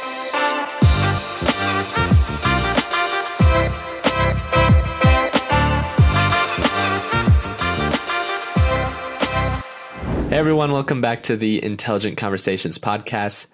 Hey 0.00 0.06
everyone, 10.30 10.72
welcome 10.72 11.02
back 11.02 11.24
to 11.24 11.36
the 11.36 11.62
Intelligent 11.62 12.16
Conversations 12.16 12.78
podcast. 12.78 13.48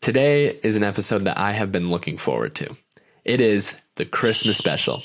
Today 0.00 0.60
is 0.62 0.76
an 0.76 0.84
episode 0.84 1.22
that 1.22 1.36
I 1.36 1.50
have 1.50 1.72
been 1.72 1.90
looking 1.90 2.16
forward 2.16 2.54
to. 2.56 2.76
It 3.24 3.40
is 3.40 3.76
the 3.96 4.04
Christmas 4.04 4.56
special. 4.56 5.02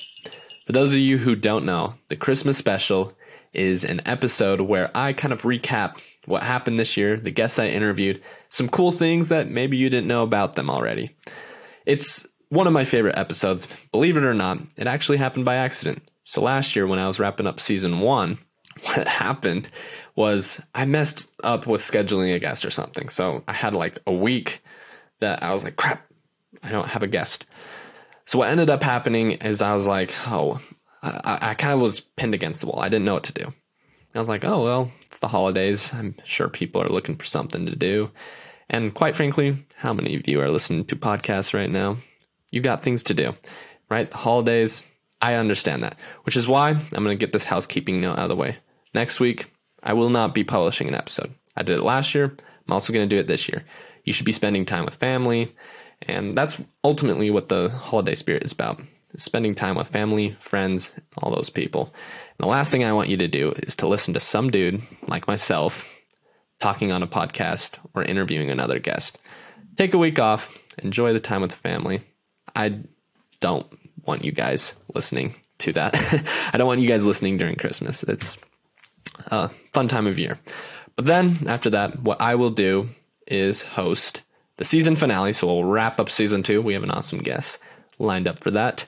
For 0.67 0.73
those 0.73 0.93
of 0.93 0.99
you 0.99 1.17
who 1.17 1.35
don't 1.35 1.65
know, 1.65 1.95
the 2.09 2.15
Christmas 2.15 2.59
special 2.59 3.17
is 3.51 3.83
an 3.83 4.01
episode 4.05 4.61
where 4.61 4.91
I 4.93 5.13
kind 5.13 5.33
of 5.33 5.41
recap 5.41 5.97
what 6.25 6.43
happened 6.43 6.79
this 6.79 6.97
year, 6.97 7.17
the 7.17 7.31
guests 7.31 7.59
I 7.59 7.67
interviewed, 7.67 8.21
some 8.49 8.69
cool 8.69 8.91
things 8.91 9.29
that 9.29 9.49
maybe 9.49 9.77
you 9.77 9.89
didn't 9.89 10.07
know 10.07 10.23
about 10.23 10.53
them 10.53 10.69
already. 10.69 11.15
It's 11.85 12.27
one 12.49 12.67
of 12.67 12.73
my 12.73 12.85
favorite 12.85 13.17
episodes. 13.17 13.67
Believe 13.91 14.17
it 14.17 14.23
or 14.23 14.33
not, 14.33 14.59
it 14.77 14.87
actually 14.87 15.17
happened 15.17 15.45
by 15.45 15.55
accident. 15.55 16.01
So 16.23 16.41
last 16.41 16.75
year 16.75 16.87
when 16.87 16.99
I 16.99 17.07
was 17.07 17.19
wrapping 17.19 17.47
up 17.47 17.59
season 17.59 17.99
one, 17.99 18.37
what 18.83 19.07
happened 19.07 19.69
was 20.15 20.61
I 20.75 20.85
messed 20.85 21.31
up 21.43 21.67
with 21.67 21.81
scheduling 21.81 22.35
a 22.35 22.39
guest 22.39 22.65
or 22.65 22.69
something. 22.69 23.09
So 23.09 23.43
I 23.47 23.53
had 23.53 23.73
like 23.73 23.99
a 24.07 24.13
week 24.13 24.61
that 25.19 25.41
I 25.43 25.51
was 25.51 25.63
like, 25.63 25.75
crap, 25.75 26.05
I 26.61 26.71
don't 26.71 26.87
have 26.87 27.03
a 27.03 27.07
guest. 27.07 27.45
So 28.25 28.39
what 28.39 28.49
ended 28.49 28.69
up 28.69 28.83
happening 28.83 29.31
is 29.31 29.61
I 29.61 29.73
was 29.73 29.87
like, 29.87 30.13
oh, 30.27 30.61
I, 31.01 31.39
I 31.41 31.53
kind 31.55 31.73
of 31.73 31.79
was 31.79 31.99
pinned 31.99 32.33
against 32.33 32.61
the 32.61 32.67
wall. 32.67 32.79
I 32.79 32.89
didn't 32.89 33.05
know 33.05 33.15
what 33.15 33.23
to 33.25 33.33
do. 33.33 33.53
I 34.15 34.19
was 34.19 34.29
like, 34.29 34.45
oh, 34.45 34.63
well, 34.63 34.91
it's 35.05 35.19
the 35.19 35.27
holidays. 35.27 35.93
I'm 35.93 36.15
sure 36.23 36.47
people 36.47 36.81
are 36.81 36.89
looking 36.89 37.15
for 37.15 37.25
something 37.25 37.65
to 37.65 37.75
do. 37.75 38.11
And 38.69 38.93
quite 38.93 39.15
frankly, 39.15 39.57
how 39.75 39.93
many 39.93 40.15
of 40.15 40.27
you 40.27 40.39
are 40.41 40.49
listening 40.49 40.85
to 40.85 40.95
podcasts 40.95 41.53
right 41.53 41.69
now? 41.69 41.97
You've 42.51 42.63
got 42.63 42.83
things 42.83 43.03
to 43.03 43.13
do, 43.13 43.33
right? 43.89 44.09
The 44.09 44.17
holidays, 44.17 44.83
I 45.21 45.35
understand 45.35 45.83
that, 45.83 45.97
which 46.23 46.35
is 46.35 46.47
why 46.47 46.69
I'm 46.69 47.03
going 47.03 47.17
to 47.17 47.25
get 47.25 47.33
this 47.33 47.45
housekeeping 47.45 48.01
note 48.01 48.19
out 48.19 48.25
of 48.25 48.29
the 48.29 48.35
way. 48.35 48.57
Next 48.93 49.19
week, 49.19 49.51
I 49.81 49.93
will 49.93 50.09
not 50.09 50.33
be 50.33 50.43
publishing 50.43 50.87
an 50.87 50.95
episode. 50.95 51.33
I 51.55 51.63
did 51.63 51.77
it 51.77 51.83
last 51.83 52.13
year. 52.13 52.25
I'm 52.25 52.73
also 52.73 52.93
going 52.93 53.07
to 53.07 53.15
do 53.15 53.19
it 53.19 53.27
this 53.27 53.49
year. 53.49 53.63
You 54.03 54.13
should 54.13 54.25
be 54.25 54.31
spending 54.31 54.65
time 54.65 54.85
with 54.85 54.95
family. 54.95 55.53
And 56.03 56.33
that's 56.33 56.61
ultimately 56.83 57.31
what 57.31 57.49
the 57.49 57.69
holiday 57.69 58.15
spirit 58.15 58.43
is 58.43 58.51
about 58.51 58.79
spending 59.15 59.55
time 59.55 59.75
with 59.75 59.87
family, 59.87 60.35
friends, 60.39 60.91
all 61.17 61.33
those 61.33 61.49
people. 61.49 61.93
The 62.37 62.45
last 62.47 62.71
thing 62.71 62.83
I 62.83 62.93
want 62.93 63.09
you 63.09 63.17
to 63.17 63.27
do 63.27 63.53
is 63.63 63.75
to 63.77 63.87
listen 63.87 64.13
to 64.13 64.19
some 64.19 64.49
dude 64.49 64.81
like 65.07 65.27
myself 65.27 65.89
talking 66.59 66.91
on 66.91 67.03
a 67.03 67.07
podcast 67.07 67.77
or 67.93 68.03
interviewing 68.03 68.49
another 68.49 68.79
guest. 68.79 69.19
Take 69.75 69.93
a 69.93 69.97
week 69.97 70.19
off, 70.19 70.57
enjoy 70.79 71.13
the 71.13 71.19
time 71.19 71.41
with 71.41 71.51
the 71.51 71.57
family. 71.57 72.01
I 72.55 72.79
don't 73.39 73.67
want 74.05 74.23
you 74.23 74.31
guys 74.31 74.73
listening 74.93 75.35
to 75.59 75.73
that. 75.73 75.95
I 76.53 76.57
don't 76.57 76.67
want 76.67 76.81
you 76.81 76.87
guys 76.87 77.05
listening 77.05 77.37
during 77.37 77.55
Christmas. 77.55 78.03
It's 78.03 78.37
a 79.27 79.49
fun 79.73 79.87
time 79.87 80.07
of 80.07 80.19
year. 80.19 80.39
But 80.95 81.05
then 81.05 81.37
after 81.47 81.69
that, 81.71 81.99
what 82.01 82.21
I 82.21 82.35
will 82.35 82.51
do 82.51 82.89
is 83.27 83.61
host 83.61 84.21
the 84.57 84.65
season 84.65 84.95
finale. 84.95 85.33
So 85.33 85.47
we'll 85.47 85.63
wrap 85.63 85.99
up 85.99 86.09
season 86.09 86.43
two. 86.43 86.61
We 86.61 86.73
have 86.73 86.83
an 86.83 86.91
awesome 86.91 87.19
guest 87.19 87.59
lined 87.99 88.27
up 88.27 88.39
for 88.39 88.51
that. 88.51 88.85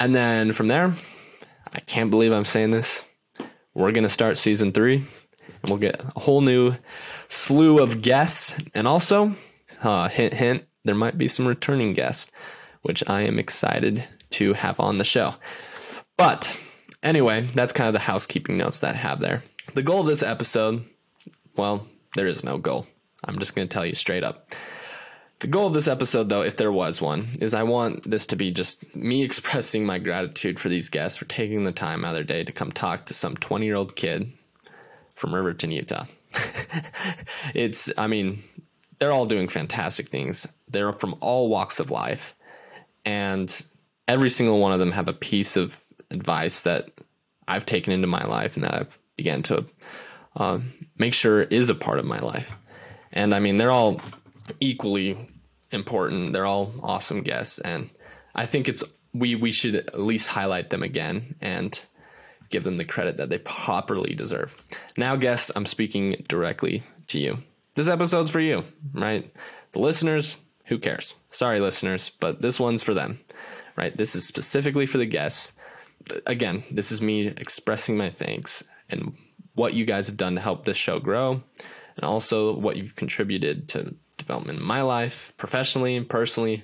And 0.00 0.14
then 0.14 0.52
from 0.52 0.68
there, 0.68 0.92
I 1.72 1.80
can't 1.80 2.10
believe 2.10 2.32
I'm 2.32 2.44
saying 2.44 2.70
this. 2.70 3.04
We're 3.74 3.92
going 3.92 4.04
to 4.04 4.08
start 4.08 4.38
season 4.38 4.72
three 4.72 4.96
and 4.96 5.68
we'll 5.68 5.78
get 5.78 6.02
a 6.16 6.20
whole 6.20 6.40
new 6.40 6.74
slew 7.28 7.82
of 7.82 8.02
guests. 8.02 8.58
And 8.74 8.86
also, 8.86 9.34
uh, 9.82 10.08
hint, 10.08 10.34
hint, 10.34 10.64
there 10.84 10.94
might 10.94 11.18
be 11.18 11.28
some 11.28 11.46
returning 11.46 11.92
guests, 11.92 12.30
which 12.82 13.02
I 13.08 13.22
am 13.22 13.38
excited 13.38 14.04
to 14.30 14.52
have 14.54 14.80
on 14.80 14.98
the 14.98 15.04
show. 15.04 15.34
But 16.16 16.58
anyway, 17.02 17.42
that's 17.54 17.72
kind 17.72 17.88
of 17.88 17.92
the 17.92 17.98
housekeeping 18.00 18.58
notes 18.58 18.80
that 18.80 18.94
I 18.94 18.98
have 18.98 19.20
there. 19.20 19.42
The 19.74 19.82
goal 19.82 20.00
of 20.00 20.06
this 20.06 20.22
episode, 20.22 20.84
well, 21.56 21.86
there 22.14 22.26
is 22.26 22.44
no 22.44 22.58
goal. 22.58 22.86
I'm 23.24 23.38
just 23.38 23.54
going 23.54 23.68
to 23.68 23.72
tell 23.72 23.86
you 23.86 23.94
straight 23.94 24.24
up. 24.24 24.54
The 25.40 25.46
goal 25.46 25.68
of 25.68 25.72
this 25.72 25.86
episode, 25.86 26.28
though, 26.28 26.42
if 26.42 26.56
there 26.56 26.72
was 26.72 27.00
one, 27.00 27.28
is 27.40 27.54
I 27.54 27.62
want 27.62 28.08
this 28.08 28.26
to 28.26 28.36
be 28.36 28.50
just 28.50 28.94
me 28.94 29.22
expressing 29.24 29.86
my 29.86 29.98
gratitude 29.98 30.58
for 30.58 30.68
these 30.68 30.88
guests 30.88 31.18
for 31.18 31.26
taking 31.26 31.64
the 31.64 31.72
time 31.72 32.04
out 32.04 32.10
of 32.10 32.14
their 32.14 32.24
day 32.24 32.44
to 32.44 32.52
come 32.52 32.72
talk 32.72 33.06
to 33.06 33.14
some 33.14 33.36
20 33.36 33.64
year 33.64 33.76
old 33.76 33.94
kid 33.94 34.32
from 35.14 35.34
Riverton, 35.34 35.70
Utah. 35.70 36.06
it's, 37.54 37.90
I 37.96 38.06
mean, 38.06 38.42
they're 38.98 39.12
all 39.12 39.26
doing 39.26 39.48
fantastic 39.48 40.08
things. 40.08 40.46
They're 40.68 40.92
from 40.92 41.16
all 41.20 41.48
walks 41.48 41.80
of 41.80 41.90
life. 41.90 42.34
And 43.04 43.64
every 44.06 44.30
single 44.30 44.60
one 44.60 44.72
of 44.72 44.80
them 44.80 44.92
have 44.92 45.08
a 45.08 45.12
piece 45.12 45.56
of 45.56 45.80
advice 46.10 46.62
that 46.62 46.90
I've 47.46 47.66
taken 47.66 47.92
into 47.92 48.06
my 48.06 48.24
life 48.24 48.56
and 48.56 48.64
that 48.64 48.74
I've 48.74 48.98
began 49.16 49.42
to 49.44 49.64
uh, 50.36 50.60
make 50.98 51.14
sure 51.14 51.42
is 51.42 51.70
a 51.70 51.74
part 51.74 51.98
of 51.98 52.04
my 52.04 52.18
life. 52.18 52.50
And 53.12 53.34
I 53.34 53.40
mean, 53.40 53.56
they're 53.56 53.70
all 53.70 54.00
equally 54.60 55.28
important. 55.70 56.32
They're 56.32 56.46
all 56.46 56.72
awesome 56.82 57.22
guests, 57.22 57.58
and 57.58 57.90
I 58.34 58.46
think 58.46 58.68
it's 58.68 58.84
we 59.14 59.34
we 59.34 59.52
should 59.52 59.74
at 59.74 60.00
least 60.00 60.28
highlight 60.28 60.70
them 60.70 60.82
again 60.82 61.34
and 61.40 61.78
give 62.50 62.64
them 62.64 62.76
the 62.76 62.84
credit 62.84 63.18
that 63.18 63.30
they 63.30 63.38
properly 63.38 64.14
deserve. 64.14 64.64
Now, 64.96 65.16
guests, 65.16 65.50
I'm 65.54 65.66
speaking 65.66 66.24
directly 66.28 66.82
to 67.08 67.18
you. 67.18 67.38
This 67.74 67.88
episode's 67.88 68.30
for 68.30 68.40
you, 68.40 68.64
right? 68.94 69.30
The 69.72 69.78
listeners, 69.78 70.36
who 70.66 70.78
cares? 70.78 71.14
Sorry, 71.30 71.60
listeners, 71.60 72.10
but 72.20 72.40
this 72.40 72.58
one's 72.58 72.82
for 72.82 72.94
them, 72.94 73.20
right? 73.76 73.94
This 73.96 74.14
is 74.14 74.26
specifically 74.26 74.86
for 74.86 74.98
the 74.98 75.06
guests. 75.06 75.52
Again, 76.26 76.64
this 76.70 76.90
is 76.90 77.02
me 77.02 77.26
expressing 77.26 77.96
my 77.96 78.10
thanks 78.10 78.64
and 78.88 79.14
what 79.54 79.74
you 79.74 79.84
guys 79.84 80.06
have 80.06 80.16
done 80.16 80.36
to 80.36 80.40
help 80.40 80.64
this 80.64 80.76
show 80.76 80.98
grow, 80.98 81.42
and 81.96 82.04
also 82.04 82.56
what 82.56 82.76
you've 82.76 82.96
contributed 82.96 83.68
to 83.70 83.94
development 84.28 84.60
in 84.60 84.64
my 84.64 84.82
life, 84.82 85.32
professionally 85.38 85.96
and 85.96 86.08
personally, 86.08 86.62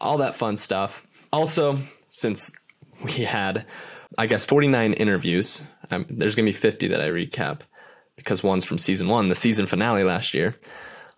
all 0.00 0.18
that 0.18 0.34
fun 0.34 0.56
stuff. 0.56 1.06
Also, 1.32 1.78
since 2.10 2.52
we 3.02 3.24
had, 3.24 3.66
I 4.18 4.26
guess, 4.26 4.44
49 4.44 4.92
interviews, 4.92 5.62
um, 5.90 6.04
there's 6.10 6.36
going 6.36 6.44
to 6.44 6.52
be 6.52 6.56
50 6.56 6.88
that 6.88 7.00
I 7.00 7.08
recap 7.08 7.60
because 8.16 8.42
one's 8.42 8.64
from 8.64 8.78
season 8.78 9.08
one, 9.08 9.28
the 9.28 9.34
season 9.34 9.66
finale 9.66 10.04
last 10.04 10.34
year. 10.34 10.54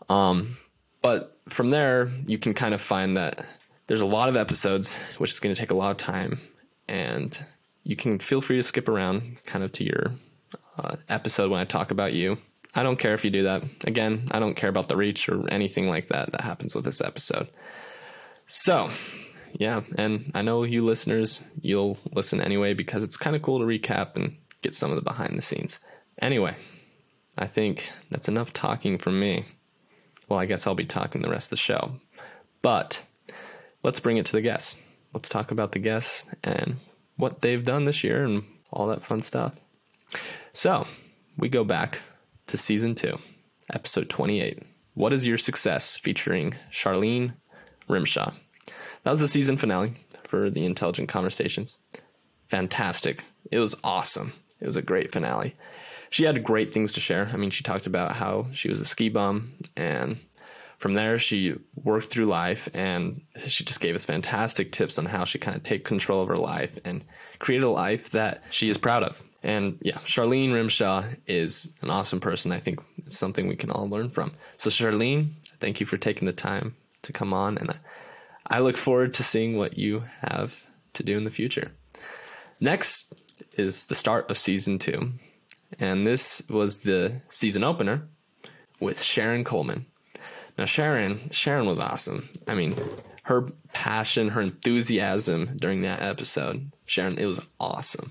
Um, 0.09 0.56
but 1.03 1.39
from 1.49 1.71
there, 1.71 2.09
you 2.25 2.39
can 2.39 2.55
kind 2.55 2.72
of 2.72 2.81
find 2.81 3.15
that 3.15 3.45
there's 3.89 4.01
a 4.01 4.07
lot 4.07 4.28
of 4.28 4.37
episodes, 4.37 4.97
which 5.19 5.33
is 5.33 5.41
going 5.41 5.55
to 5.55 5.61
take 5.61 5.71
a 5.71 5.77
lot 5.77 5.91
of 5.91 5.97
time, 5.97 6.39
and 6.89 7.37
you 7.83 7.97
can 7.97 8.19
feel 8.21 8.41
free 8.41 8.57
to 8.57 8.62
skip 8.62 8.89
around 8.89 9.43
kind 9.45 9.65
of 9.65 9.72
to 9.72 9.84
your 9.84 10.12
uh, 10.78 10.97
episode 11.09 11.51
when 11.51 11.61
I 11.61 11.65
talk 11.65 11.91
about 11.91 12.12
you. 12.12 12.39
I 12.75 12.82
don't 12.82 12.98
care 12.98 13.14
if 13.14 13.25
you 13.25 13.31
do 13.31 13.44
that. 13.44 13.64
Again, 13.84 14.28
I 14.31 14.38
don't 14.38 14.54
care 14.54 14.70
about 14.70 14.88
the 14.88 14.97
reach 14.97 15.28
or 15.28 15.48
anything 15.48 15.88
like 15.88 16.08
that 16.08 16.32
that 16.32 16.42
happens 16.42 16.75
with 16.75 16.84
this 16.84 17.00
episode. 17.00 17.48
So, 18.47 18.91
yeah, 19.53 19.82
and 19.97 20.31
I 20.34 20.42
know 20.42 20.62
you 20.62 20.84
listeners, 20.84 21.41
you'll 21.60 21.98
listen 22.12 22.41
anyway 22.41 22.75
because 22.75 23.03
it's 23.03 23.16
kind 23.16 23.34
of 23.34 23.42
cool 23.42 23.59
to 23.59 23.64
recap 23.64 24.14
and 24.14 24.36
get 24.62 24.75
some 24.75 24.91
of 24.91 24.97
the 24.97 25.03
behind 25.03 25.36
the 25.36 25.42
scenes. 25.42 25.80
Anyway, 26.20 26.54
I 27.36 27.47
think 27.47 27.88
that's 28.10 28.28
enough 28.28 28.53
talking 28.53 28.98
from 28.98 29.19
me. 29.19 29.44
Well, 30.28 30.38
I 30.38 30.47
guess 30.47 30.66
I'll 30.66 30.75
be 30.75 30.84
talking 30.84 31.22
the 31.22 31.30
rest 31.30 31.47
of 31.47 31.50
the 31.50 31.56
show. 31.56 31.92
But 32.62 33.03
let's 33.82 34.00
bring 34.00 34.19
it 34.19 34.26
to 34.26 34.32
the 34.32 34.42
guests. 34.42 34.76
Let's 35.12 35.28
talk 35.28 35.50
about 35.50 35.72
the 35.72 35.78
guests 35.80 36.26
and 36.44 36.76
what 37.16 37.41
they've 37.41 37.62
done 37.62 37.84
this 37.84 38.04
year 38.04 38.25
and 38.25 38.44
all 38.70 38.88
that 38.88 39.03
fun 39.03 39.22
stuff. 39.22 39.54
So, 40.53 40.86
we 41.36 41.48
go 41.48 41.64
back 41.64 42.00
to 42.50 42.56
season 42.56 42.97
two, 42.97 43.16
episode 43.72 44.09
28. 44.09 44.65
What 44.94 45.12
is 45.12 45.25
your 45.25 45.38
success? 45.38 45.97
featuring 45.97 46.53
Charlene 46.72 47.33
Rymsha. 47.88 48.34
That 49.04 49.10
was 49.10 49.21
the 49.21 49.28
season 49.28 49.57
finale 49.57 49.95
for 50.24 50.51
the 50.51 50.65
Intelligent 50.65 51.09
Conversations. 51.09 51.78
Fantastic. 52.48 53.22
It 53.53 53.60
was 53.60 53.77
awesome. 53.84 54.33
It 54.60 54.66
was 54.66 54.74
a 54.74 54.83
great 54.83 55.13
finale. 55.13 55.54
She 56.10 56.24
had 56.24 56.42
great 56.42 56.74
things 56.74 56.92
to 56.95 57.01
share. 57.01 57.30
I 57.33 57.36
mean, 57.36 57.51
she 57.51 57.63
talked 57.63 57.86
about 57.86 58.16
how 58.16 58.48
she 58.51 58.69
was 58.69 58.80
a 58.80 58.84
ski 58.84 59.09
bum, 59.10 59.53
and 59.77 60.19
from 60.78 60.95
there, 60.95 61.19
she 61.19 61.54
worked 61.84 62.07
through 62.07 62.24
life 62.24 62.69
and 62.74 63.21
she 63.47 63.63
just 63.63 63.80
gave 63.80 63.95
us 63.95 64.07
fantastic 64.07 64.72
tips 64.72 64.98
on 64.98 65.04
how 65.04 65.24
she 65.24 65.39
kind 65.39 65.57
of 65.57 65.63
take 65.63 65.84
control 65.84 66.21
of 66.21 66.28
her 66.28 66.36
life 66.36 66.77
and 66.84 67.04
create 67.39 67.63
a 67.63 67.71
life 67.71 68.10
that 68.10 68.42
she 68.51 68.69
is 68.69 68.77
proud 68.77 69.04
of. 69.04 69.22
And 69.42 69.78
yeah, 69.81 69.98
Charlene 69.98 70.53
Rymsha 70.53 71.16
is 71.27 71.69
an 71.81 71.91
awesome 71.91 72.21
person. 72.21 72.53
I 72.53 72.60
think 72.60 72.81
it's 72.98 73.19
something 73.19 73.48
we 73.48 73.57
can 73.57 73.71
all 73.71 73.89
learn 73.89 74.10
from. 74.10 74.33
So, 74.57 74.69
Charlene, 74.69 75.31
thank 75.60 75.81
you 75.81 75.87
for 75.87 75.97
taking 75.97 76.27
the 76.27 76.33
time 76.33 76.75
to 77.03 77.13
come 77.13 77.33
on. 77.33 77.57
And 77.57 77.75
I 78.47 78.60
look 78.60 78.77
forward 78.77 79.15
to 79.15 79.22
seeing 79.22 79.57
what 79.57 79.78
you 79.78 80.04
have 80.21 80.66
to 80.95 81.03
do 81.03 81.16
in 81.16 81.25
the 81.25 81.31
future. 81.31 81.72
Next 82.60 83.13
is 83.57 83.87
the 83.87 83.95
start 83.95 84.31
of 84.31 84.37
season 84.37 84.78
two. 84.78 85.13
And 85.78 86.07
this 86.07 86.43
was 86.51 86.78
the 86.78 87.21
season 87.31 87.65
opener 87.65 88.03
with 88.81 89.01
Sharon 89.03 89.45
Coleman. 89.45 89.86
Now 90.59 90.65
Sharon, 90.66 91.31
Sharon 91.31 91.66
was 91.66 91.78
awesome. 91.78 92.28
I 92.47 92.54
mean, 92.54 92.77
her 93.22 93.48
passion, 93.72 94.28
her 94.28 94.41
enthusiasm 94.41 95.57
during 95.57 95.83
that 95.83 96.03
episode, 96.03 96.71
Sharon, 96.86 97.19
it 97.19 97.25
was 97.25 97.41
awesome. 97.60 98.10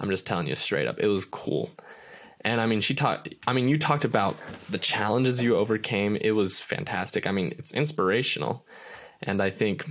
I'm 0.00 0.10
just 0.10 0.26
telling 0.26 0.46
you 0.46 0.54
straight 0.54 0.86
up, 0.86 0.98
it 0.98 1.06
was 1.06 1.24
cool. 1.24 1.70
And 2.42 2.60
I 2.60 2.66
mean, 2.66 2.80
she 2.80 2.94
talked. 2.94 3.34
I 3.46 3.52
mean, 3.52 3.68
you 3.68 3.78
talked 3.78 4.04
about 4.04 4.38
the 4.70 4.78
challenges 4.78 5.42
you 5.42 5.56
overcame. 5.56 6.16
It 6.16 6.30
was 6.30 6.58
fantastic. 6.58 7.26
I 7.26 7.32
mean, 7.32 7.54
it's 7.58 7.74
inspirational, 7.74 8.64
and 9.22 9.42
I 9.42 9.50
think 9.50 9.86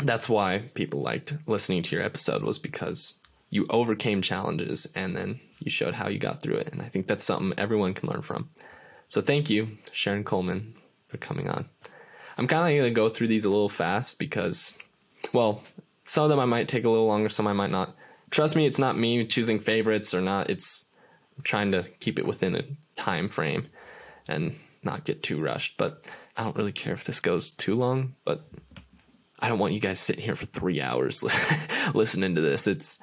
that's 0.00 0.28
why 0.28 0.70
people 0.74 1.00
liked 1.00 1.34
listening 1.46 1.82
to 1.82 1.96
your 1.96 2.04
episode 2.04 2.42
was 2.42 2.58
because 2.58 3.14
you 3.50 3.66
overcame 3.70 4.22
challenges 4.22 4.86
and 4.94 5.16
then 5.16 5.40
you 5.60 5.70
showed 5.70 5.94
how 5.94 6.08
you 6.08 6.18
got 6.18 6.42
through 6.42 6.56
it. 6.56 6.68
And 6.72 6.82
I 6.82 6.86
think 6.86 7.06
that's 7.06 7.24
something 7.24 7.58
everyone 7.58 7.94
can 7.94 8.10
learn 8.10 8.22
from. 8.22 8.50
So 9.08 9.20
thank 9.20 9.48
you, 9.48 9.78
Sharon 9.92 10.24
Coleman, 10.24 10.74
for 11.08 11.16
coming 11.16 11.48
on. 11.48 11.68
I'm 12.36 12.46
kind 12.46 12.62
of 12.62 12.78
going 12.78 12.90
to 12.90 12.94
go 12.94 13.08
through 13.08 13.28
these 13.28 13.44
a 13.44 13.50
little 13.50 13.68
fast 13.68 14.18
because, 14.18 14.74
well, 15.32 15.62
some 16.04 16.24
of 16.24 16.30
them 16.30 16.40
I 16.40 16.44
might 16.44 16.68
take 16.68 16.84
a 16.84 16.90
little 16.90 17.06
longer, 17.06 17.28
some 17.28 17.46
I 17.46 17.52
might 17.52 17.70
not. 17.70 17.94
Trust 18.36 18.54
me, 18.54 18.66
it's 18.66 18.78
not 18.78 18.98
me 18.98 19.24
choosing 19.24 19.58
favorites 19.58 20.12
or 20.12 20.20
not. 20.20 20.50
It's 20.50 20.84
trying 21.42 21.72
to 21.72 21.86
keep 22.00 22.18
it 22.18 22.26
within 22.26 22.54
a 22.54 22.64
time 22.94 23.28
frame 23.28 23.68
and 24.28 24.56
not 24.82 25.06
get 25.06 25.22
too 25.22 25.40
rushed. 25.40 25.78
But 25.78 26.04
I 26.36 26.44
don't 26.44 26.54
really 26.54 26.70
care 26.70 26.92
if 26.92 27.04
this 27.04 27.20
goes 27.20 27.50
too 27.50 27.76
long, 27.76 28.14
but 28.26 28.46
I 29.38 29.48
don't 29.48 29.58
want 29.58 29.72
you 29.72 29.80
guys 29.80 30.00
sitting 30.00 30.22
here 30.22 30.34
for 30.34 30.44
three 30.44 30.82
hours 30.82 31.22
listening 31.94 32.34
to 32.34 32.42
this. 32.42 32.66
It's, 32.66 32.98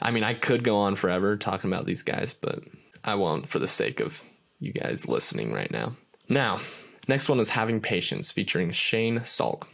I 0.00 0.12
mean, 0.12 0.24
I 0.24 0.32
could 0.32 0.64
go 0.64 0.78
on 0.78 0.94
forever 0.94 1.36
talking 1.36 1.70
about 1.70 1.84
these 1.84 2.02
guys, 2.02 2.32
but 2.32 2.60
I 3.04 3.16
won't 3.16 3.46
for 3.46 3.58
the 3.58 3.68
sake 3.68 4.00
of 4.00 4.24
you 4.60 4.72
guys 4.72 5.06
listening 5.06 5.52
right 5.52 5.70
now. 5.70 5.94
Now, 6.30 6.60
next 7.06 7.28
one 7.28 7.38
is 7.38 7.50
Having 7.50 7.82
Patience 7.82 8.32
featuring 8.32 8.70
Shane 8.70 9.20
Salk. 9.20 9.64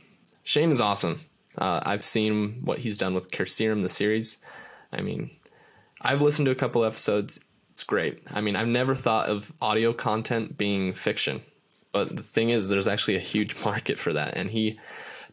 Shane 0.43 0.73
is 0.73 0.81
awesome. 0.81 1.21
Uh, 1.57 1.79
I've 1.85 2.03
seen 2.03 2.63
what 2.65 2.81
he's 2.81 2.99
done 2.99 3.15
with 3.15 3.31
Care 3.31 3.47
Serum, 3.47 3.83
the 3.83 3.89
series. 3.89 4.39
I 4.93 5.03
mean, 5.03 5.31
I've 6.01 6.23
listened 6.23 6.47
to 6.47 6.53
a 6.53 6.57
couple 6.57 6.85
episodes. 6.85 7.45
It's 7.73 7.85
great. 7.85 8.23
I 8.31 8.41
mean, 8.41 8.57
I've 8.57 8.69
never 8.69 8.95
thought 8.95 9.29
of 9.29 9.53
audio 9.61 9.93
content 9.93 10.57
being 10.57 10.95
fiction, 10.95 11.43
but 11.93 12.17
the 12.17 12.23
thing 12.23 12.51
is, 12.51 12.69
there's 12.69 12.89
actually 12.89 13.17
a 13.17 13.21
huge 13.21 13.57
market 13.65 13.99
for 13.99 14.13
that. 14.13 14.37
And 14.37 14.51
he 14.51 14.79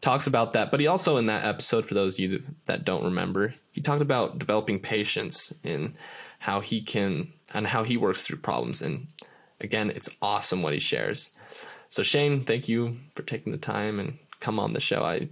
talks 0.02 0.28
about 0.28 0.52
that. 0.52 0.70
But 0.70 0.80
he 0.80 0.88
also, 0.88 1.18
in 1.18 1.28
that 1.28 1.46
episode, 1.46 1.86
for 1.86 1.94
those 1.94 2.16
of 2.16 2.20
you 2.20 2.44
that 2.66 2.86
don't 2.86 3.06
remember, 3.06 3.56
he 3.72 3.82
talked 3.82 4.02
about 4.02 4.38
developing 4.38 4.80
patience 4.80 5.54
in 5.64 5.96
how 6.40 6.60
he 6.60 6.82
can 6.82 7.32
and 7.54 7.68
how 7.68 7.84
he 7.84 7.96
works 7.96 8.22
through 8.22 8.40
problems. 8.40 8.82
And 8.82 9.08
again, 9.62 9.90
it's 9.90 10.10
awesome 10.22 10.62
what 10.62 10.74
he 10.74 10.80
shares. 10.80 11.32
So 11.90 12.04
Shane, 12.04 12.44
thank 12.44 12.68
you 12.68 12.98
for 13.16 13.24
taking 13.24 13.52
the 13.52 13.58
time 13.58 14.00
and 14.00 14.18
come 14.40 14.60
on 14.60 14.74
the 14.74 14.80
show. 14.80 15.04
I, 15.04 15.30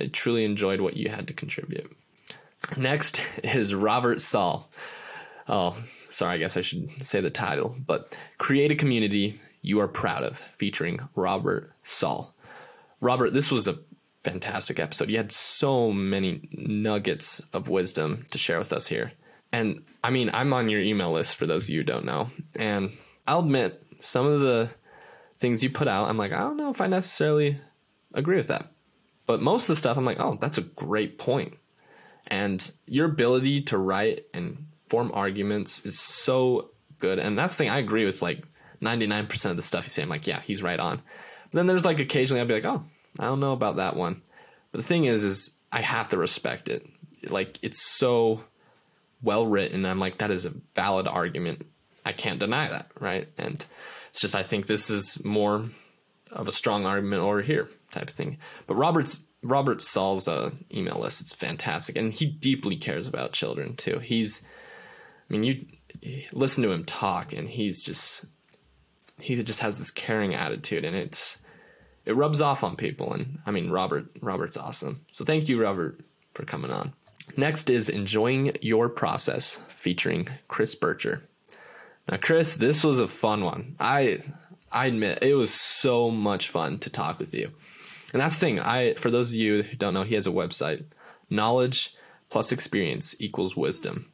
I 0.00 0.06
truly 0.06 0.44
enjoyed 0.44 0.80
what 0.80 0.96
you 0.96 1.08
had 1.08 1.26
to 1.26 1.32
contribute. 1.32 1.90
Next 2.76 3.20
is 3.44 3.74
Robert 3.74 4.20
Saul. 4.20 4.68
Oh, 5.48 5.76
sorry, 6.08 6.34
I 6.34 6.38
guess 6.38 6.56
I 6.56 6.62
should 6.62 6.90
say 7.04 7.20
the 7.20 7.30
title, 7.30 7.76
but 7.86 8.16
Create 8.38 8.70
a 8.70 8.76
Community 8.76 9.40
You 9.62 9.80
Are 9.80 9.88
Proud 9.88 10.24
of, 10.24 10.38
featuring 10.56 11.00
Robert 11.14 11.72
Saul. 11.82 12.34
Robert, 13.00 13.32
this 13.32 13.50
was 13.50 13.68
a 13.68 13.78
fantastic 14.24 14.80
episode. 14.80 15.08
You 15.08 15.18
had 15.18 15.30
so 15.30 15.92
many 15.92 16.48
nuggets 16.52 17.40
of 17.52 17.68
wisdom 17.68 18.26
to 18.30 18.38
share 18.38 18.58
with 18.58 18.72
us 18.72 18.86
here. 18.86 19.12
And 19.52 19.84
I 20.02 20.10
mean, 20.10 20.30
I'm 20.32 20.52
on 20.52 20.68
your 20.68 20.80
email 20.80 21.12
list 21.12 21.36
for 21.36 21.46
those 21.46 21.64
of 21.64 21.70
you 21.70 21.80
who 21.80 21.84
don't 21.84 22.04
know. 22.04 22.30
And 22.58 22.92
I'll 23.26 23.40
admit, 23.40 23.82
some 24.00 24.26
of 24.26 24.40
the 24.40 24.68
things 25.38 25.62
you 25.62 25.70
put 25.70 25.88
out, 25.88 26.08
I'm 26.08 26.18
like, 26.18 26.32
I 26.32 26.40
don't 26.40 26.56
know 26.56 26.70
if 26.70 26.80
I 26.80 26.86
necessarily 26.86 27.58
agree 28.12 28.36
with 28.36 28.48
that. 28.48 28.66
But 29.26 29.42
most 29.42 29.64
of 29.64 29.68
the 29.68 29.76
stuff, 29.76 29.96
I'm 29.96 30.04
like, 30.04 30.20
oh, 30.20 30.38
that's 30.40 30.58
a 30.58 30.62
great 30.62 31.18
point. 31.18 31.54
And 32.26 32.70
your 32.86 33.06
ability 33.06 33.62
to 33.62 33.78
write 33.78 34.26
and 34.34 34.66
form 34.88 35.10
arguments 35.14 35.84
is 35.84 35.98
so 35.98 36.70
good. 36.98 37.18
And 37.18 37.38
that's 37.38 37.54
the 37.54 37.58
thing 37.64 37.70
I 37.70 37.78
agree 37.78 38.04
with 38.04 38.22
like 38.22 38.44
99% 38.82 39.50
of 39.50 39.56
the 39.56 39.62
stuff 39.62 39.84
you 39.84 39.90
say. 39.90 40.02
I'm 40.02 40.08
like, 40.08 40.26
yeah, 40.26 40.40
he's 40.40 40.62
right 40.62 40.78
on. 40.78 40.96
But 41.50 41.58
then 41.58 41.66
there's 41.66 41.84
like 41.84 42.00
occasionally 42.00 42.40
I'll 42.40 42.46
be 42.46 42.54
like, 42.54 42.64
oh, 42.64 42.82
I 43.18 43.24
don't 43.24 43.40
know 43.40 43.52
about 43.52 43.76
that 43.76 43.96
one. 43.96 44.22
But 44.72 44.78
the 44.78 44.86
thing 44.86 45.04
is, 45.04 45.24
is 45.24 45.52
I 45.72 45.80
have 45.82 46.08
to 46.10 46.18
respect 46.18 46.68
it. 46.68 46.86
Like 47.28 47.58
it's 47.62 47.82
so 47.82 48.42
well 49.22 49.46
written. 49.46 49.86
I'm 49.86 49.98
like, 49.98 50.18
that 50.18 50.30
is 50.30 50.46
a 50.46 50.52
valid 50.74 51.06
argument. 51.06 51.66
I 52.04 52.12
can't 52.12 52.38
deny 52.38 52.68
that, 52.68 52.90
right? 53.00 53.28
And 53.38 53.64
it's 54.10 54.20
just 54.20 54.34
I 54.34 54.42
think 54.42 54.66
this 54.66 54.90
is 54.90 55.24
more 55.24 55.66
of 56.32 56.48
a 56.48 56.52
strong 56.52 56.86
argument 56.86 57.22
over 57.22 57.42
here 57.42 57.68
type 57.90 58.08
of 58.08 58.14
thing. 58.14 58.38
But 58.66 58.74
Robert's 58.74 59.25
Robert 59.48 59.82
Saul's 59.82 60.28
uh, 60.28 60.50
email 60.72 60.98
list 61.00 61.20
it's 61.20 61.34
fantastic, 61.34 61.96
and 61.96 62.12
he 62.12 62.26
deeply 62.26 62.76
cares 62.76 63.06
about 63.06 63.32
children 63.32 63.76
too. 63.76 63.98
He's, 63.98 64.44
I 65.28 65.32
mean, 65.32 65.44
you 65.44 65.66
listen 66.32 66.62
to 66.64 66.72
him 66.72 66.84
talk, 66.84 67.32
and 67.32 67.48
he's 67.48 67.82
just 67.82 68.26
he 69.20 69.34
just 69.42 69.60
has 69.60 69.78
this 69.78 69.90
caring 69.90 70.34
attitude, 70.34 70.84
and 70.84 70.96
it's 70.96 71.38
it 72.04 72.16
rubs 72.16 72.40
off 72.40 72.62
on 72.62 72.76
people. 72.76 73.12
And 73.12 73.38
I 73.46 73.50
mean, 73.50 73.70
Robert, 73.70 74.06
Robert's 74.20 74.56
awesome. 74.56 75.00
So 75.12 75.24
thank 75.24 75.48
you, 75.48 75.60
Robert, 75.60 76.00
for 76.34 76.44
coming 76.44 76.70
on. 76.70 76.92
Next 77.36 77.70
is 77.70 77.88
Enjoying 77.88 78.56
Your 78.62 78.88
Process 78.88 79.60
featuring 79.76 80.28
Chris 80.48 80.74
Bircher. 80.74 81.22
Now, 82.08 82.18
Chris, 82.18 82.54
this 82.54 82.84
was 82.84 83.00
a 83.00 83.08
fun 83.08 83.44
one. 83.44 83.74
I 83.80 84.20
I 84.70 84.86
admit 84.86 85.22
it 85.22 85.34
was 85.34 85.52
so 85.52 86.10
much 86.10 86.48
fun 86.48 86.78
to 86.80 86.90
talk 86.90 87.18
with 87.18 87.34
you. 87.34 87.50
And 88.12 88.22
that's 88.22 88.34
the 88.34 88.40
thing. 88.40 88.60
I 88.60 88.94
for 88.94 89.10
those 89.10 89.30
of 89.30 89.36
you 89.36 89.62
who 89.62 89.76
don't 89.76 89.94
know, 89.94 90.02
he 90.02 90.14
has 90.14 90.26
a 90.26 90.30
website. 90.30 90.84
Knowledge 91.28 91.94
plus 92.28 92.52
experience 92.52 93.14
equals 93.18 93.56
wisdom. 93.56 94.10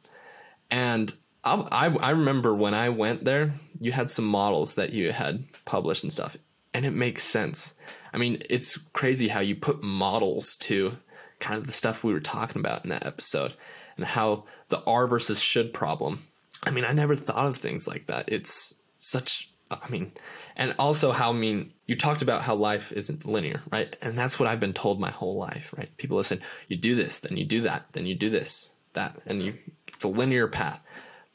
And 0.71 1.13
I, 1.43 1.55
I, 1.55 1.85
I 1.87 2.09
remember 2.11 2.53
when 2.53 2.73
I 2.73 2.89
went 2.89 3.25
there, 3.25 3.53
you 3.79 3.91
had 3.91 4.09
some 4.09 4.25
models 4.25 4.75
that 4.75 4.93
you 4.93 5.11
had 5.11 5.43
published 5.65 6.03
and 6.03 6.13
stuff 6.13 6.37
and 6.73 6.85
it 6.85 6.91
makes 6.91 7.23
sense. 7.23 7.75
I 8.13 8.17
mean, 8.17 8.41
it's 8.49 8.77
crazy 8.77 9.27
how 9.27 9.39
you 9.39 9.55
put 9.55 9.83
models 9.83 10.55
to 10.57 10.97
kind 11.39 11.57
of 11.57 11.65
the 11.65 11.73
stuff 11.73 12.03
we 12.03 12.13
were 12.13 12.19
talking 12.19 12.59
about 12.59 12.83
in 12.83 12.89
that 12.89 13.05
episode 13.05 13.53
and 13.97 14.05
how 14.05 14.45
the 14.69 14.83
are 14.85 15.07
versus 15.07 15.39
should 15.39 15.73
problem. 15.73 16.23
I 16.63 16.71
mean, 16.71 16.85
I 16.85 16.93
never 16.93 17.15
thought 17.15 17.45
of 17.45 17.57
things 17.57 17.87
like 17.87 18.07
that. 18.07 18.29
It's 18.29 18.75
such 18.97 19.51
I 19.81 19.89
mean, 19.89 20.11
and 20.55 20.75
also 20.77 21.11
how 21.11 21.29
I 21.29 21.33
mean, 21.33 21.71
you 21.87 21.95
talked 21.95 22.21
about 22.21 22.43
how 22.43 22.55
life 22.55 22.91
isn't 22.91 23.25
linear, 23.25 23.61
right? 23.71 23.95
And 24.01 24.17
that's 24.17 24.39
what 24.39 24.47
I've 24.47 24.59
been 24.59 24.73
told 24.73 24.99
my 24.99 25.11
whole 25.11 25.37
life, 25.37 25.73
right? 25.77 25.95
People 25.97 26.17
listen, 26.17 26.41
you 26.67 26.77
do 26.77 26.95
this, 26.95 27.19
then 27.19 27.37
you 27.37 27.45
do 27.45 27.61
that, 27.61 27.85
then 27.93 28.05
you 28.05 28.15
do 28.15 28.29
this, 28.29 28.69
that, 28.93 29.19
and 29.25 29.41
you 29.41 29.55
it's 29.87 30.03
a 30.03 30.07
linear 30.07 30.47
path. 30.47 30.81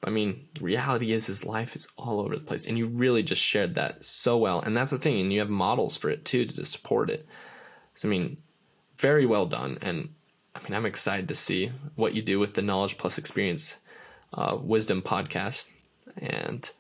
I 0.04 0.10
mean, 0.10 0.46
the 0.54 0.64
reality 0.64 1.12
is 1.12 1.26
his 1.26 1.44
life 1.44 1.74
is 1.74 1.88
all 1.96 2.20
over 2.20 2.36
the 2.36 2.42
place. 2.42 2.66
And 2.66 2.78
you 2.78 2.86
really 2.86 3.22
just 3.22 3.42
shared 3.42 3.74
that 3.74 4.04
so 4.04 4.38
well. 4.38 4.60
And 4.60 4.76
that's 4.76 4.92
the 4.92 4.98
thing. 4.98 5.20
And 5.20 5.32
you 5.32 5.40
have 5.40 5.50
models 5.50 5.96
for 5.96 6.08
it 6.08 6.24
too 6.24 6.44
to 6.44 6.64
support 6.64 7.10
it. 7.10 7.26
So, 7.94 8.08
I 8.08 8.10
mean, 8.10 8.38
very 8.96 9.26
well 9.26 9.46
done. 9.46 9.78
And 9.82 10.10
I 10.54 10.60
mean, 10.62 10.74
I'm 10.74 10.86
excited 10.86 11.28
to 11.28 11.34
see 11.34 11.72
what 11.96 12.14
you 12.14 12.22
do 12.22 12.38
with 12.38 12.54
the 12.54 12.62
Knowledge 12.62 12.96
Plus 12.96 13.18
Experience 13.18 13.78
uh, 14.32 14.56
Wisdom 14.60 15.02
podcast. 15.02 15.66
And 16.16 16.70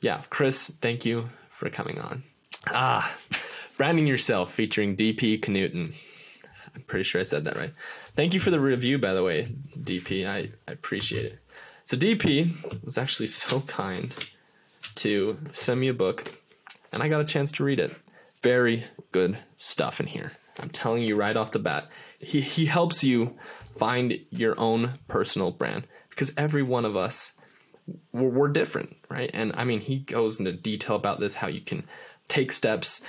yeah, 0.00 0.22
Chris, 0.30 0.68
thank 0.80 1.04
you 1.04 1.28
for 1.50 1.68
coming 1.70 1.98
on. 1.98 2.22
Ah, 2.68 3.14
Branding 3.76 4.06
Yourself 4.06 4.52
featuring 4.52 4.96
DP 4.96 5.40
Knudten. 5.40 5.92
I'm 6.74 6.82
pretty 6.82 7.02
sure 7.02 7.20
I 7.20 7.24
said 7.24 7.44
that 7.44 7.56
right. 7.56 7.72
Thank 8.14 8.34
you 8.34 8.40
for 8.40 8.50
the 8.50 8.60
review, 8.60 8.98
by 8.98 9.12
the 9.12 9.22
way, 9.22 9.52
DP. 9.78 10.26
I, 10.26 10.50
I 10.68 10.72
appreciate 10.72 11.26
it. 11.26 11.38
So 11.84 11.96
DP 11.96 12.84
was 12.84 12.98
actually 12.98 13.26
so 13.26 13.60
kind 13.62 14.14
to 14.96 15.36
send 15.52 15.80
me 15.80 15.88
a 15.88 15.94
book, 15.94 16.40
and 16.92 17.02
I 17.02 17.08
got 17.08 17.20
a 17.20 17.24
chance 17.24 17.52
to 17.52 17.64
read 17.64 17.80
it. 17.80 17.94
Very 18.42 18.84
good 19.12 19.38
stuff 19.56 20.00
in 20.00 20.06
here. 20.06 20.32
I'm 20.60 20.70
telling 20.70 21.02
you 21.02 21.16
right 21.16 21.36
off 21.36 21.52
the 21.52 21.58
bat. 21.58 21.88
He, 22.18 22.40
he 22.40 22.66
helps 22.66 23.02
you 23.02 23.36
find 23.76 24.20
your 24.30 24.58
own 24.58 24.98
personal 25.08 25.50
brand 25.50 25.86
because 26.10 26.32
every 26.36 26.62
one 26.62 26.84
of 26.84 26.96
us 26.96 27.32
we're, 28.12 28.28
we're 28.28 28.48
different, 28.48 28.96
right? 29.08 29.30
And 29.32 29.52
I 29.54 29.64
mean, 29.64 29.80
he 29.80 29.98
goes 29.98 30.38
into 30.38 30.52
detail 30.52 30.96
about 30.96 31.20
this, 31.20 31.34
how 31.34 31.48
you 31.48 31.60
can 31.60 31.86
take 32.28 32.52
steps 32.52 33.02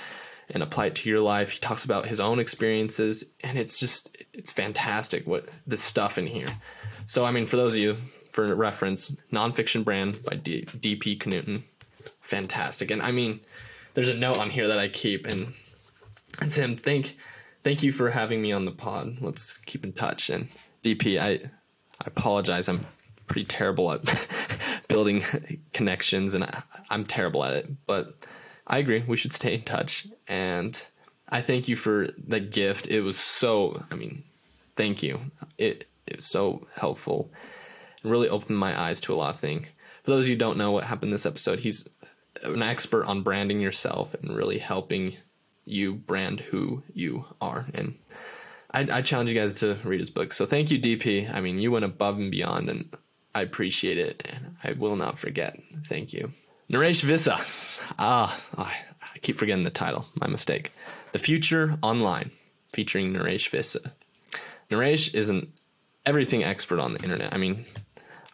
and 0.50 0.62
apply 0.62 0.86
it 0.86 0.94
to 0.96 1.08
your 1.08 1.20
life. 1.20 1.50
He 1.50 1.60
talks 1.60 1.84
about 1.84 2.06
his 2.06 2.20
own 2.20 2.38
experiences, 2.38 3.24
and 3.42 3.58
it's 3.58 3.78
just 3.78 4.16
it's 4.32 4.52
fantastic 4.52 5.26
what 5.26 5.48
the 5.66 5.76
stuff 5.76 6.18
in 6.18 6.26
here. 6.26 6.48
So 7.06 7.24
I 7.24 7.30
mean, 7.30 7.46
for 7.46 7.56
those 7.56 7.74
of 7.74 7.80
you 7.80 7.96
for 8.32 8.54
reference, 8.54 9.14
nonfiction 9.32 9.84
brand 9.84 10.22
by 10.22 10.36
D- 10.36 10.64
DP 10.64 11.18
Knudten. 11.18 11.62
Fantastic. 12.20 12.90
And 12.90 13.02
I 13.02 13.10
mean, 13.10 13.40
there's 13.94 14.08
a 14.08 14.14
note 14.14 14.38
on 14.38 14.50
here 14.50 14.68
that 14.68 14.78
I 14.78 14.88
keep 14.88 15.26
and 15.26 15.54
and 16.40 16.52
Sam, 16.52 16.76
thank 16.76 17.16
thank 17.62 17.82
you 17.82 17.92
for 17.92 18.10
having 18.10 18.40
me 18.40 18.52
on 18.52 18.64
the 18.64 18.72
pod. 18.72 19.18
Let's 19.20 19.58
keep 19.58 19.84
in 19.84 19.92
touch. 19.92 20.30
And 20.30 20.48
DP, 20.82 21.18
I 21.20 21.50
I 22.00 22.06
apologize. 22.06 22.68
I'm 22.68 22.80
pretty 23.26 23.44
terrible 23.44 23.92
at 23.92 24.02
building 24.92 25.22
connections 25.72 26.34
and 26.34 26.44
I, 26.44 26.62
I'm 26.90 27.04
terrible 27.04 27.44
at 27.44 27.54
it. 27.54 27.86
But 27.86 28.14
I 28.66 28.78
agree. 28.78 29.04
We 29.06 29.16
should 29.16 29.32
stay 29.32 29.54
in 29.54 29.62
touch. 29.62 30.06
And 30.28 30.80
I 31.28 31.42
thank 31.42 31.68
you 31.68 31.76
for 31.76 32.08
the 32.16 32.40
gift. 32.40 32.86
It 32.88 33.00
was 33.00 33.18
so, 33.18 33.84
I 33.90 33.94
mean, 33.94 34.24
thank 34.76 35.02
you. 35.02 35.20
It, 35.58 35.86
it 36.06 36.16
was 36.16 36.26
so 36.26 36.66
helpful 36.74 37.30
and 38.02 38.10
really 38.10 38.28
opened 38.28 38.58
my 38.58 38.78
eyes 38.78 39.00
to 39.02 39.14
a 39.14 39.16
lot 39.16 39.34
of 39.34 39.40
things. 39.40 39.66
For 40.02 40.10
those 40.10 40.24
of 40.24 40.30
you 40.30 40.36
don't 40.36 40.58
know 40.58 40.72
what 40.72 40.84
happened 40.84 41.12
this 41.12 41.26
episode, 41.26 41.60
he's 41.60 41.88
an 42.42 42.62
expert 42.62 43.04
on 43.04 43.22
branding 43.22 43.60
yourself 43.60 44.14
and 44.14 44.34
really 44.34 44.58
helping 44.58 45.16
you 45.64 45.94
brand 45.94 46.40
who 46.40 46.82
you 46.92 47.24
are. 47.40 47.66
And 47.72 47.94
I, 48.72 48.88
I 48.90 49.02
challenge 49.02 49.30
you 49.30 49.34
guys 49.34 49.54
to 49.54 49.78
read 49.84 50.00
his 50.00 50.10
book. 50.10 50.32
So 50.32 50.44
thank 50.46 50.70
you, 50.70 50.80
DP. 50.80 51.32
I 51.32 51.40
mean, 51.40 51.60
you 51.60 51.70
went 51.70 51.84
above 51.84 52.18
and 52.18 52.30
beyond, 52.30 52.68
and 52.68 52.96
I 53.34 53.42
appreciate 53.42 53.98
it, 53.98 54.22
and 54.28 54.56
I 54.62 54.72
will 54.72 54.96
not 54.96 55.18
forget. 55.18 55.58
Thank 55.86 56.12
you. 56.12 56.32
Naresh 56.70 57.02
Vissa. 57.02 57.38
Ah, 57.98 58.38
oh, 58.56 58.62
I 58.62 59.18
keep 59.18 59.36
forgetting 59.36 59.64
the 59.64 59.70
title. 59.70 60.06
My 60.14 60.26
mistake. 60.26 60.72
The 61.12 61.18
Future 61.18 61.78
Online, 61.82 62.30
featuring 62.72 63.12
Naresh 63.12 63.48
Vissa. 63.48 63.92
Naresh 64.70 65.14
is 65.14 65.28
an 65.28 65.52
everything 66.06 66.42
expert 66.42 66.80
on 66.80 66.94
the 66.94 67.02
internet. 67.02 67.32
I 67.34 67.38
mean, 67.38 67.64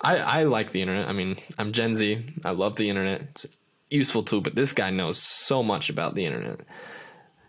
I, 0.00 0.17
I 0.17 0.43
like 0.45 0.71
the 0.71 0.83
internet. 0.83 1.09
I 1.09 1.12
mean, 1.12 1.37
I'm 1.59 1.73
Gen 1.73 1.95
Z. 1.95 2.25
I 2.45 2.50
love 2.52 2.76
the 2.76 2.88
internet. 2.88 3.23
It's 3.23 3.47
useful 3.90 4.23
tool, 4.23 4.40
but 4.40 4.55
this 4.55 4.73
guy 4.73 4.90
knows 4.90 5.19
so 5.19 5.62
much 5.62 5.90
about 5.90 6.14
the 6.14 6.25
internet. 6.25 6.61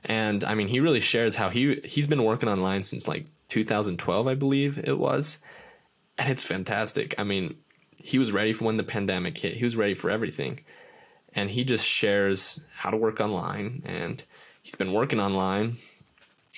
And 0.03 0.43
I 0.43 0.55
mean, 0.55 0.67
he 0.67 0.79
really 0.79 1.01
shares 1.01 1.35
how 1.35 1.49
he 1.49 1.81
he's 1.83 2.07
been 2.07 2.23
working 2.23 2.49
online 2.49 2.83
since 2.83 3.07
like 3.07 3.25
2012, 3.49 4.27
I 4.27 4.35
believe 4.35 4.79
it 4.79 4.97
was. 4.97 5.39
And 6.19 6.29
it's 6.29 6.43
fantastic. 6.43 7.15
I 7.17 7.23
mean, 7.23 7.55
he 7.95 8.19
was 8.19 8.31
ready 8.31 8.53
for 8.53 8.65
when 8.65 8.77
the 8.77 8.83
pandemic 8.83 9.37
hit. 9.37 9.55
He 9.55 9.63
was 9.63 9.77
ready 9.77 9.93
for 9.93 10.09
everything. 10.09 10.59
And 11.33 11.49
he 11.49 11.63
just 11.63 11.85
shares 11.85 12.61
how 12.75 12.89
to 12.89 12.97
work 12.97 13.21
online 13.21 13.81
and 13.85 14.23
he's 14.61 14.75
been 14.75 14.93
working 14.93 15.19
online 15.19 15.77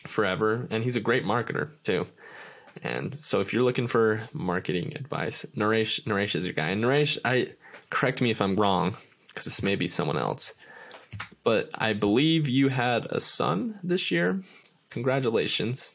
forever 0.07 0.67
and 0.71 0.83
he's 0.83 0.95
a 0.95 1.01
great 1.01 1.23
marketer 1.23 1.69
too. 1.83 2.07
And 2.83 3.13
so 3.19 3.39
if 3.39 3.53
you're 3.53 3.63
looking 3.63 3.87
for 3.87 4.27
marketing 4.33 4.93
advice, 4.95 5.45
Naresh 5.55 6.03
Naresh 6.05 6.35
is 6.35 6.45
your 6.45 6.53
guy. 6.53 6.69
And 6.69 6.83
Naresh, 6.83 7.17
I 7.23 7.49
correct 7.89 8.21
me 8.21 8.31
if 8.31 8.41
I'm 8.41 8.55
wrong, 8.55 8.95
because 9.27 9.45
this 9.45 9.61
may 9.61 9.75
be 9.75 9.87
someone 9.87 10.17
else. 10.17 10.53
But 11.43 11.69
I 11.75 11.93
believe 11.93 12.47
you 12.47 12.69
had 12.69 13.05
a 13.07 13.19
son 13.19 13.79
this 13.83 14.09
year. 14.09 14.41
Congratulations. 14.89 15.93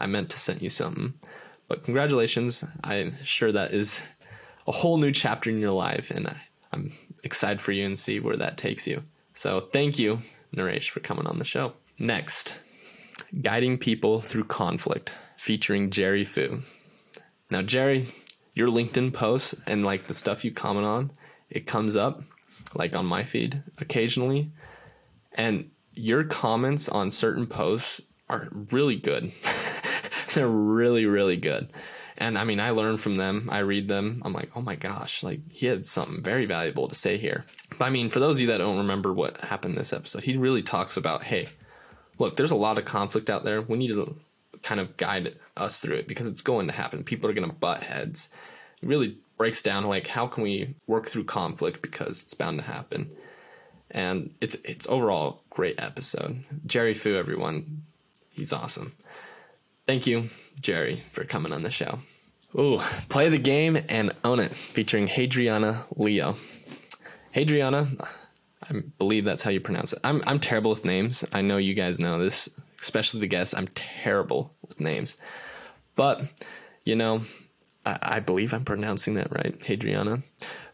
I 0.00 0.06
meant 0.06 0.30
to 0.30 0.38
send 0.38 0.62
you 0.62 0.70
something. 0.70 1.14
But 1.68 1.84
congratulations. 1.84 2.64
I'm 2.82 3.14
sure 3.24 3.52
that 3.52 3.72
is 3.72 4.00
a 4.66 4.72
whole 4.72 4.98
new 4.98 5.12
chapter 5.12 5.50
in 5.50 5.58
your 5.58 5.70
life, 5.70 6.10
and 6.10 6.28
I, 6.28 6.36
I'm 6.72 6.92
excited 7.22 7.60
for 7.60 7.72
you 7.72 7.86
and 7.86 7.98
see 7.98 8.20
where 8.20 8.36
that 8.36 8.58
takes 8.58 8.86
you. 8.86 9.02
So 9.32 9.60
thank 9.60 9.98
you, 9.98 10.20
Naresh, 10.54 10.90
for 10.90 11.00
coming 11.00 11.26
on 11.26 11.38
the 11.38 11.44
show. 11.44 11.72
Next, 11.98 12.60
guiding 13.42 13.78
people 13.78 14.20
through 14.20 14.44
conflict 14.44 15.12
featuring 15.36 15.90
Jerry 15.90 16.24
Fu. 16.24 16.62
Now, 17.50 17.62
Jerry, 17.62 18.08
your 18.54 18.68
LinkedIn 18.68 19.12
posts 19.12 19.54
and 19.66 19.84
like 19.84 20.06
the 20.06 20.14
stuff 20.14 20.44
you 20.44 20.52
comment 20.52 20.86
on, 20.86 21.10
it 21.50 21.66
comes 21.66 21.96
up 21.96 22.22
like 22.74 22.94
on 22.94 23.06
my 23.06 23.24
feed 23.24 23.62
occasionally. 23.78 24.50
And 25.32 25.70
your 25.92 26.24
comments 26.24 26.88
on 26.88 27.10
certain 27.10 27.46
posts 27.46 28.00
are 28.28 28.48
really 28.70 28.96
good. 28.96 29.32
They're 30.34 30.46
really, 30.46 31.06
really 31.06 31.36
good. 31.36 31.70
And 32.16 32.38
I 32.38 32.44
mean, 32.44 32.60
I 32.60 32.70
learn 32.70 32.96
from 32.96 33.16
them. 33.16 33.48
I 33.50 33.58
read 33.58 33.88
them. 33.88 34.22
I'm 34.24 34.32
like, 34.32 34.50
oh 34.54 34.60
my 34.60 34.76
gosh, 34.76 35.22
like 35.22 35.40
he 35.50 35.66
had 35.66 35.84
something 35.86 36.22
very 36.22 36.46
valuable 36.46 36.88
to 36.88 36.94
say 36.94 37.16
here. 37.16 37.44
But 37.70 37.86
I 37.86 37.90
mean, 37.90 38.08
for 38.08 38.20
those 38.20 38.36
of 38.36 38.40
you 38.40 38.46
that 38.48 38.58
don't 38.58 38.78
remember 38.78 39.12
what 39.12 39.38
happened 39.38 39.76
this 39.76 39.92
episode, 39.92 40.22
he 40.22 40.36
really 40.36 40.62
talks 40.62 40.96
about, 40.96 41.24
hey, 41.24 41.48
look, 42.18 42.36
there's 42.36 42.52
a 42.52 42.56
lot 42.56 42.78
of 42.78 42.84
conflict 42.84 43.30
out 43.30 43.42
there. 43.44 43.62
We 43.62 43.78
need 43.78 43.92
to 43.92 44.16
kind 44.62 44.80
of 44.80 44.96
guide 44.96 45.34
us 45.56 45.80
through 45.80 45.96
it 45.96 46.08
because 46.08 46.26
it's 46.26 46.40
going 46.40 46.68
to 46.68 46.72
happen. 46.72 47.02
People 47.02 47.28
are 47.28 47.34
going 47.34 47.48
to 47.48 47.54
butt 47.54 47.82
heads. 47.82 48.28
It 48.80 48.88
really 48.88 49.18
breaks 49.36 49.62
down 49.62 49.84
like 49.84 50.06
how 50.06 50.26
can 50.28 50.44
we 50.44 50.74
work 50.86 51.08
through 51.08 51.24
conflict 51.24 51.82
because 51.82 52.22
it's 52.22 52.34
bound 52.34 52.58
to 52.60 52.64
happen. 52.64 53.10
And 53.90 54.34
it's 54.40 54.54
it's 54.64 54.88
overall 54.88 55.42
great 55.50 55.80
episode. 55.80 56.44
Jerry 56.66 56.94
Fu, 56.94 57.14
everyone, 57.14 57.82
he's 58.30 58.52
awesome. 58.52 58.94
Thank 59.86 60.06
you, 60.06 60.30
Jerry, 60.60 61.02
for 61.12 61.24
coming 61.24 61.52
on 61.52 61.62
the 61.62 61.70
show. 61.70 61.98
Ooh, 62.56 62.78
play 63.08 63.28
the 63.28 63.38
game 63.38 63.76
and 63.88 64.12
own 64.22 64.40
it, 64.40 64.50
featuring 64.52 65.08
Hadriana 65.08 65.84
Leo. 65.96 66.36
Hadriana, 67.34 68.08
I 68.62 68.80
believe 68.98 69.24
that's 69.24 69.42
how 69.42 69.50
you 69.50 69.60
pronounce 69.60 69.92
it. 69.92 69.98
I'm 70.04 70.22
I'm 70.26 70.38
terrible 70.38 70.70
with 70.70 70.84
names. 70.84 71.24
I 71.32 71.42
know 71.42 71.56
you 71.56 71.74
guys 71.74 71.98
know 71.98 72.18
this 72.18 72.48
especially 72.80 73.20
the 73.20 73.26
guests. 73.26 73.54
I'm 73.54 73.68
terrible 73.68 74.54
with 74.62 74.78
names, 74.78 75.16
but 75.96 76.22
you 76.84 76.96
know, 76.96 77.22
I, 77.84 77.98
I 78.02 78.20
believe 78.20 78.54
I'm 78.54 78.64
pronouncing 78.64 79.14
that 79.14 79.32
right. 79.32 79.58
Hadriana. 79.60 80.22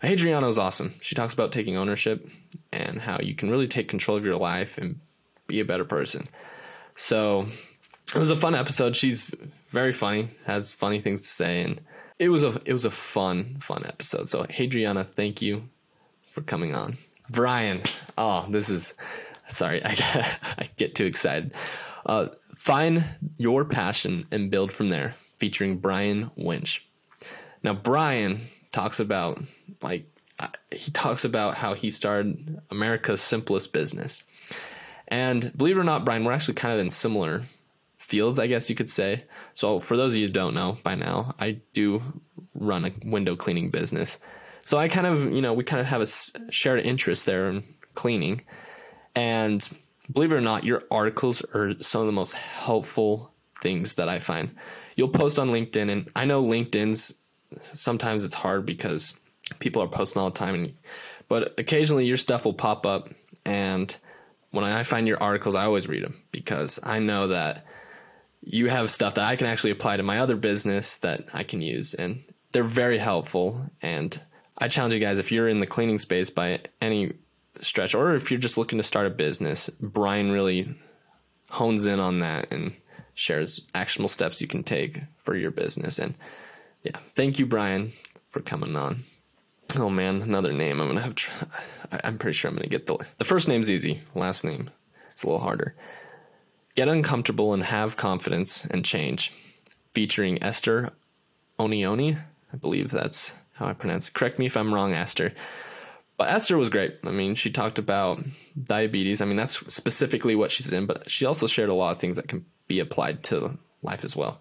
Hadriana 0.02 0.48
is 0.48 0.58
awesome. 0.58 0.94
She 1.00 1.14
talks 1.14 1.34
about 1.34 1.52
taking 1.52 1.76
ownership 1.76 2.28
and 2.72 3.00
how 3.00 3.20
you 3.20 3.34
can 3.34 3.50
really 3.50 3.68
take 3.68 3.88
control 3.88 4.16
of 4.16 4.24
your 4.24 4.36
life 4.36 4.76
and 4.76 5.00
be 5.46 5.60
a 5.60 5.64
better 5.64 5.84
person. 5.84 6.28
So 6.94 7.46
it 8.14 8.18
was 8.18 8.30
a 8.30 8.36
fun 8.36 8.54
episode. 8.54 8.96
She's 8.96 9.26
very 9.68 9.92
funny, 9.92 10.30
has 10.46 10.72
funny 10.72 11.00
things 11.00 11.22
to 11.22 11.28
say, 11.28 11.62
and 11.62 11.80
it 12.18 12.28
was 12.28 12.42
a 12.42 12.60
it 12.64 12.72
was 12.72 12.84
a 12.84 12.90
fun 12.90 13.56
fun 13.60 13.84
episode. 13.86 14.28
So 14.28 14.44
Hadriana, 14.44 15.04
thank 15.06 15.40
you 15.40 15.68
for 16.28 16.42
coming 16.42 16.74
on. 16.74 16.96
Brian, 17.30 17.82
oh, 18.18 18.46
this 18.48 18.68
is 18.68 18.94
sorry, 19.48 19.80
I 19.84 20.36
I 20.58 20.68
get 20.76 20.94
too 20.94 21.06
excited. 21.06 21.54
Uh, 22.04 22.28
find 22.56 23.04
your 23.38 23.64
passion 23.64 24.26
and 24.30 24.50
build 24.50 24.72
from 24.72 24.88
there, 24.88 25.14
featuring 25.38 25.78
Brian 25.78 26.30
Winch. 26.36 26.86
Now, 27.62 27.74
Brian 27.74 28.40
talks 28.72 29.00
about 29.00 29.42
like 29.82 30.06
uh, 30.38 30.48
he 30.72 30.90
talks 30.90 31.24
about 31.24 31.54
how 31.54 31.74
he 31.74 31.90
started 31.90 32.60
America's 32.70 33.20
simplest 33.20 33.72
business. 33.72 34.24
And 35.08 35.52
believe 35.56 35.76
it 35.76 35.80
or 35.80 35.84
not, 35.84 36.04
Brian, 36.04 36.24
we're 36.24 36.32
actually 36.32 36.54
kind 36.54 36.72
of 36.72 36.80
in 36.80 36.88
similar 36.90 37.42
fields, 38.10 38.38
I 38.38 38.48
guess 38.48 38.68
you 38.68 38.76
could 38.76 38.90
say. 38.90 39.24
So, 39.54 39.80
for 39.80 39.96
those 39.96 40.12
of 40.12 40.18
you 40.18 40.26
who 40.26 40.32
don't 40.32 40.54
know 40.54 40.76
by 40.82 40.96
now, 40.96 41.34
I 41.38 41.60
do 41.72 42.02
run 42.54 42.84
a 42.84 42.92
window 43.04 43.36
cleaning 43.36 43.70
business. 43.70 44.18
So, 44.64 44.76
I 44.76 44.88
kind 44.88 45.06
of, 45.06 45.32
you 45.32 45.40
know, 45.40 45.54
we 45.54 45.64
kind 45.64 45.80
of 45.80 45.86
have 45.86 46.02
a 46.02 46.52
shared 46.52 46.80
interest 46.80 47.24
there 47.24 47.48
in 47.48 47.62
cleaning. 47.94 48.42
And 49.14 49.66
believe 50.12 50.32
it 50.32 50.36
or 50.36 50.40
not, 50.40 50.64
your 50.64 50.82
articles 50.90 51.42
are 51.54 51.74
some 51.80 52.02
of 52.02 52.06
the 52.06 52.12
most 52.12 52.32
helpful 52.32 53.32
things 53.62 53.94
that 53.94 54.08
I 54.08 54.18
find. 54.18 54.54
You'll 54.96 55.08
post 55.08 55.38
on 55.38 55.50
LinkedIn, 55.50 55.90
and 55.90 56.08
I 56.16 56.24
know 56.24 56.42
LinkedIn's 56.42 57.14
sometimes 57.74 58.24
it's 58.24 58.34
hard 58.34 58.66
because 58.66 59.16
people 59.60 59.82
are 59.82 59.88
posting 59.88 60.20
all 60.20 60.30
the 60.30 60.38
time, 60.38 60.54
and, 60.54 60.74
but 61.28 61.54
occasionally 61.58 62.06
your 62.06 62.16
stuff 62.16 62.44
will 62.44 62.54
pop 62.54 62.86
up. 62.86 63.10
And 63.44 63.94
when 64.50 64.64
I 64.64 64.82
find 64.82 65.06
your 65.06 65.22
articles, 65.22 65.54
I 65.54 65.64
always 65.64 65.88
read 65.88 66.04
them 66.04 66.20
because 66.32 66.80
I 66.82 66.98
know 66.98 67.28
that 67.28 67.64
you 68.42 68.68
have 68.68 68.90
stuff 68.90 69.14
that 69.14 69.26
I 69.26 69.36
can 69.36 69.46
actually 69.46 69.70
apply 69.70 69.96
to 69.96 70.02
my 70.02 70.18
other 70.20 70.36
business 70.36 70.98
that 70.98 71.28
I 71.32 71.42
can 71.42 71.60
use, 71.60 71.94
and 71.94 72.22
they're 72.52 72.64
very 72.64 72.98
helpful. 72.98 73.70
And 73.82 74.18
I 74.56 74.68
challenge 74.68 74.94
you 74.94 75.00
guys 75.00 75.18
if 75.18 75.30
you're 75.32 75.48
in 75.48 75.60
the 75.60 75.66
cleaning 75.66 75.98
space 75.98 76.30
by 76.30 76.60
any 76.80 77.12
stretch, 77.60 77.94
or 77.94 78.14
if 78.14 78.30
you're 78.30 78.40
just 78.40 78.58
looking 78.58 78.78
to 78.78 78.82
start 78.82 79.06
a 79.06 79.10
business, 79.10 79.68
Brian 79.80 80.32
really 80.32 80.74
hones 81.50 81.86
in 81.86 82.00
on 82.00 82.20
that 82.20 82.52
and 82.52 82.72
shares 83.14 83.66
actionable 83.74 84.08
steps 84.08 84.40
you 84.40 84.46
can 84.46 84.62
take 84.62 85.00
for 85.18 85.36
your 85.36 85.50
business. 85.50 85.98
And 85.98 86.14
yeah, 86.82 86.96
thank 87.14 87.38
you, 87.38 87.46
Brian, 87.46 87.92
for 88.30 88.40
coming 88.40 88.76
on. 88.76 89.04
Oh 89.76 89.90
man, 89.90 90.22
another 90.22 90.52
name. 90.52 90.80
I'm 90.80 90.88
gonna 90.88 91.00
have. 91.00 91.14
Tr- 91.14 91.44
I'm 92.04 92.18
pretty 92.18 92.34
sure 92.34 92.48
I'm 92.48 92.56
gonna 92.56 92.68
get 92.68 92.86
the 92.86 92.98
the 93.18 93.24
first 93.24 93.48
name's 93.48 93.70
easy. 93.70 94.00
Last 94.14 94.44
name 94.44 94.70
it's 95.12 95.24
a 95.24 95.26
little 95.26 95.40
harder. 95.42 95.74
Get 96.76 96.88
uncomfortable 96.88 97.52
and 97.52 97.62
have 97.62 97.96
confidence 97.96 98.64
and 98.64 98.84
change. 98.84 99.32
Featuring 99.94 100.42
Esther 100.42 100.90
Onioni. 101.58 102.16
I 102.52 102.56
believe 102.56 102.90
that's 102.90 103.32
how 103.52 103.66
I 103.66 103.72
pronounce 103.72 104.08
it. 104.08 104.14
Correct 104.14 104.38
me 104.38 104.46
if 104.46 104.56
I'm 104.56 104.72
wrong, 104.72 104.92
Esther. 104.92 105.32
But 106.16 106.30
Esther 106.30 106.58
was 106.58 106.68
great. 106.68 106.98
I 107.04 107.10
mean, 107.10 107.34
she 107.34 107.50
talked 107.50 107.78
about 107.78 108.22
diabetes. 108.62 109.20
I 109.20 109.24
mean, 109.24 109.36
that's 109.36 109.58
specifically 109.72 110.34
what 110.34 110.50
she's 110.50 110.70
in, 110.72 110.86
but 110.86 111.10
she 111.10 111.26
also 111.26 111.46
shared 111.46 111.70
a 111.70 111.74
lot 111.74 111.92
of 111.92 111.98
things 111.98 112.16
that 112.16 112.28
can 112.28 112.44
be 112.68 112.80
applied 112.80 113.22
to 113.24 113.58
life 113.82 114.04
as 114.04 114.14
well. 114.14 114.40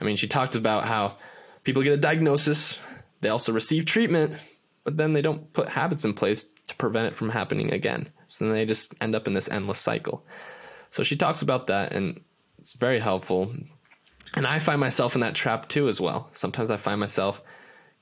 I 0.00 0.04
mean, 0.04 0.16
she 0.16 0.26
talked 0.26 0.54
about 0.54 0.84
how 0.84 1.16
people 1.62 1.82
get 1.82 1.92
a 1.92 1.96
diagnosis, 1.96 2.78
they 3.20 3.28
also 3.30 3.52
receive 3.52 3.86
treatment, 3.86 4.34
but 4.84 4.96
then 4.96 5.14
they 5.14 5.22
don't 5.22 5.50
put 5.52 5.68
habits 5.68 6.04
in 6.04 6.12
place 6.12 6.44
to 6.66 6.76
prevent 6.76 7.06
it 7.06 7.16
from 7.16 7.30
happening 7.30 7.72
again. 7.72 8.10
So 8.28 8.44
then 8.44 8.54
they 8.54 8.66
just 8.66 8.94
end 9.00 9.14
up 9.14 9.26
in 9.26 9.34
this 9.34 9.48
endless 9.48 9.78
cycle. 9.78 10.26
So 10.94 11.02
she 11.02 11.16
talks 11.16 11.42
about 11.42 11.66
that, 11.66 11.92
and 11.92 12.20
it's 12.60 12.74
very 12.74 13.00
helpful. 13.00 13.52
And 14.34 14.46
I 14.46 14.60
find 14.60 14.78
myself 14.78 15.16
in 15.16 15.22
that 15.22 15.34
trap 15.34 15.68
too, 15.68 15.88
as 15.88 16.00
well. 16.00 16.28
Sometimes 16.30 16.70
I 16.70 16.76
find 16.76 17.00
myself 17.00 17.42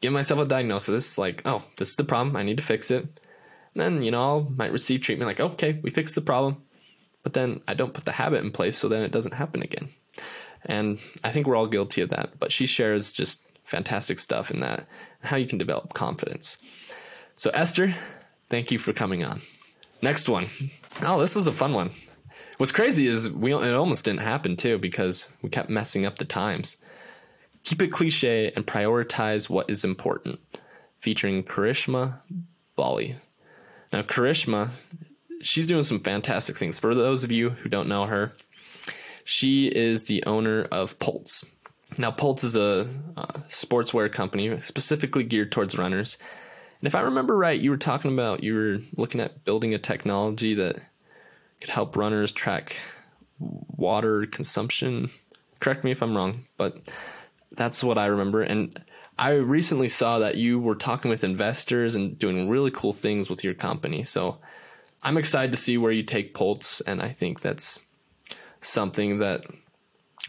give 0.02 0.12
myself 0.12 0.40
a 0.40 0.44
diagnosis 0.44 1.16
like, 1.16 1.40
oh, 1.46 1.64
this 1.78 1.88
is 1.88 1.96
the 1.96 2.04
problem. 2.04 2.36
I 2.36 2.42
need 2.42 2.58
to 2.58 2.62
fix 2.62 2.90
it. 2.90 3.00
And 3.02 3.76
then, 3.76 4.02
you 4.02 4.10
know, 4.10 4.46
I 4.46 4.54
might 4.56 4.72
receive 4.72 5.00
treatment 5.00 5.26
like, 5.26 5.40
okay, 5.40 5.80
we 5.82 5.88
fixed 5.88 6.16
the 6.16 6.20
problem. 6.20 6.64
But 7.22 7.32
then 7.32 7.62
I 7.66 7.72
don't 7.72 7.94
put 7.94 8.04
the 8.04 8.12
habit 8.12 8.44
in 8.44 8.50
place, 8.50 8.76
so 8.76 8.88
then 8.88 9.04
it 9.04 9.10
doesn't 9.10 9.32
happen 9.32 9.62
again. 9.62 9.88
And 10.66 10.98
I 11.24 11.32
think 11.32 11.46
we're 11.46 11.56
all 11.56 11.68
guilty 11.68 12.02
of 12.02 12.10
that. 12.10 12.38
But 12.38 12.52
she 12.52 12.66
shares 12.66 13.10
just 13.10 13.42
fantastic 13.64 14.18
stuff 14.18 14.50
in 14.50 14.60
that, 14.60 14.86
how 15.22 15.38
you 15.38 15.46
can 15.46 15.56
develop 15.56 15.94
confidence. 15.94 16.58
So, 17.36 17.48
Esther, 17.54 17.94
thank 18.50 18.70
you 18.70 18.76
for 18.78 18.92
coming 18.92 19.24
on. 19.24 19.40
Next 20.02 20.28
one. 20.28 20.50
Oh, 21.00 21.18
this 21.18 21.36
is 21.36 21.46
a 21.46 21.52
fun 21.52 21.72
one. 21.72 21.92
What's 22.58 22.72
crazy 22.72 23.06
is 23.06 23.30
we 23.30 23.54
it 23.54 23.74
almost 23.74 24.04
didn't 24.04 24.20
happen 24.20 24.56
too 24.56 24.78
because 24.78 25.28
we 25.42 25.48
kept 25.48 25.70
messing 25.70 26.06
up 26.06 26.18
the 26.18 26.24
times. 26.24 26.76
Keep 27.64 27.82
it 27.82 27.92
cliche 27.92 28.52
and 28.54 28.66
prioritize 28.66 29.48
what 29.48 29.70
is 29.70 29.84
important. 29.84 30.40
Featuring 30.98 31.42
Karishma 31.42 32.20
Bali. 32.76 33.16
Now, 33.92 34.02
Karishma, 34.02 34.70
she's 35.40 35.66
doing 35.66 35.82
some 35.82 36.00
fantastic 36.00 36.56
things. 36.56 36.78
For 36.78 36.94
those 36.94 37.24
of 37.24 37.32
you 37.32 37.50
who 37.50 37.68
don't 37.68 37.88
know 37.88 38.06
her, 38.06 38.32
she 39.24 39.66
is 39.66 40.04
the 40.04 40.24
owner 40.24 40.64
of 40.70 40.98
Pulse. 40.98 41.44
Now, 41.98 42.10
Pulse 42.10 42.44
is 42.44 42.56
a, 42.56 42.88
a 43.16 43.26
sportswear 43.48 44.10
company 44.10 44.60
specifically 44.62 45.24
geared 45.24 45.52
towards 45.52 45.76
runners. 45.76 46.16
And 46.80 46.86
if 46.86 46.94
I 46.94 47.00
remember 47.00 47.36
right, 47.36 47.60
you 47.60 47.70
were 47.70 47.76
talking 47.76 48.12
about 48.12 48.42
you 48.42 48.54
were 48.54 48.78
looking 48.96 49.20
at 49.20 49.44
building 49.44 49.74
a 49.74 49.78
technology 49.78 50.54
that 50.54 50.76
could 51.62 51.70
help 51.70 51.96
runners 51.96 52.32
track 52.32 52.76
water 53.38 54.26
consumption. 54.26 55.10
Correct 55.60 55.84
me 55.84 55.92
if 55.92 56.02
I'm 56.02 56.16
wrong, 56.16 56.44
but 56.56 56.76
that's 57.52 57.84
what 57.84 57.98
I 57.98 58.06
remember. 58.06 58.42
And 58.42 58.84
I 59.16 59.34
recently 59.34 59.86
saw 59.88 60.18
that 60.18 60.36
you 60.36 60.58
were 60.58 60.74
talking 60.74 61.08
with 61.08 61.22
investors 61.22 61.94
and 61.94 62.18
doing 62.18 62.48
really 62.48 62.72
cool 62.72 62.92
things 62.92 63.30
with 63.30 63.44
your 63.44 63.54
company. 63.54 64.02
So 64.02 64.38
I'm 65.02 65.16
excited 65.16 65.52
to 65.52 65.58
see 65.58 65.78
where 65.78 65.92
you 65.92 66.02
take 66.02 66.34
Pulse, 66.34 66.80
and 66.80 67.00
I 67.00 67.10
think 67.10 67.40
that's 67.40 67.78
something 68.60 69.18
that 69.20 69.44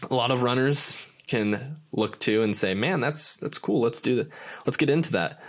a 0.08 0.14
lot 0.14 0.30
of 0.30 0.42
runners 0.42 0.96
can 1.26 1.80
look 1.90 2.20
to 2.20 2.42
and 2.42 2.56
say, 2.56 2.74
"Man, 2.74 3.00
that's 3.00 3.36
that's 3.36 3.58
cool. 3.58 3.80
Let's 3.80 4.00
do 4.00 4.16
that. 4.16 4.28
Let's 4.66 4.76
get 4.76 4.90
into 4.90 5.12
that." 5.12 5.40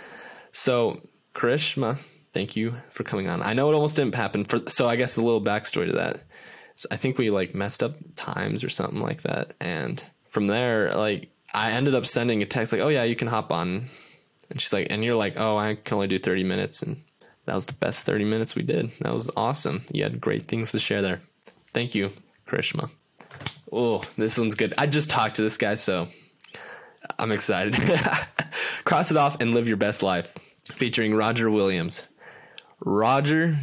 So, 0.50 1.02
Karishma, 1.34 1.98
thank 2.36 2.54
you 2.54 2.74
for 2.90 3.02
coming 3.02 3.28
on. 3.28 3.40
I 3.40 3.54
know 3.54 3.70
it 3.70 3.74
almost 3.74 3.96
didn't 3.96 4.14
happen. 4.14 4.44
For 4.44 4.60
so, 4.68 4.86
I 4.86 4.96
guess 4.96 5.14
the 5.14 5.22
little 5.22 5.40
backstory 5.40 5.86
to 5.86 5.92
that. 5.94 6.22
I 6.90 6.98
think 6.98 7.16
we 7.16 7.30
like 7.30 7.54
messed 7.54 7.82
up 7.82 7.96
times 8.14 8.62
or 8.62 8.68
something 8.68 9.00
like 9.00 9.22
that, 9.22 9.54
and 9.58 10.02
from 10.28 10.46
there, 10.46 10.92
like 10.92 11.30
I 11.54 11.70
ended 11.70 11.94
up 11.94 12.04
sending 12.04 12.42
a 12.42 12.46
text 12.46 12.74
like, 12.74 12.82
"Oh 12.82 12.88
yeah, 12.88 13.04
you 13.04 13.16
can 13.16 13.28
hop 13.28 13.50
on," 13.50 13.86
and 14.50 14.60
she's 14.60 14.74
like, 14.74 14.88
"And 14.90 15.02
you're 15.02 15.14
like, 15.14 15.34
oh, 15.38 15.56
I 15.56 15.76
can 15.76 15.94
only 15.94 16.08
do 16.08 16.18
30 16.18 16.44
minutes," 16.44 16.82
and 16.82 17.02
that 17.46 17.54
was 17.54 17.64
the 17.64 17.72
best 17.72 18.04
30 18.04 18.26
minutes 18.26 18.54
we 18.54 18.62
did. 18.62 18.90
That 19.00 19.14
was 19.14 19.30
awesome. 19.34 19.82
You 19.90 20.02
had 20.02 20.20
great 20.20 20.42
things 20.42 20.72
to 20.72 20.78
share 20.78 21.00
there. 21.00 21.20
Thank 21.72 21.94
you, 21.94 22.10
Karishma. 22.46 22.90
Oh, 23.72 24.04
this 24.18 24.36
one's 24.36 24.54
good. 24.54 24.74
I 24.76 24.84
just 24.84 25.08
talked 25.08 25.36
to 25.36 25.42
this 25.42 25.56
guy, 25.56 25.76
so 25.76 26.08
I'm 27.18 27.32
excited. 27.32 27.74
Cross 28.84 29.10
it 29.10 29.16
off 29.16 29.40
and 29.40 29.54
live 29.54 29.68
your 29.68 29.78
best 29.78 30.02
life, 30.02 30.34
featuring 30.74 31.14
Roger 31.14 31.50
Williams. 31.50 32.06
Roger, 32.80 33.58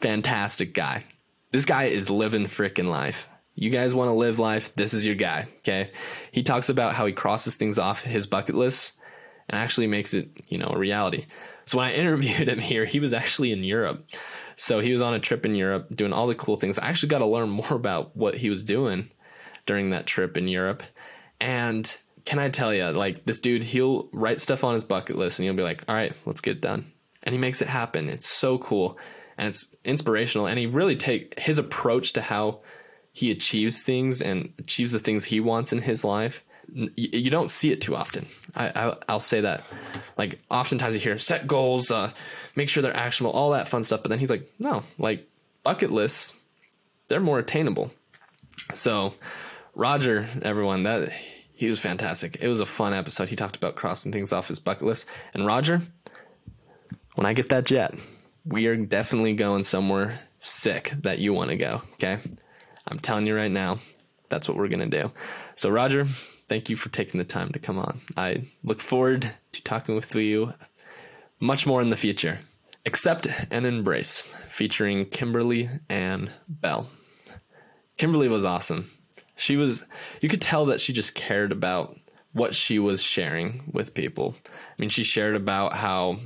fantastic 0.00 0.74
guy. 0.74 1.04
This 1.50 1.64
guy 1.64 1.84
is 1.84 2.10
living 2.10 2.46
freaking 2.46 2.88
life. 2.88 3.28
You 3.54 3.70
guys 3.70 3.94
want 3.94 4.08
to 4.08 4.12
live 4.12 4.38
life? 4.38 4.72
This 4.74 4.94
is 4.94 5.04
your 5.04 5.16
guy, 5.16 5.48
okay? 5.58 5.90
He 6.30 6.42
talks 6.42 6.68
about 6.68 6.94
how 6.94 7.06
he 7.06 7.12
crosses 7.12 7.56
things 7.56 7.78
off 7.78 8.02
his 8.02 8.26
bucket 8.26 8.54
list 8.54 8.92
and 9.48 9.58
actually 9.58 9.88
makes 9.88 10.14
it, 10.14 10.28
you 10.48 10.58
know, 10.58 10.68
a 10.68 10.78
reality. 10.78 11.26
So 11.64 11.78
when 11.78 11.88
I 11.88 11.92
interviewed 11.94 12.48
him 12.48 12.60
here, 12.60 12.84
he 12.84 13.00
was 13.00 13.12
actually 13.12 13.50
in 13.50 13.64
Europe. 13.64 14.06
So 14.54 14.78
he 14.80 14.92
was 14.92 15.02
on 15.02 15.14
a 15.14 15.20
trip 15.20 15.44
in 15.44 15.54
Europe 15.54 15.88
doing 15.94 16.12
all 16.12 16.26
the 16.26 16.34
cool 16.34 16.56
things. 16.56 16.78
I 16.78 16.88
actually 16.88 17.08
got 17.08 17.18
to 17.18 17.26
learn 17.26 17.48
more 17.50 17.72
about 17.72 18.16
what 18.16 18.36
he 18.36 18.50
was 18.50 18.62
doing 18.62 19.10
during 19.66 19.90
that 19.90 20.06
trip 20.06 20.36
in 20.36 20.46
Europe. 20.46 20.82
And 21.40 21.96
can 22.24 22.38
I 22.38 22.50
tell 22.50 22.72
you, 22.72 22.84
like 22.86 23.24
this 23.24 23.40
dude, 23.40 23.64
he'll 23.64 24.08
write 24.12 24.40
stuff 24.40 24.62
on 24.62 24.74
his 24.74 24.84
bucket 24.84 25.16
list 25.16 25.38
and 25.38 25.44
he'll 25.44 25.54
be 25.54 25.62
like, 25.62 25.82
all 25.88 25.94
right, 25.94 26.12
let's 26.24 26.40
get 26.40 26.60
done. 26.60 26.92
And 27.28 27.34
he 27.34 27.38
makes 27.38 27.60
it 27.60 27.68
happen. 27.68 28.08
It's 28.08 28.26
so 28.26 28.56
cool 28.56 28.96
and 29.36 29.48
it's 29.48 29.76
inspirational. 29.84 30.46
And 30.46 30.58
he 30.58 30.64
really 30.64 30.96
take 30.96 31.38
his 31.38 31.58
approach 31.58 32.14
to 32.14 32.22
how 32.22 32.60
he 33.12 33.30
achieves 33.30 33.82
things 33.82 34.22
and 34.22 34.54
achieves 34.58 34.92
the 34.92 34.98
things 34.98 35.24
he 35.24 35.38
wants 35.38 35.70
in 35.70 35.82
his 35.82 36.04
life. 36.04 36.42
You 36.72 37.28
don't 37.28 37.50
see 37.50 37.70
it 37.70 37.82
too 37.82 37.94
often. 37.94 38.24
I, 38.56 38.96
I 39.06 39.12
will 39.12 39.20
say 39.20 39.42
that. 39.42 39.62
Like 40.16 40.38
oftentimes 40.50 40.94
you 40.94 41.02
hear 41.02 41.18
set 41.18 41.46
goals, 41.46 41.90
uh, 41.90 42.12
make 42.56 42.70
sure 42.70 42.82
they're 42.82 42.96
actionable, 42.96 43.36
all 43.36 43.50
that 43.50 43.68
fun 43.68 43.84
stuff. 43.84 44.02
But 44.02 44.08
then 44.08 44.20
he's 44.20 44.30
like, 44.30 44.50
no, 44.58 44.82
like 44.96 45.28
bucket 45.62 45.92
lists, 45.92 46.34
they're 47.08 47.20
more 47.20 47.38
attainable. 47.38 47.90
So 48.72 49.12
Roger, 49.74 50.26
everyone, 50.40 50.84
that 50.84 51.12
he 51.52 51.66
was 51.66 51.78
fantastic. 51.78 52.38
It 52.40 52.48
was 52.48 52.60
a 52.60 52.64
fun 52.66 52.94
episode. 52.94 53.28
He 53.28 53.36
talked 53.36 53.56
about 53.56 53.76
crossing 53.76 54.12
things 54.12 54.32
off 54.32 54.48
his 54.48 54.58
bucket 54.58 54.86
list. 54.86 55.04
And 55.34 55.44
Roger, 55.44 55.82
when 57.18 57.26
I 57.26 57.32
get 57.32 57.48
that 57.48 57.66
jet, 57.66 57.96
we 58.44 58.68
are 58.68 58.76
definitely 58.76 59.34
going 59.34 59.64
somewhere 59.64 60.20
sick 60.38 60.92
that 61.02 61.18
you 61.18 61.32
want 61.32 61.50
to 61.50 61.56
go. 61.56 61.82
Okay. 61.94 62.16
I'm 62.86 63.00
telling 63.00 63.26
you 63.26 63.34
right 63.34 63.50
now, 63.50 63.80
that's 64.28 64.46
what 64.46 64.56
we're 64.56 64.68
going 64.68 64.88
to 64.88 65.02
do. 65.02 65.10
So, 65.56 65.68
Roger, 65.68 66.04
thank 66.48 66.70
you 66.70 66.76
for 66.76 66.90
taking 66.90 67.18
the 67.18 67.24
time 67.24 67.50
to 67.50 67.58
come 67.58 67.76
on. 67.76 68.00
I 68.16 68.44
look 68.62 68.78
forward 68.78 69.28
to 69.50 69.64
talking 69.64 69.96
with 69.96 70.14
you 70.14 70.54
much 71.40 71.66
more 71.66 71.82
in 71.82 71.90
the 71.90 71.96
future. 71.96 72.38
Accept 72.86 73.26
and 73.50 73.66
Embrace, 73.66 74.22
featuring 74.48 75.04
Kimberly 75.06 75.68
and 75.90 76.30
Bell. 76.46 76.88
Kimberly 77.96 78.28
was 78.28 78.44
awesome. 78.44 78.92
She 79.34 79.56
was, 79.56 79.84
you 80.20 80.28
could 80.28 80.40
tell 80.40 80.66
that 80.66 80.80
she 80.80 80.92
just 80.92 81.16
cared 81.16 81.50
about 81.50 81.98
what 82.32 82.54
she 82.54 82.78
was 82.78 83.02
sharing 83.02 83.68
with 83.72 83.92
people. 83.92 84.36
I 84.46 84.50
mean, 84.78 84.90
she 84.90 85.02
shared 85.02 85.34
about 85.34 85.72
how 85.72 86.20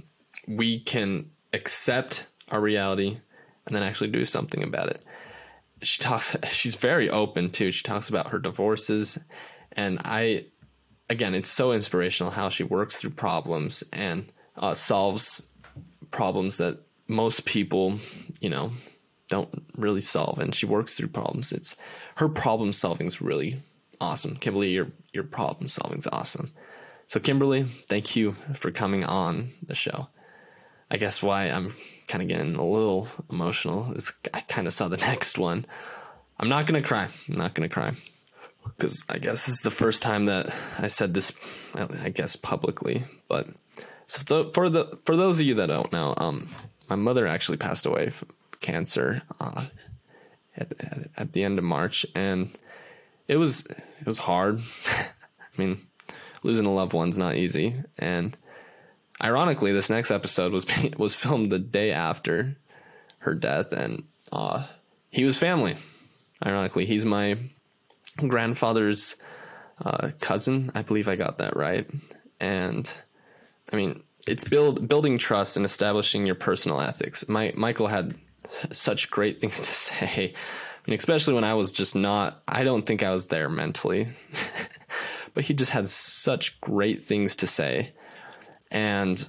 we 0.56 0.80
can 0.80 1.30
accept 1.52 2.26
our 2.50 2.60
reality 2.60 3.18
and 3.66 3.74
then 3.74 3.82
actually 3.82 4.10
do 4.10 4.24
something 4.24 4.62
about 4.62 4.88
it. 4.88 5.04
She 5.82 6.00
talks, 6.00 6.36
she's 6.50 6.74
very 6.74 7.10
open 7.10 7.50
too. 7.50 7.70
She 7.70 7.82
talks 7.82 8.08
about 8.08 8.28
her 8.28 8.38
divorces. 8.38 9.18
And 9.72 9.98
I, 10.04 10.46
again, 11.08 11.34
it's 11.34 11.48
so 11.48 11.72
inspirational 11.72 12.32
how 12.32 12.48
she 12.48 12.64
works 12.64 12.96
through 12.96 13.10
problems 13.10 13.82
and 13.92 14.26
uh, 14.56 14.74
solves 14.74 15.48
problems 16.10 16.58
that 16.58 16.78
most 17.08 17.44
people, 17.46 17.98
you 18.40 18.50
know, 18.50 18.72
don't 19.28 19.64
really 19.76 20.00
solve. 20.00 20.38
And 20.38 20.54
she 20.54 20.66
works 20.66 20.94
through 20.94 21.08
problems. 21.08 21.52
It's 21.52 21.76
her 22.16 22.28
problem 22.28 22.72
solving 22.72 23.06
is 23.06 23.22
really 23.22 23.60
awesome. 24.00 24.36
Kimberly, 24.36 24.70
your 24.70 24.88
your 25.12 25.24
problem 25.24 25.68
solving 25.68 25.98
is 25.98 26.06
awesome. 26.06 26.52
So 27.06 27.20
Kimberly, 27.20 27.64
thank 27.88 28.16
you 28.16 28.32
for 28.54 28.70
coming 28.70 29.04
on 29.04 29.50
the 29.62 29.74
show. 29.74 30.08
I 30.92 30.98
guess 30.98 31.22
why 31.22 31.46
I'm 31.46 31.74
kind 32.06 32.20
of 32.20 32.28
getting 32.28 32.54
a 32.54 32.64
little 32.64 33.08
emotional 33.30 33.94
is 33.94 34.12
I 34.34 34.40
kind 34.40 34.66
of 34.66 34.74
saw 34.74 34.88
the 34.88 34.96
next 35.08 35.38
one. 35.38 35.64
I'm 36.38 36.50
not 36.50 36.66
gonna 36.66 36.82
cry. 36.82 37.08
I'm 37.28 37.36
not 37.36 37.54
gonna 37.54 37.70
cry 37.70 37.94
because 38.76 39.02
I 39.08 39.18
guess 39.18 39.46
this 39.46 39.54
is 39.54 39.60
the 39.62 39.70
first 39.70 40.02
time 40.02 40.26
that 40.26 40.54
I 40.78 40.88
said 40.88 41.14
this. 41.14 41.32
I 41.74 42.10
guess 42.10 42.36
publicly, 42.36 43.04
but 43.26 43.48
so 44.06 44.50
for 44.50 44.68
the 44.68 44.98
for 45.04 45.16
those 45.16 45.40
of 45.40 45.46
you 45.46 45.54
that 45.54 45.66
don't 45.66 45.92
know, 45.92 46.12
um, 46.18 46.46
my 46.90 46.96
mother 46.96 47.26
actually 47.26 47.56
passed 47.56 47.86
away 47.86 48.10
from 48.10 48.28
cancer 48.60 49.22
uh, 49.40 49.66
at, 50.58 50.72
at, 50.78 51.10
at 51.16 51.32
the 51.32 51.42
end 51.42 51.58
of 51.58 51.64
March, 51.64 52.04
and 52.14 52.50
it 53.28 53.36
was 53.36 53.64
it 53.64 54.06
was 54.06 54.18
hard. 54.18 54.60
I 54.86 55.08
mean, 55.56 55.86
losing 56.42 56.66
a 56.66 56.72
loved 56.72 56.92
one's 56.92 57.16
not 57.16 57.36
easy, 57.36 57.76
and 57.98 58.36
ironically, 59.22 59.72
this 59.72 59.90
next 59.90 60.10
episode 60.10 60.52
was 60.52 60.66
was 60.96 61.14
filmed 61.14 61.50
the 61.50 61.58
day 61.58 61.92
after 61.92 62.56
her 63.20 63.34
death, 63.34 63.72
and 63.72 64.04
uh, 64.32 64.66
he 65.10 65.24
was 65.24 65.38
family. 65.38 65.76
Ironically, 66.44 66.86
he's 66.86 67.06
my 67.06 67.38
grandfather's 68.16 69.16
uh, 69.84 70.10
cousin. 70.20 70.72
I 70.74 70.82
believe 70.82 71.08
I 71.08 71.16
got 71.16 71.38
that 71.38 71.56
right, 71.56 71.88
and 72.40 72.92
I 73.72 73.76
mean, 73.76 74.02
it's 74.26 74.44
build 74.44 74.88
building 74.88 75.18
trust 75.18 75.56
and 75.56 75.64
establishing 75.64 76.26
your 76.26 76.34
personal 76.34 76.80
ethics. 76.80 77.28
My 77.28 77.52
Michael 77.56 77.88
had 77.88 78.14
such 78.70 79.10
great 79.10 79.40
things 79.40 79.60
to 79.60 79.72
say. 79.72 80.34
I 80.34 80.90
mean, 80.90 80.98
especially 80.98 81.34
when 81.34 81.44
I 81.44 81.54
was 81.54 81.70
just 81.70 81.94
not. 81.94 82.42
I 82.48 82.64
don't 82.64 82.84
think 82.84 83.02
I 83.02 83.12
was 83.12 83.28
there 83.28 83.48
mentally, 83.48 84.08
but 85.34 85.44
he 85.44 85.54
just 85.54 85.70
had 85.70 85.88
such 85.88 86.60
great 86.60 87.02
things 87.02 87.36
to 87.36 87.46
say, 87.46 87.92
and 88.72 89.24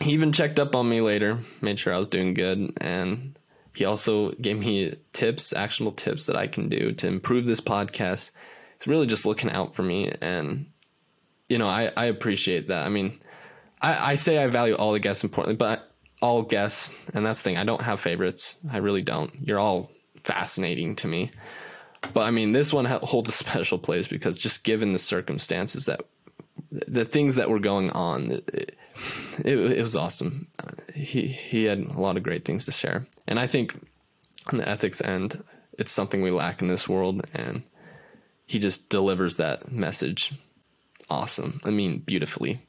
he 0.00 0.12
even 0.12 0.32
checked 0.32 0.58
up 0.58 0.74
on 0.74 0.88
me 0.88 1.00
later, 1.00 1.38
made 1.62 1.78
sure 1.78 1.94
I 1.94 1.98
was 1.98 2.08
doing 2.08 2.34
good, 2.34 2.72
and 2.80 3.38
he 3.74 3.86
also 3.86 4.32
gave 4.32 4.58
me 4.58 4.94
tips, 5.12 5.54
actionable 5.54 5.92
tips 5.92 6.26
that 6.26 6.36
I 6.36 6.46
can 6.46 6.68
do 6.68 6.92
to 6.92 7.06
improve 7.06 7.46
this 7.46 7.60
podcast. 7.60 8.32
He's 8.78 8.86
really 8.86 9.06
just 9.06 9.24
looking 9.24 9.50
out 9.50 9.74
for 9.74 9.82
me, 9.82 10.12
and 10.20 10.66
you 11.48 11.56
know, 11.56 11.66
I 11.66 11.90
I 11.96 12.06
appreciate 12.06 12.68
that. 12.68 12.84
I 12.84 12.90
mean 12.90 13.18
I, 13.80 14.12
I 14.12 14.14
say 14.14 14.42
I 14.42 14.46
value 14.48 14.74
all 14.74 14.92
the 14.92 15.00
guests 15.00 15.24
importantly, 15.24 15.56
but 15.56 15.90
all 16.20 16.42
guests, 16.42 16.94
and 17.14 17.24
that's 17.24 17.40
the 17.40 17.44
thing. 17.44 17.56
I 17.58 17.64
don't 17.64 17.82
have 17.82 18.00
favorites. 18.00 18.58
I 18.70 18.78
really 18.78 19.02
don't. 19.02 19.32
You're 19.40 19.58
all 19.58 19.90
fascinating 20.24 20.96
to 20.96 21.08
me. 21.08 21.30
But 22.12 22.22
I 22.22 22.30
mean, 22.30 22.52
this 22.52 22.72
one 22.72 22.84
holds 22.84 23.28
a 23.28 23.32
special 23.32 23.78
place 23.78 24.08
because 24.08 24.38
just 24.38 24.64
given 24.64 24.92
the 24.92 24.98
circumstances 24.98 25.86
that 25.86 26.00
the 26.70 27.04
things 27.04 27.36
that 27.36 27.50
were 27.50 27.60
going 27.60 27.90
on, 27.90 28.42
it, 28.48 28.77
it, 29.44 29.56
it 29.56 29.80
was 29.80 29.96
awesome. 29.96 30.48
Uh, 30.58 30.70
he 30.94 31.26
he 31.26 31.64
had 31.64 31.78
a 31.78 32.00
lot 32.00 32.16
of 32.16 32.22
great 32.22 32.44
things 32.44 32.64
to 32.64 32.72
share, 32.72 33.06
and 33.26 33.38
I 33.38 33.46
think 33.46 33.74
on 34.52 34.58
the 34.58 34.68
ethics 34.68 35.00
end, 35.00 35.42
it's 35.78 35.92
something 35.92 36.22
we 36.22 36.30
lack 36.30 36.62
in 36.62 36.68
this 36.68 36.88
world, 36.88 37.26
and 37.34 37.62
he 38.46 38.58
just 38.58 38.88
delivers 38.88 39.36
that 39.36 39.70
message 39.70 40.32
awesome. 41.10 41.60
I 41.64 41.70
mean, 41.70 41.98
beautifully. 41.98 42.60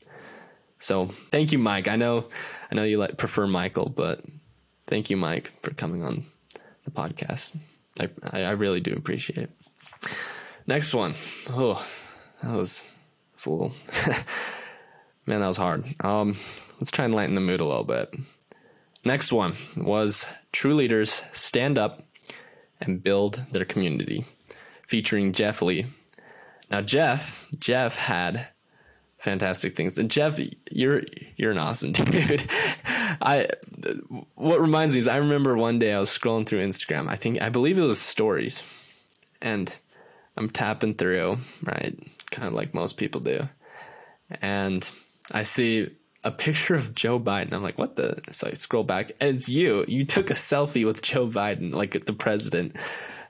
So 0.79 1.07
thank 1.31 1.51
you, 1.51 1.59
Mike. 1.59 1.87
I 1.87 1.95
know, 1.95 2.25
I 2.71 2.75
know 2.75 2.83
you 2.83 2.97
like 2.97 3.17
prefer 3.17 3.47
Michael, 3.47 3.89
but 3.89 4.23
thank 4.87 5.09
you, 5.09 5.17
Mike, 5.17 5.51
for 5.61 5.73
coming 5.73 6.03
on 6.03 6.25
the 6.83 6.91
podcast. 6.91 7.55
I 7.99 8.09
I 8.23 8.51
really 8.51 8.79
do 8.79 8.93
appreciate 8.93 9.37
it. 9.37 9.51
Next 10.67 10.93
one. 10.93 11.15
Oh, 11.49 11.85
that 12.43 12.53
was, 12.53 12.83
was 13.33 13.45
a 13.45 13.49
little 13.49 13.73
man. 15.25 15.39
That 15.39 15.47
was 15.47 15.57
hard. 15.57 15.95
Um, 16.01 16.37
let's 16.79 16.91
try 16.91 17.05
and 17.05 17.15
lighten 17.15 17.35
the 17.35 17.41
mood 17.41 17.61
a 17.61 17.65
little 17.65 17.83
bit. 17.83 18.13
Next 19.05 19.31
one 19.31 19.55
was 19.77 20.25
True 20.51 20.73
Leaders 20.73 21.23
Stand 21.31 21.77
Up 21.77 22.03
and 22.81 23.03
Build 23.03 23.45
Their 23.51 23.65
Community, 23.65 24.25
featuring 24.87 25.33
Jeff 25.33 25.61
Lee. 25.61 25.85
Now, 26.69 26.81
Jeff, 26.81 27.47
Jeff 27.59 27.97
had 27.97 28.47
fantastic 29.19 29.75
things. 29.75 29.97
And 29.97 30.09
Jeff, 30.09 30.39
you're 30.71 31.03
you're 31.35 31.51
an 31.51 31.57
awesome 31.57 31.91
dude. 31.93 32.43
I 33.21 33.47
what 34.35 34.61
reminds 34.61 34.95
me 34.95 35.01
is 35.01 35.07
I 35.07 35.17
remember 35.17 35.55
one 35.55 35.77
day 35.77 35.93
I 35.93 35.99
was 35.99 36.09
scrolling 36.09 36.47
through 36.47 36.65
Instagram. 36.65 37.07
I 37.07 37.15
think 37.15 37.41
I 37.41 37.49
believe 37.49 37.77
it 37.77 37.83
was 37.83 37.99
stories. 37.99 38.63
And 39.41 39.73
I'm 40.35 40.49
tapping 40.49 40.95
through, 40.95 41.37
right? 41.63 41.97
Kind 42.31 42.47
of 42.47 42.53
like 42.53 42.73
most 42.73 42.97
people 42.97 43.21
do. 43.21 43.47
And 44.41 44.89
I 45.31 45.43
see 45.43 45.89
a 46.23 46.31
picture 46.31 46.75
of 46.75 46.93
Joe 46.95 47.19
Biden. 47.19 47.53
I'm 47.53 47.63
like, 47.63 47.77
what 47.77 47.95
the? 47.95 48.21
So 48.31 48.47
I 48.47 48.53
scroll 48.53 48.83
back, 48.83 49.11
and 49.19 49.35
it's 49.35 49.49
you. 49.49 49.85
You 49.87 50.05
took 50.05 50.29
a 50.29 50.35
selfie 50.35 50.85
with 50.85 51.01
Joe 51.01 51.27
Biden, 51.27 51.73
like 51.73 52.05
the 52.05 52.13
president. 52.13 52.75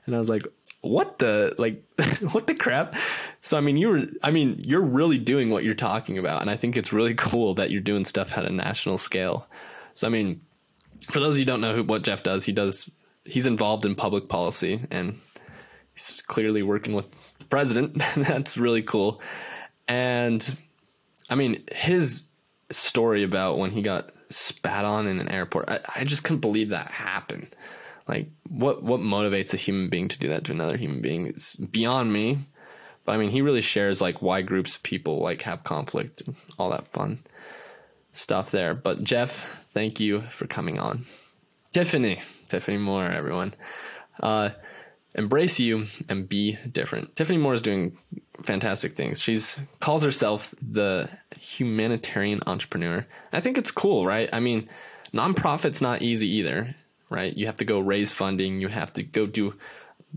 And 0.06 0.16
I 0.16 0.18
was 0.18 0.30
like, 0.30 0.46
what 0.82 1.18
the 1.18 1.54
like 1.58 1.82
what 2.32 2.46
the 2.46 2.54
crap 2.54 2.94
so 3.42 3.56
i 3.56 3.60
mean 3.60 3.76
you 3.76 3.88
were 3.88 4.02
i 4.22 4.30
mean 4.30 4.58
you're 4.64 4.80
really 4.80 5.18
doing 5.18 5.50
what 5.50 5.62
you're 5.62 5.74
talking 5.74 6.16
about 6.16 6.40
and 6.40 6.50
i 6.50 6.56
think 6.56 6.76
it's 6.76 6.92
really 6.92 7.14
cool 7.18 7.54
that 7.54 7.70
you're 7.70 7.80
doing 7.80 8.04
stuff 8.04 8.36
at 8.36 8.46
a 8.46 8.50
national 8.50 8.96
scale 8.96 9.46
so 9.94 10.06
i 10.06 10.10
mean 10.10 10.40
for 11.10 11.20
those 11.20 11.34
of 11.34 11.38
you 11.38 11.44
don't 11.44 11.60
know 11.60 11.74
who, 11.74 11.84
what 11.84 12.02
jeff 12.02 12.22
does 12.22 12.44
he 12.44 12.52
does 12.52 12.90
he's 13.24 13.46
involved 13.46 13.84
in 13.84 13.94
public 13.94 14.28
policy 14.28 14.80
and 14.90 15.18
he's 15.92 16.22
clearly 16.22 16.62
working 16.62 16.94
with 16.94 17.06
the 17.38 17.44
president 17.44 18.00
that's 18.16 18.56
really 18.56 18.82
cool 18.82 19.20
and 19.86 20.56
i 21.30 21.34
mean 21.34 21.62
his 21.72 22.28
story 22.70 23.22
about 23.22 23.58
when 23.58 23.70
he 23.70 23.82
got 23.82 24.10
spat 24.28 24.84
on 24.84 25.06
in 25.06 25.18
an 25.18 25.28
airport 25.28 25.68
i, 25.68 25.80
I 25.96 26.04
just 26.04 26.24
couldn't 26.24 26.40
believe 26.40 26.68
that 26.68 26.88
happened 26.88 27.54
like 28.10 28.28
what 28.48 28.82
what 28.82 29.00
motivates 29.00 29.54
a 29.54 29.56
human 29.56 29.88
being 29.88 30.08
to 30.08 30.18
do 30.18 30.28
that 30.28 30.42
to 30.44 30.52
another 30.52 30.76
human 30.76 31.00
being 31.00 31.28
is 31.28 31.54
beyond 31.56 32.12
me. 32.12 32.38
But 33.04 33.12
I 33.12 33.18
mean, 33.18 33.30
he 33.30 33.40
really 33.40 33.60
shares 33.60 34.00
like 34.00 34.20
why 34.20 34.42
groups 34.42 34.76
of 34.76 34.82
people 34.82 35.20
like 35.20 35.42
have 35.42 35.62
conflict 35.62 36.22
and 36.22 36.34
all 36.58 36.70
that 36.70 36.88
fun 36.88 37.20
stuff 38.12 38.50
there. 38.50 38.74
But 38.74 39.04
Jeff, 39.04 39.64
thank 39.72 40.00
you 40.00 40.22
for 40.22 40.48
coming 40.48 40.80
on. 40.80 41.06
Tiffany, 41.72 42.20
Tiffany 42.48 42.78
Moore, 42.78 43.04
everyone. 43.04 43.54
Uh, 44.20 44.50
embrace 45.14 45.60
you 45.60 45.86
and 46.08 46.28
be 46.28 46.58
different. 46.70 47.14
Tiffany 47.14 47.38
Moore 47.38 47.54
is 47.54 47.62
doing 47.62 47.96
fantastic 48.42 48.92
things. 48.92 49.20
She's 49.20 49.60
calls 49.80 50.02
herself 50.02 50.54
the 50.62 51.08
humanitarian 51.38 52.40
entrepreneur. 52.46 53.06
I 53.32 53.40
think 53.40 53.58
it's 53.58 53.70
cool, 53.70 54.06
right? 54.06 54.28
I 54.32 54.40
mean, 54.40 54.68
nonprofit's 55.12 55.80
not 55.80 56.02
easy 56.02 56.28
either 56.28 56.74
right? 57.10 57.36
You 57.36 57.46
have 57.46 57.56
to 57.56 57.64
go 57.64 57.80
raise 57.80 58.12
funding, 58.12 58.60
you 58.60 58.68
have 58.68 58.92
to 58.94 59.02
go 59.02 59.26
do 59.26 59.54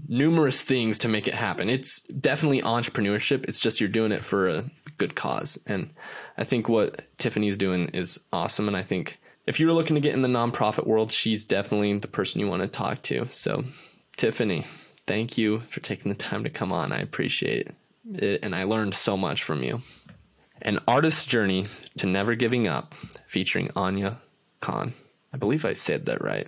numerous 0.07 0.61
things 0.61 0.99
to 0.99 1.07
make 1.07 1.27
it 1.27 1.33
happen. 1.33 1.69
It's 1.69 2.01
definitely 2.03 2.61
entrepreneurship. 2.61 3.49
It's 3.49 3.59
just 3.59 3.81
you're 3.81 3.89
doing 3.89 4.11
it 4.11 4.23
for 4.23 4.47
a 4.47 4.69
good 4.97 5.15
cause. 5.15 5.59
And 5.67 5.89
I 6.37 6.45
think 6.45 6.69
what 6.69 7.01
Tiffany's 7.17 7.57
doing 7.57 7.89
is 7.89 8.19
awesome. 8.31 8.67
And 8.67 8.77
I 8.77 8.83
think 8.83 9.19
if 9.45 9.59
you're 9.59 9.73
looking 9.73 9.95
to 9.95 10.01
get 10.01 10.15
in 10.15 10.21
the 10.21 10.27
nonprofit 10.27 10.87
world, 10.87 11.11
she's 11.11 11.43
definitely 11.43 11.97
the 11.97 12.07
person 12.07 12.39
you 12.39 12.47
want 12.47 12.61
to 12.61 12.67
talk 12.67 13.01
to. 13.03 13.27
So, 13.27 13.65
Tiffany, 14.15 14.65
thank 15.05 15.37
you 15.37 15.61
for 15.69 15.79
taking 15.81 16.09
the 16.09 16.17
time 16.17 16.43
to 16.43 16.49
come 16.49 16.71
on. 16.71 16.91
I 16.91 16.99
appreciate 16.99 17.67
it. 17.67 17.75
Uh, 18.09 18.37
and 18.43 18.53
I 18.53 18.63
learned 18.63 18.95
so 18.95 19.15
much 19.15 19.43
from 19.43 19.63
you. 19.63 19.81
An 20.61 20.79
Artist's 20.87 21.25
Journey 21.25 21.65
to 21.97 22.05
Never 22.05 22.35
Giving 22.35 22.67
Up, 22.67 22.93
featuring 23.27 23.69
Anya 23.75 24.17
Khan. 24.59 24.93
I 25.33 25.37
believe 25.37 25.65
I 25.65 25.73
said 25.73 26.05
that 26.05 26.23
right. 26.23 26.47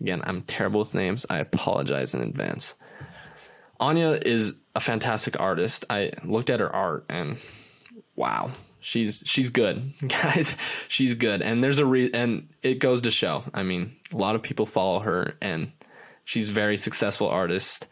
Again, 0.00 0.22
I'm 0.24 0.42
terrible 0.42 0.80
with 0.80 0.94
names. 0.94 1.26
I 1.28 1.38
apologize 1.38 2.14
in 2.14 2.22
advance. 2.22 2.74
Anya 3.78 4.10
is 4.10 4.56
a 4.74 4.80
fantastic 4.80 5.38
artist. 5.38 5.84
I 5.90 6.12
looked 6.24 6.50
at 6.50 6.60
her 6.60 6.74
art 6.74 7.04
and 7.08 7.38
wow, 8.16 8.50
she's 8.80 9.22
she's 9.26 9.50
good, 9.50 9.92
guys. 10.08 10.56
She's 10.88 11.14
good, 11.14 11.42
and 11.42 11.62
there's 11.62 11.78
a 11.78 11.86
re- 11.86 12.10
and 12.12 12.48
it 12.62 12.78
goes 12.78 13.02
to 13.02 13.10
show. 13.10 13.44
I 13.54 13.62
mean, 13.62 13.96
a 14.12 14.16
lot 14.16 14.34
of 14.34 14.42
people 14.42 14.66
follow 14.66 15.00
her, 15.00 15.34
and 15.40 15.72
she's 16.24 16.48
very 16.48 16.76
successful 16.76 17.28
artist. 17.28 17.86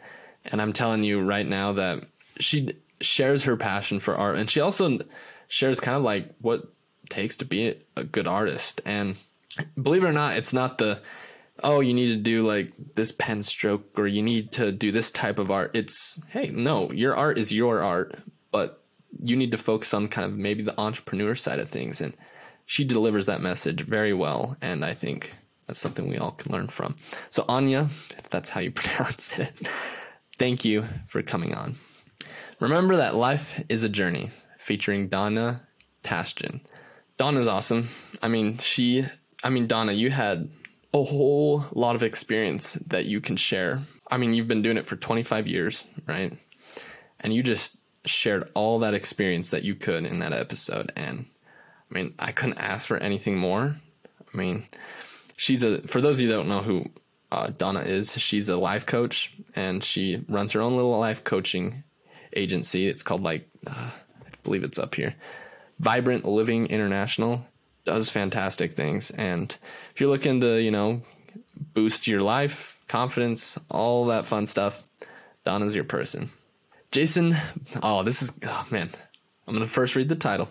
And 0.45 0.63
I'm 0.63 0.73
telling 0.73 1.05
you 1.05 1.21
right 1.21 1.47
now 1.47 1.73
that 1.73 2.05
she 2.39 2.75
shares 3.01 3.45
her 3.45 3.57
passion 3.57 3.99
for 3.99 4.17
art, 4.17 4.37
and 4.37 4.49
she 4.49 4.61
also 4.61 4.99
shares 5.49 5.81
kind 5.81 5.97
of 5.97 6.03
like 6.03 6.35
what 6.41 6.73
takes 7.09 7.37
to 7.39 7.45
be 7.45 7.75
a 7.97 8.05
good 8.05 8.27
artist. 8.27 8.81
And 8.85 9.17
believe 9.81 10.05
it 10.05 10.09
or 10.09 10.13
not, 10.13 10.37
it's 10.37 10.53
not 10.53 10.79
the 10.79 11.01
oh, 11.63 11.81
you 11.81 11.93
need 11.93 12.09
to 12.09 12.17
do 12.17 12.47
like 12.47 12.73
this 12.95 13.13
pen 13.13 13.43
stroke 13.43 13.99
or 13.99 14.07
you 14.07 14.23
need 14.23 14.53
to 14.53 14.73
do 14.73 14.93
this 14.93 15.11
type 15.11 15.39
of 15.39 15.51
art. 15.51 15.73
It's, 15.75 16.21
hey, 16.29 16.51
no, 16.51 16.91
your 16.93 17.17
art 17.17 17.39
is 17.39 17.53
your 17.53 17.83
art, 17.83 18.19
but 18.53 18.83
you 19.21 19.37
need 19.37 19.53
to 19.53 19.59
focus 19.59 19.93
on 19.95 20.09
kind 20.09 20.31
of 20.31 20.39
maybe 20.39 20.63
the 20.63 20.79
entrepreneur 20.81 21.35
side 21.35 21.59
of 21.59 21.69
things. 21.69 22.01
And 22.01 22.17
she 22.67 22.85
delivers 22.85 23.27
that 23.27 23.41
message 23.41 23.83
very 23.83 24.13
well. 24.13 24.57
And 24.61 24.85
I 24.85 24.95
think 24.95 25.33
that's 25.67 25.81
something 25.81 26.09
we 26.09 26.19
all 26.19 26.33
can 26.33 26.53
learn 26.53 26.69
from. 26.69 26.97
So, 27.29 27.45
Anya, 27.49 27.89
if 28.19 28.29
that's 28.31 28.49
how 28.49 28.61
you 28.61 28.71
pronounce 28.75 29.39
it, 29.39 29.53
thank 30.39 30.65
you 30.65 30.85
for 31.07 31.23
coming 31.23 31.55
on. 31.55 31.75
Remember 32.61 32.97
that 32.97 33.15
life 33.15 33.63
is 33.69 33.85
a 33.85 33.89
journey 33.89 34.31
featuring 34.59 35.09
Donna 35.09 35.63
Tashjian. 36.03 36.61
Donna's 37.17 37.49
awesome. 37.49 37.89
I 38.21 38.29
mean, 38.29 38.59
she, 38.59 39.07
I 39.45 39.51
mean, 39.51 39.67
Donna, 39.67 39.93
you 39.93 40.11
had 40.11 40.51
a 40.93 41.05
whole 41.05 41.65
lot 41.73 41.95
of 41.95 42.03
experience 42.03 42.73
that 42.87 43.05
you 43.05 43.21
can 43.21 43.37
share. 43.37 43.83
I 44.11 44.17
mean, 44.17 44.35
you've 44.35 44.49
been 44.49 44.63
doing 44.63 44.77
it 44.77 44.87
for 44.87 44.97
25 44.97 45.47
years, 45.47 45.85
right? 46.07 46.37
And 47.21 47.33
you 47.33 47.43
just 47.43 47.79
shared 48.05 48.51
all 48.55 48.81
that 48.81 48.95
experience 48.95 49.51
that 49.51 49.65
you 49.65 49.75
could 49.75 50.05
in 50.05 50.19
that 50.21 50.33
episode. 50.33 50.93
And 50.97 51.27
I 51.91 51.95
mean, 51.95 52.15
I 52.19 52.33
couldn't 52.33 52.59
ask 52.59 52.89
for 52.89 52.97
anything 52.97 53.37
more. 53.37 53.77
I 54.33 54.37
mean, 54.37 54.67
she's 55.37 55.63
a, 55.63 55.83
for 55.87 56.01
those 56.01 56.17
of 56.19 56.23
you 56.23 56.29
that 56.29 56.35
don't 56.35 56.49
know 56.49 56.63
who 56.63 56.85
uh, 57.31 57.49
Donna 57.57 57.81
is, 57.81 58.19
she's 58.19 58.49
a 58.49 58.57
life 58.57 58.87
coach 58.87 59.35
and 59.55 59.85
she 59.85 60.25
runs 60.29 60.53
her 60.53 60.61
own 60.61 60.75
little 60.75 60.99
life 60.99 61.23
coaching 61.23 61.85
agency. 62.35 62.89
It's 62.89 63.03
called, 63.03 63.23
like, 63.23 63.49
uh, 63.67 63.91
I 63.91 64.31
believe 64.45 64.65
it's 64.65 64.79
up 64.79 64.95
here 64.95 65.15
Vibrant 65.79 66.25
Living 66.25 66.67
International 66.67 67.45
does 67.85 68.11
fantastic 68.11 68.73
things. 68.73 69.11
And 69.13 69.57
if 69.93 70.01
you're 70.01 70.11
looking 70.11 70.41
to, 70.41 70.61
you 70.61 70.71
know, 70.71 71.01
boost 71.75 72.07
your 72.07 72.21
life, 72.21 72.77
confidence, 72.89 73.59
all 73.71 74.07
that 74.07 74.27
fun 74.27 74.47
stuff, 74.47 74.83
Donna's 75.45 75.75
your 75.75 75.85
person. 75.85 76.31
Jason, 76.91 77.37
oh, 77.83 78.03
this 78.03 78.23
is, 78.23 78.39
oh 78.45 78.67
man, 78.71 78.91
I'm 79.47 79.59
to 79.59 79.67
first 79.67 79.97
read 79.97 80.09
the 80.09 80.17
title 80.17 80.49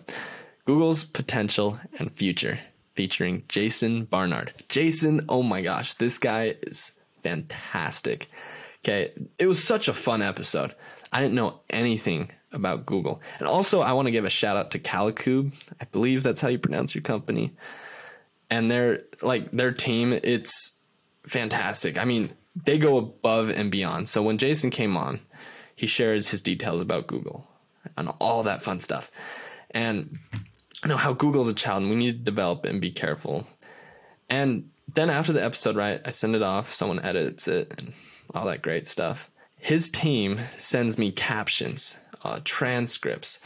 Google's 0.65 1.03
Potential 1.03 1.79
and 1.99 2.11
Future, 2.11 2.59
featuring 2.95 3.43
Jason 3.47 4.05
Barnard. 4.05 4.53
Jason, 4.69 5.25
oh 5.29 5.43
my 5.43 5.61
gosh, 5.61 5.93
this 5.95 6.17
guy 6.17 6.55
is 6.63 6.99
fantastic. 7.23 8.27
Okay, 8.83 9.11
it 9.37 9.47
was 9.47 9.63
such 9.63 9.87
a 9.87 9.93
fun 9.93 10.21
episode. 10.21 10.73
I 11.17 11.19
didn't 11.19 11.33
know 11.33 11.61
anything 11.71 12.29
about 12.51 12.85
Google. 12.85 13.23
And 13.39 13.47
also, 13.47 13.81
I 13.81 13.93
want 13.93 14.05
to 14.05 14.11
give 14.11 14.23
a 14.23 14.29
shout 14.29 14.55
out 14.55 14.69
to 14.71 14.79
Kalicube. 14.79 15.51
I 15.81 15.85
believe 15.85 16.21
that's 16.21 16.41
how 16.41 16.47
you 16.47 16.59
pronounce 16.59 16.93
your 16.93 17.01
company. 17.01 17.55
And 18.51 18.69
their 18.69 19.01
like 19.23 19.49
their 19.49 19.71
team, 19.71 20.13
it's 20.13 20.77
fantastic. 21.25 21.97
I 21.97 22.05
mean, 22.05 22.29
they 22.65 22.77
go 22.77 22.97
above 22.97 23.49
and 23.49 23.71
beyond. 23.71 24.09
So 24.09 24.21
when 24.21 24.37
Jason 24.37 24.69
came 24.69 24.95
on, 24.95 25.19
he 25.75 25.87
shares 25.87 26.29
his 26.29 26.43
details 26.43 26.81
about 26.81 27.07
Google 27.07 27.47
and 27.97 28.11
all 28.19 28.43
that 28.43 28.61
fun 28.61 28.79
stuff. 28.79 29.09
And 29.71 30.19
I 30.83 30.87
know 30.87 30.97
how 30.97 31.13
Google's 31.13 31.49
a 31.49 31.55
child 31.55 31.81
and 31.81 31.89
we 31.89 31.95
need 31.95 32.11
to 32.11 32.31
develop 32.31 32.63
and 32.63 32.79
be 32.79 32.91
careful. 32.91 33.47
And 34.29 34.69
then 34.87 35.09
after 35.09 35.33
the 35.33 35.43
episode, 35.43 35.75
right, 35.75 35.99
I 36.05 36.11
send 36.11 36.35
it 36.35 36.43
off, 36.43 36.71
someone 36.71 36.99
edits 36.99 37.47
it, 37.47 37.73
and 37.81 37.93
all 38.35 38.45
that 38.45 38.61
great 38.61 38.85
stuff. 38.85 39.31
His 39.59 39.89
team 39.89 40.39
sends 40.57 40.97
me 40.97 41.11
captions, 41.11 41.97
uh, 42.23 42.39
transcripts, 42.43 43.39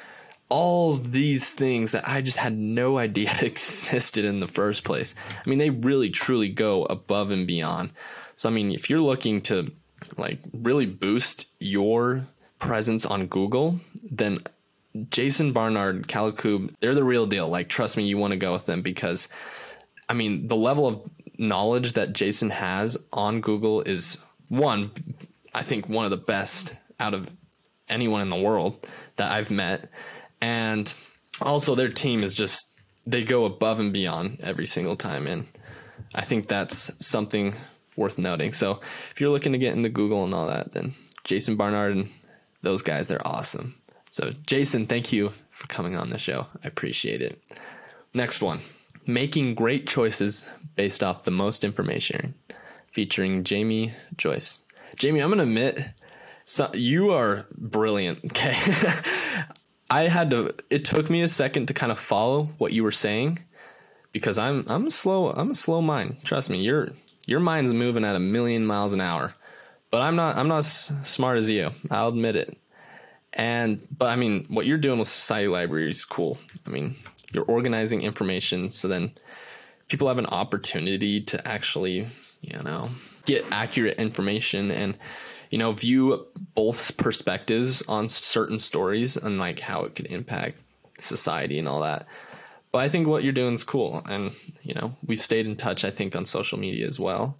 all 0.49 0.95
these 0.95 1.49
things 1.49 1.93
that 1.93 2.07
I 2.07 2.21
just 2.21 2.37
had 2.37 2.57
no 2.57 2.97
idea 3.07 3.33
existed 3.41 4.25
in 4.25 4.39
the 4.39 4.47
first 4.47 4.83
place. 4.83 5.15
I 5.45 5.49
mean, 5.49 5.59
they 5.59 5.69
really 5.69 6.09
truly 6.09 6.49
go 6.49 6.83
above 6.85 7.31
and 7.31 7.47
beyond. 7.47 7.91
So, 8.35 8.49
I 8.49 8.51
mean, 8.51 8.71
if 8.71 8.89
you're 8.89 9.01
looking 9.01 9.41
to 9.43 9.71
like 10.17 10.39
really 10.53 10.85
boost 10.85 11.45
your 11.59 12.25
presence 12.59 13.05
on 13.05 13.27
Google, 13.27 13.79
then 14.09 14.39
Jason 15.09 15.53
Barnard, 15.53 16.07
Kalicube, 16.07 16.73
they're 16.79 16.95
the 16.95 17.03
real 17.03 17.25
deal. 17.25 17.47
Like, 17.47 17.69
trust 17.69 17.97
me, 17.97 18.03
you 18.03 18.17
want 18.17 18.31
to 18.31 18.37
go 18.37 18.53
with 18.53 18.65
them 18.65 18.81
because, 18.81 19.29
I 20.09 20.13
mean, 20.13 20.47
the 20.47 20.55
level 20.55 20.87
of 20.87 21.01
knowledge 21.37 21.93
that 21.93 22.13
Jason 22.13 22.49
has 22.49 22.97
on 23.13 23.41
Google 23.41 23.81
is 23.81 24.17
one, 24.49 24.91
I 25.53 25.63
think, 25.63 25.89
one 25.89 26.05
of 26.05 26.11
the 26.11 26.17
best 26.17 26.75
out 26.99 27.13
of 27.13 27.29
anyone 27.89 28.21
in 28.21 28.29
the 28.29 28.39
world 28.39 28.87
that 29.17 29.31
I've 29.31 29.51
met. 29.51 29.89
And 30.41 30.93
also, 31.41 31.75
their 31.75 31.91
team 31.91 32.23
is 32.23 32.35
just, 32.35 32.79
they 33.05 33.23
go 33.23 33.45
above 33.45 33.79
and 33.79 33.93
beyond 33.93 34.39
every 34.41 34.67
single 34.67 34.95
time. 34.95 35.27
And 35.27 35.47
I 36.15 36.23
think 36.23 36.47
that's 36.47 36.91
something 37.05 37.55
worth 37.95 38.17
noting. 38.17 38.53
So, 38.53 38.81
if 39.11 39.21
you're 39.21 39.29
looking 39.29 39.51
to 39.51 39.57
get 39.57 39.75
into 39.75 39.89
Google 39.89 40.23
and 40.23 40.33
all 40.33 40.47
that, 40.47 40.71
then 40.71 40.93
Jason 41.23 41.55
Barnard 41.55 41.95
and 41.95 42.09
those 42.61 42.81
guys, 42.81 43.07
they're 43.07 43.27
awesome. 43.27 43.75
So, 44.09 44.31
Jason, 44.45 44.87
thank 44.87 45.13
you 45.13 45.31
for 45.49 45.67
coming 45.67 45.95
on 45.95 46.09
the 46.09 46.17
show. 46.17 46.47
I 46.63 46.67
appreciate 46.67 47.21
it. 47.21 47.41
Next 48.13 48.41
one 48.41 48.59
Making 49.07 49.55
Great 49.55 49.87
Choices 49.87 50.49
Based 50.75 51.01
Off 51.01 51.23
the 51.23 51.31
Most 51.31 51.63
Information, 51.63 52.33
featuring 52.91 53.43
Jamie 53.43 53.93
Joyce. 54.17 54.59
Jamie, 54.95 55.19
I'm 55.19 55.29
going 55.29 55.37
to 55.37 55.43
admit, 55.43 55.83
so 56.45 56.69
you 56.73 57.11
are 57.11 57.45
brilliant. 57.55 58.19
Okay. 58.25 58.55
I 59.89 60.03
had 60.03 60.29
to, 60.29 60.55
it 60.69 60.85
took 60.85 61.09
me 61.09 61.21
a 61.21 61.27
second 61.27 61.67
to 61.67 61.73
kind 61.73 61.91
of 61.91 61.99
follow 61.99 62.45
what 62.59 62.71
you 62.71 62.81
were 62.81 62.93
saying 62.93 63.39
because 64.13 64.37
I'm, 64.37 64.63
I'm 64.67 64.89
slow, 64.89 65.31
I'm 65.31 65.51
a 65.51 65.55
slow 65.55 65.81
mind. 65.81 66.23
Trust 66.23 66.49
me, 66.49 66.61
your, 66.61 66.91
your 67.25 67.41
mind's 67.41 67.73
moving 67.73 68.05
at 68.05 68.15
a 68.15 68.19
million 68.19 68.65
miles 68.65 68.93
an 68.93 69.01
hour, 69.01 69.33
but 69.89 70.01
I'm 70.01 70.15
not, 70.15 70.37
I'm 70.37 70.47
not 70.47 70.63
smart 70.63 71.37
as 71.39 71.49
you. 71.49 71.71
I'll 71.89 72.07
admit 72.07 72.37
it. 72.37 72.57
And 73.33 73.81
but 73.97 74.09
I 74.09 74.15
mean, 74.15 74.45
what 74.49 74.65
you're 74.65 74.77
doing 74.77 74.99
with 74.99 75.07
Society 75.07 75.47
Library 75.47 75.89
is 75.89 76.05
cool. 76.05 76.37
I 76.65 76.69
mean, 76.69 76.95
you're 77.33 77.45
organizing 77.45 78.01
information 78.01 78.71
so 78.71 78.87
then 78.87 79.11
people 79.87 80.07
have 80.07 80.17
an 80.17 80.25
opportunity 80.25 81.21
to 81.21 81.47
actually, 81.47 82.07
you 82.41 82.59
know, 82.63 82.89
get 83.25 83.45
accurate 83.51 83.97
information 83.97 84.71
and 84.71 84.97
you 85.51 85.57
know, 85.57 85.73
view 85.73 86.25
both 86.55 86.95
perspectives 86.97 87.83
on 87.87 88.07
certain 88.07 88.57
stories 88.57 89.17
and 89.17 89.37
like 89.37 89.59
how 89.59 89.83
it 89.83 89.95
could 89.95 90.07
impact 90.07 90.57
society 90.99 91.59
and 91.59 91.67
all 91.67 91.81
that. 91.81 92.07
But 92.71 92.79
I 92.79 92.89
think 92.89 93.07
what 93.07 93.23
you're 93.23 93.33
doing 93.33 93.53
is 93.53 93.65
cool. 93.65 94.01
And, 94.07 94.31
you 94.63 94.73
know, 94.73 94.95
we 95.05 95.17
stayed 95.17 95.45
in 95.45 95.57
touch, 95.57 95.83
I 95.83 95.91
think, 95.91 96.15
on 96.15 96.25
social 96.25 96.57
media 96.57 96.87
as 96.87 97.01
well. 97.01 97.37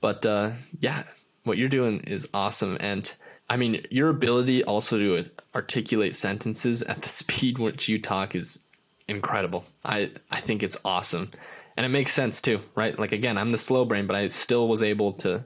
But 0.00 0.24
uh, 0.24 0.52
yeah, 0.78 1.02
what 1.42 1.58
you're 1.58 1.68
doing 1.68 2.00
is 2.00 2.28
awesome. 2.32 2.76
And 2.78 3.12
I 3.50 3.56
mean, 3.56 3.84
your 3.90 4.08
ability 4.08 4.62
also 4.62 4.96
to 4.96 5.28
articulate 5.52 6.14
sentences 6.14 6.82
at 6.82 7.02
the 7.02 7.08
speed 7.20 7.58
which 7.58 7.88
you 7.88 8.00
talk 8.00 8.36
is 8.36 8.60
incredible. 9.08 9.64
I 9.84 10.12
I 10.30 10.40
think 10.40 10.62
it's 10.62 10.76
awesome. 10.84 11.30
And 11.78 11.86
it 11.86 11.90
makes 11.90 12.12
sense 12.12 12.42
too, 12.42 12.60
right? 12.74 12.98
Like 12.98 13.12
again, 13.12 13.38
I'm 13.38 13.52
the 13.52 13.56
slow 13.56 13.84
brain, 13.84 14.08
but 14.08 14.16
I 14.16 14.26
still 14.26 14.66
was 14.66 14.82
able 14.82 15.12
to 15.18 15.44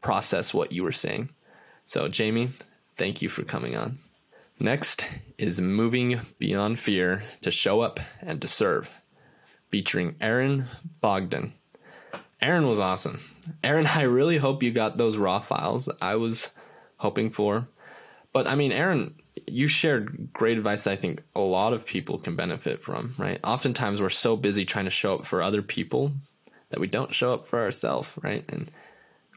process 0.00 0.54
what 0.54 0.70
you 0.70 0.84
were 0.84 0.92
saying. 0.92 1.30
So, 1.84 2.06
Jamie, 2.06 2.50
thank 2.96 3.22
you 3.22 3.28
for 3.28 3.42
coming 3.42 3.74
on. 3.74 3.98
Next 4.60 5.04
is 5.36 5.60
Moving 5.60 6.20
Beyond 6.38 6.78
Fear 6.78 7.24
to 7.42 7.50
Show 7.50 7.80
Up 7.80 7.98
and 8.20 8.40
to 8.40 8.46
Serve, 8.46 8.88
featuring 9.68 10.14
Aaron 10.20 10.68
Bogdan. 11.00 11.54
Aaron 12.40 12.68
was 12.68 12.78
awesome. 12.78 13.18
Aaron, 13.64 13.86
I 13.92 14.02
really 14.02 14.38
hope 14.38 14.62
you 14.62 14.70
got 14.70 14.96
those 14.96 15.16
raw 15.16 15.40
files. 15.40 15.88
I 16.00 16.14
was 16.14 16.50
hoping 16.98 17.30
for. 17.30 17.66
But 18.32 18.46
I 18.46 18.54
mean, 18.54 18.70
Aaron, 18.70 19.16
you 19.46 19.66
shared 19.66 20.32
great 20.32 20.58
advice 20.58 20.84
that 20.84 20.92
I 20.92 20.96
think 20.96 21.22
a 21.34 21.40
lot 21.40 21.72
of 21.72 21.86
people 21.86 22.18
can 22.18 22.36
benefit 22.36 22.82
from, 22.82 23.14
right? 23.18 23.40
Oftentimes 23.44 24.00
we're 24.00 24.08
so 24.08 24.36
busy 24.36 24.64
trying 24.64 24.86
to 24.86 24.90
show 24.90 25.16
up 25.16 25.26
for 25.26 25.42
other 25.42 25.62
people 25.62 26.12
that 26.70 26.80
we 26.80 26.86
don't 26.86 27.14
show 27.14 27.32
up 27.32 27.44
for 27.44 27.60
ourselves, 27.60 28.12
right? 28.22 28.44
And 28.48 28.70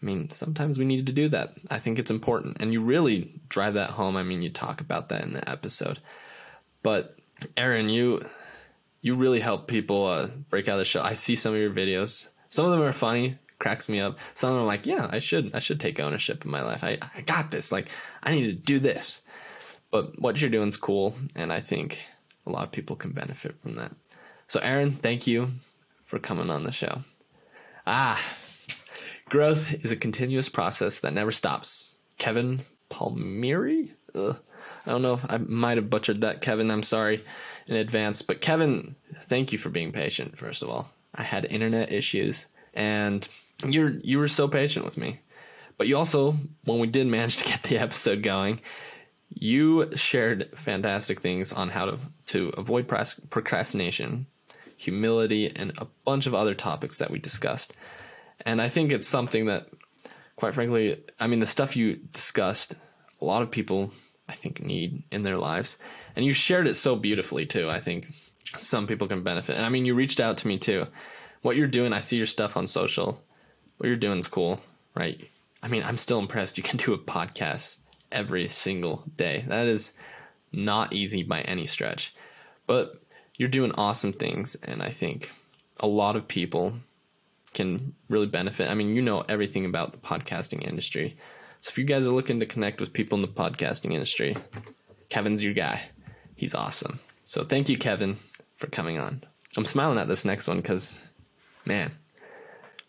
I 0.01 0.05
mean, 0.05 0.29
sometimes 0.29 0.77
we 0.77 0.85
need 0.85 1.05
to 1.05 1.13
do 1.13 1.29
that. 1.29 1.53
I 1.69 1.79
think 1.79 1.99
it's 1.99 2.11
important. 2.11 2.57
And 2.59 2.73
you 2.73 2.81
really 2.81 3.39
drive 3.49 3.75
that 3.75 3.91
home. 3.91 4.17
I 4.17 4.23
mean, 4.23 4.41
you 4.41 4.49
talk 4.49 4.81
about 4.81 5.09
that 5.09 5.23
in 5.23 5.33
the 5.33 5.49
episode. 5.49 5.99
But 6.83 7.17
Aaron, 7.57 7.89
you 7.89 8.25
you 9.01 9.15
really 9.15 9.39
help 9.39 9.67
people 9.67 10.05
uh, 10.05 10.27
break 10.49 10.67
out 10.67 10.73
of 10.73 10.79
the 10.79 10.85
show. 10.85 11.01
I 11.01 11.13
see 11.13 11.35
some 11.35 11.53
of 11.53 11.59
your 11.59 11.71
videos. 11.71 12.27
Some 12.49 12.65
of 12.65 12.71
them 12.71 12.81
are 12.81 12.93
funny 12.93 13.37
cracks 13.61 13.87
me 13.87 13.99
up. 13.99 14.17
Some 14.33 14.49
of 14.49 14.55
them 14.55 14.63
are 14.63 14.67
like, 14.67 14.85
yeah, 14.85 15.07
I 15.09 15.19
should 15.19 15.51
I 15.53 15.59
should 15.59 15.79
take 15.79 15.99
ownership 15.99 16.43
of 16.43 16.49
my 16.49 16.61
life. 16.61 16.83
I, 16.83 16.97
I 17.15 17.21
got 17.21 17.51
this. 17.51 17.71
Like 17.71 17.87
I 18.23 18.33
need 18.33 18.47
to 18.47 18.53
do 18.53 18.79
this. 18.79 19.21
But 19.91 20.19
what 20.19 20.39
you're 20.39 20.49
doing 20.49 20.69
is 20.69 20.77
cool, 20.77 21.15
and 21.35 21.51
I 21.51 21.59
think 21.59 21.99
a 22.45 22.49
lot 22.49 22.63
of 22.63 22.71
people 22.71 22.95
can 22.95 23.11
benefit 23.11 23.61
from 23.61 23.75
that. 23.75 23.91
So 24.47 24.59
Aaron, 24.61 24.93
thank 24.93 25.27
you 25.27 25.49
for 26.05 26.17
coming 26.19 26.49
on 26.49 26.63
the 26.63 26.71
show. 26.71 27.03
Ah, 27.85 28.21
growth 29.29 29.73
is 29.83 29.91
a 29.91 29.97
continuous 29.97 30.49
process 30.49 31.01
that 31.01 31.13
never 31.13 31.31
stops. 31.31 31.91
Kevin 32.17 32.61
Palmieri? 32.89 33.93
Ugh. 34.15 34.37
I 34.85 34.91
don't 34.91 35.01
know 35.01 35.15
if 35.15 35.25
I 35.29 35.37
might 35.37 35.77
have 35.77 35.89
butchered 35.89 36.21
that, 36.21 36.41
Kevin. 36.41 36.71
I'm 36.71 36.83
sorry 36.83 37.23
in 37.67 37.75
advance. 37.75 38.21
But 38.21 38.41
Kevin, 38.41 38.95
thank 39.25 39.51
you 39.51 39.57
for 39.57 39.69
being 39.69 39.91
patient, 39.91 40.37
first 40.37 40.61
of 40.63 40.69
all. 40.69 40.89
I 41.15 41.23
had 41.23 41.45
internet 41.45 41.91
issues 41.91 42.47
and 42.73 43.27
you're 43.65 43.89
you 44.03 44.17
were 44.17 44.27
so 44.27 44.47
patient 44.47 44.85
with 44.85 44.97
me. 44.97 45.19
But 45.77 45.87
you 45.87 45.97
also, 45.97 46.35
when 46.65 46.79
we 46.79 46.87
did 46.87 47.07
manage 47.07 47.37
to 47.37 47.45
get 47.45 47.63
the 47.63 47.77
episode 47.79 48.21
going, 48.21 48.61
you 49.33 49.89
shared 49.95 50.49
fantastic 50.55 51.21
things 51.21 51.53
on 51.53 51.69
how 51.69 51.85
to 51.85 51.97
to 52.27 52.49
avoid 52.57 52.87
procrastination, 52.87 54.27
humility, 54.77 55.51
and 55.55 55.73
a 55.77 55.87
bunch 56.05 56.27
of 56.27 56.35
other 56.35 56.53
topics 56.53 56.97
that 56.97 57.11
we 57.11 57.19
discussed. 57.19 57.73
And 58.45 58.61
I 58.61 58.69
think 58.69 58.91
it's 58.91 59.07
something 59.07 59.45
that, 59.45 59.67
quite 60.35 60.53
frankly, 60.53 61.01
I 61.19 61.27
mean, 61.27 61.39
the 61.39 61.47
stuff 61.47 61.75
you 61.75 61.97
discussed, 62.13 62.75
a 63.19 63.25
lot 63.25 63.41
of 63.41 63.51
people 63.51 63.91
I 64.27 64.33
think 64.33 64.61
need 64.61 65.03
in 65.11 65.23
their 65.23 65.37
lives, 65.37 65.77
and 66.15 66.25
you 66.25 66.33
shared 66.33 66.67
it 66.67 66.75
so 66.75 66.95
beautifully 66.95 67.45
too. 67.45 67.69
I 67.69 67.79
think 67.79 68.07
some 68.59 68.87
people 68.87 69.07
can 69.07 69.23
benefit. 69.23 69.55
And 69.55 69.65
I 69.65 69.69
mean, 69.69 69.85
you 69.85 69.93
reached 69.93 70.19
out 70.19 70.37
to 70.39 70.47
me 70.47 70.57
too. 70.57 70.87
What 71.41 71.55
you're 71.55 71.67
doing, 71.67 71.93
I 71.93 71.99
see 71.99 72.17
your 72.17 72.25
stuff 72.25 72.55
on 72.55 72.67
social 72.67 73.21
what 73.81 73.87
you're 73.87 73.97
doing 73.97 74.19
is 74.19 74.27
cool, 74.27 74.59
right? 74.93 75.27
I 75.63 75.67
mean, 75.67 75.81
I'm 75.81 75.97
still 75.97 76.19
impressed 76.19 76.55
you 76.55 76.63
can 76.63 76.77
do 76.77 76.93
a 76.93 76.99
podcast 76.99 77.79
every 78.11 78.47
single 78.47 79.03
day. 79.15 79.45
That 79.47 79.67
is 79.67 79.93
not 80.51 80.93
easy 80.93 81.23
by 81.23 81.41
any 81.41 81.65
stretch. 81.65 82.13
But 82.67 83.01
you're 83.37 83.49
doing 83.49 83.71
awesome 83.73 84.13
things, 84.13 84.55
and 84.55 84.81
I 84.81 84.91
think 84.91 85.31
a 85.79 85.87
lot 85.87 86.15
of 86.15 86.27
people 86.27 86.73
can 87.53 87.93
really 88.09 88.27
benefit. 88.27 88.69
I 88.69 88.73
mean, 88.73 88.95
you 88.95 89.01
know 89.01 89.21
everything 89.27 89.65
about 89.65 89.91
the 89.91 89.97
podcasting 89.97 90.67
industry. 90.67 91.17
So 91.61 91.69
if 91.69 91.77
you 91.77 91.83
guys 91.83 92.07
are 92.07 92.11
looking 92.11 92.39
to 92.39 92.45
connect 92.45 92.79
with 92.79 92.93
people 92.93 93.17
in 93.17 93.21
the 93.21 93.27
podcasting 93.27 93.93
industry, 93.93 94.35
Kevin's 95.09 95.43
your 95.43 95.53
guy. 95.53 95.81
He's 96.35 96.55
awesome. 96.55 96.99
So 97.25 97.43
thank 97.43 97.69
you, 97.69 97.77
Kevin, 97.77 98.17
for 98.57 98.67
coming 98.67 98.97
on. 98.97 99.23
I'm 99.57 99.65
smiling 99.65 99.97
at 99.97 100.07
this 100.07 100.25
next 100.25 100.47
one 100.47 100.57
because, 100.57 100.97
man, 101.65 101.91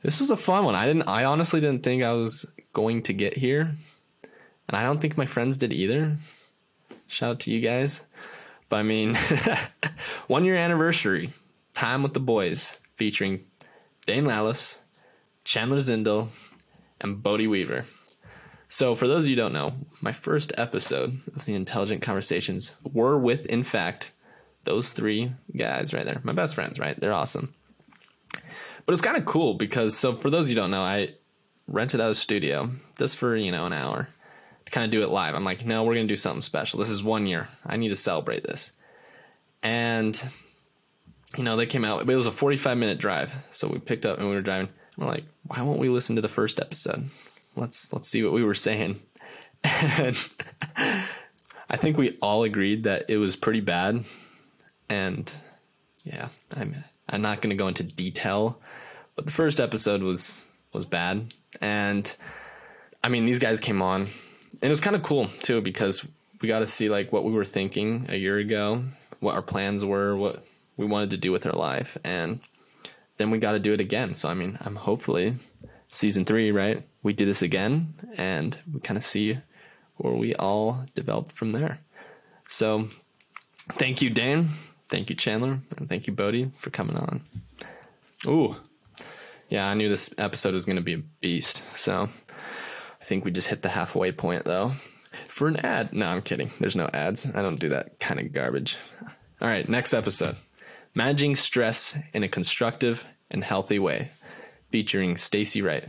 this 0.02 0.20
was 0.20 0.30
a 0.30 0.36
fun 0.36 0.64
one. 0.64 0.74
I 0.74 0.86
didn't. 0.86 1.02
I 1.02 1.24
honestly 1.24 1.60
didn't 1.60 1.82
think 1.82 2.02
I 2.02 2.12
was 2.12 2.46
going 2.72 3.02
to 3.02 3.12
get 3.12 3.36
here, 3.36 3.74
and 4.68 4.76
I 4.76 4.82
don't 4.82 5.00
think 5.00 5.16
my 5.16 5.26
friends 5.26 5.58
did 5.58 5.72
either. 5.72 6.16
Shout 7.06 7.30
out 7.30 7.40
to 7.40 7.50
you 7.50 7.60
guys. 7.60 8.02
But 8.68 8.76
I 8.76 8.82
mean, 8.82 9.14
one 10.28 10.44
year 10.44 10.56
anniversary, 10.56 11.30
time 11.74 12.02
with 12.02 12.14
the 12.14 12.20
boys, 12.20 12.76
featuring 12.96 13.44
Dane 14.06 14.24
Lallis, 14.24 14.78
Chandler 15.44 15.78
Zindel, 15.78 16.28
and 17.00 17.22
Bodie 17.22 17.48
Weaver. 17.48 17.84
So, 18.68 18.94
for 18.94 19.06
those 19.06 19.24
of 19.24 19.30
you 19.30 19.36
who 19.36 19.42
don't 19.42 19.52
know, 19.52 19.74
my 20.00 20.12
first 20.12 20.52
episode 20.56 21.20
of 21.36 21.44
the 21.44 21.52
Intelligent 21.52 22.00
Conversations 22.00 22.72
were 22.90 23.18
with, 23.18 23.44
in 23.44 23.62
fact, 23.62 24.12
those 24.64 24.94
three 24.94 25.30
guys 25.54 25.92
right 25.92 26.06
there. 26.06 26.20
My 26.24 26.32
best 26.32 26.54
friends, 26.54 26.78
right? 26.78 26.98
They're 26.98 27.12
awesome. 27.12 27.54
But 28.86 28.92
it's 28.94 29.02
kind 29.02 29.18
of 29.18 29.26
cool 29.26 29.54
because 29.54 29.96
so 29.96 30.16
for 30.16 30.30
those 30.30 30.46
of 30.46 30.50
you 30.50 30.56
don't 30.56 30.70
know, 30.70 30.80
I 30.80 31.14
rented 31.68 32.00
out 32.00 32.10
a 32.10 32.14
studio 32.14 32.70
just 32.98 33.18
for 33.18 33.36
you 33.36 33.52
know 33.52 33.66
an 33.66 33.72
hour 33.72 34.08
kind 34.72 34.84
of 34.84 34.90
do 34.90 35.02
it 35.02 35.10
live. 35.10 35.36
I'm 35.36 35.44
like, 35.44 35.64
no, 35.64 35.84
we're 35.84 35.94
gonna 35.94 36.08
do 36.08 36.16
something 36.16 36.42
special. 36.42 36.80
This 36.80 36.90
is 36.90 37.04
one 37.04 37.26
year. 37.26 37.48
I 37.64 37.76
need 37.76 37.90
to 37.90 37.96
celebrate 37.96 38.42
this. 38.42 38.72
And 39.62 40.20
you 41.36 41.44
know, 41.44 41.56
they 41.56 41.66
came 41.66 41.84
out. 41.84 42.08
It 42.08 42.14
was 42.14 42.26
a 42.26 42.32
45 42.32 42.76
minute 42.76 42.98
drive. 42.98 43.32
So 43.50 43.68
we 43.68 43.78
picked 43.78 44.04
up 44.04 44.18
and 44.18 44.28
we 44.28 44.34
were 44.34 44.42
driving. 44.42 44.68
We're 44.96 45.06
like, 45.06 45.24
why 45.46 45.62
won't 45.62 45.78
we 45.78 45.88
listen 45.88 46.16
to 46.16 46.22
the 46.22 46.28
first 46.28 46.60
episode? 46.60 47.08
Let's 47.54 47.92
let's 47.92 48.08
see 48.08 48.22
what 48.22 48.32
we 48.32 48.42
were 48.42 48.54
saying. 48.54 49.00
And 49.64 50.18
I 51.70 51.76
think 51.76 51.96
we 51.96 52.18
all 52.20 52.42
agreed 52.42 52.82
that 52.82 53.04
it 53.08 53.16
was 53.16 53.36
pretty 53.36 53.60
bad. 53.60 54.04
And 54.88 55.32
yeah, 56.04 56.28
I'm 56.50 56.84
I'm 57.08 57.22
not 57.22 57.40
going 57.40 57.50
to 57.50 57.56
go 57.56 57.68
into 57.68 57.84
detail, 57.84 58.60
but 59.14 59.26
the 59.26 59.32
first 59.32 59.60
episode 59.60 60.02
was 60.02 60.40
was 60.72 60.84
bad. 60.84 61.32
And 61.60 62.12
I 63.04 63.08
mean, 63.08 63.24
these 63.24 63.38
guys 63.38 63.60
came 63.60 63.82
on, 63.82 64.08
and 64.54 64.64
it 64.64 64.68
was 64.68 64.80
kind 64.80 64.96
of 64.96 65.02
cool 65.02 65.28
too 65.42 65.60
because 65.60 66.06
we 66.40 66.48
got 66.48 66.60
to 66.60 66.66
see 66.66 66.88
like 66.88 67.12
what 67.12 67.24
we 67.24 67.32
were 67.32 67.44
thinking 67.44 68.06
a 68.08 68.16
year 68.16 68.38
ago, 68.38 68.84
what 69.20 69.34
our 69.34 69.42
plans 69.42 69.84
were, 69.84 70.16
what 70.16 70.44
we 70.76 70.86
wanted 70.86 71.10
to 71.10 71.16
do 71.16 71.32
with 71.32 71.46
our 71.46 71.52
life, 71.52 71.96
and 72.04 72.40
then 73.16 73.30
we 73.30 73.38
got 73.38 73.52
to 73.52 73.58
do 73.58 73.72
it 73.72 73.80
again. 73.80 74.14
So 74.14 74.28
I 74.28 74.34
mean, 74.34 74.58
I'm 74.60 74.76
hopefully 74.76 75.36
season 75.90 76.24
three, 76.24 76.50
right? 76.50 76.82
We 77.02 77.12
do 77.12 77.24
this 77.24 77.42
again, 77.42 77.94
and 78.16 78.56
we 78.72 78.80
kind 78.80 78.96
of 78.96 79.04
see 79.04 79.38
where 79.96 80.14
we 80.14 80.34
all 80.34 80.84
develop 80.94 81.30
from 81.32 81.52
there. 81.52 81.78
So, 82.48 82.88
thank 83.72 84.02
you, 84.02 84.10
Dan. 84.10 84.50
Thank 84.88 85.10
you, 85.10 85.16
Chandler, 85.16 85.60
and 85.76 85.88
thank 85.88 86.06
you, 86.06 86.12
Bodie, 86.12 86.50
for 86.54 86.70
coming 86.70 86.96
on. 86.96 87.22
Ooh, 88.26 88.56
yeah, 89.48 89.68
I 89.68 89.74
knew 89.74 89.88
this 89.88 90.12
episode 90.18 90.54
was 90.54 90.66
going 90.66 90.76
to 90.76 90.82
be 90.82 90.94
a 90.94 91.02
beast. 91.20 91.62
So, 91.74 92.08
I 93.02 93.04
think 93.04 93.24
we 93.24 93.32
just 93.32 93.48
hit 93.48 93.62
the 93.62 93.68
halfway 93.68 94.12
point, 94.12 94.44
though. 94.44 94.74
For 95.26 95.48
an 95.48 95.56
ad, 95.56 95.92
no, 95.92 96.06
I'm 96.06 96.22
kidding. 96.22 96.52
There's 96.60 96.76
no 96.76 96.88
ads. 96.94 97.28
I 97.34 97.42
don't 97.42 97.58
do 97.58 97.70
that 97.70 97.98
kind 97.98 98.20
of 98.20 98.32
garbage. 98.32 98.78
All 99.40 99.48
right, 99.48 99.68
next 99.68 99.92
episode 99.92 100.36
Managing 100.94 101.34
Stress 101.34 101.98
in 102.14 102.22
a 102.22 102.28
Constructive 102.28 103.04
and 103.28 103.42
Healthy 103.42 103.80
Way, 103.80 104.12
featuring 104.70 105.16
Stacy 105.16 105.62
Wright. 105.62 105.84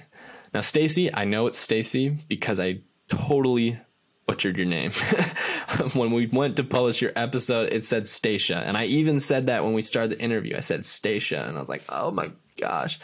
Now, 0.55 0.61
Stacy, 0.61 1.13
I 1.13 1.25
know 1.25 1.45
it's 1.45 1.59
Stacy 1.59 2.09
because 2.09 2.59
I 2.59 2.79
totally 3.09 3.77
butchered 4.25 4.57
your 4.57 4.65
name. 4.65 4.91
when 5.93 6.11
we 6.13 6.25
went 6.25 6.55
to 6.55 6.63
publish 6.63 6.99
your 6.99 7.11
episode, 7.15 7.71
it 7.71 7.83
said 7.83 8.07
Stacia. 8.07 8.57
And 8.57 8.75
I 8.75 8.85
even 8.85 9.19
said 9.19 9.47
that 9.47 9.63
when 9.63 9.73
we 9.73 9.83
started 9.83 10.11
the 10.11 10.19
interview. 10.19 10.57
I 10.57 10.61
said 10.61 10.83
Stacia. 10.83 11.45
And 11.47 11.57
I 11.57 11.59
was 11.59 11.69
like, 11.69 11.83
oh 11.89 12.09
my 12.09 12.31
gosh. 12.57 12.99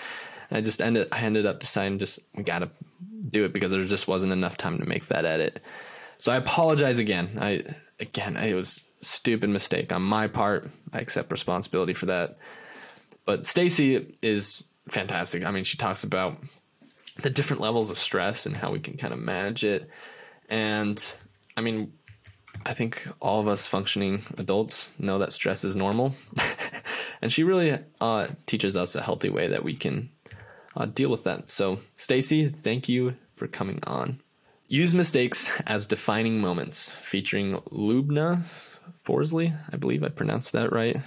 I 0.51 0.61
just 0.61 0.81
ended 0.81 1.07
I 1.11 1.21
ended 1.21 1.45
up 1.45 1.59
deciding 1.59 1.99
just 1.99 2.19
gotta 2.43 2.69
do 3.29 3.45
it 3.45 3.53
because 3.53 3.71
there 3.71 3.83
just 3.83 4.07
wasn't 4.07 4.33
enough 4.33 4.57
time 4.57 4.79
to 4.79 4.85
make 4.85 5.07
that 5.07 5.25
edit. 5.25 5.61
So 6.17 6.31
I 6.31 6.37
apologize 6.37 6.99
again. 6.99 7.37
I 7.39 7.63
again 7.99 8.35
it 8.37 8.53
was 8.53 8.83
stupid 9.01 9.49
mistake 9.49 9.91
on 9.91 10.01
my 10.01 10.27
part. 10.27 10.69
I 10.93 10.99
accept 10.99 11.31
responsibility 11.31 11.93
for 11.93 12.07
that. 12.07 12.37
But 13.25 13.45
Stacy 13.45 14.11
is 14.21 14.63
fantastic. 14.87 15.45
I 15.45 15.51
mean, 15.51 15.63
she 15.63 15.77
talks 15.77 16.03
about 16.03 16.37
the 17.17 17.29
different 17.29 17.61
levels 17.61 17.91
of 17.91 17.97
stress 17.97 18.45
and 18.45 18.55
how 18.55 18.71
we 18.71 18.79
can 18.79 18.97
kind 18.97 19.13
of 19.13 19.19
manage 19.19 19.63
it. 19.63 19.89
And 20.49 21.15
I 21.55 21.61
mean, 21.61 21.93
I 22.65 22.73
think 22.73 23.07
all 23.21 23.39
of 23.39 23.47
us 23.47 23.67
functioning 23.67 24.23
adults 24.37 24.91
know 24.99 25.19
that 25.19 25.33
stress 25.33 25.63
is 25.63 25.75
normal. 25.75 26.15
and 27.21 27.31
she 27.31 27.43
really 27.43 27.77
uh, 28.01 28.27
teaches 28.45 28.75
us 28.75 28.95
a 28.95 29.01
healthy 29.01 29.29
way 29.29 29.47
that 29.47 29.63
we 29.63 29.75
can 29.75 30.09
uh, 30.75 30.85
deal 30.85 31.09
with 31.09 31.23
that. 31.23 31.49
So, 31.49 31.79
Stacy, 31.95 32.49
thank 32.49 32.89
you 32.89 33.15
for 33.35 33.47
coming 33.47 33.79
on. 33.85 34.21
Use 34.67 34.93
mistakes 34.93 35.49
as 35.65 35.87
defining 35.87 36.39
moments, 36.39 36.89
featuring 37.01 37.55
Lubna 37.71 38.41
Forsley. 39.03 39.57
I 39.71 39.77
believe 39.77 40.03
I 40.03 40.09
pronounced 40.09 40.51
that 40.51 40.71
right. 40.71 40.97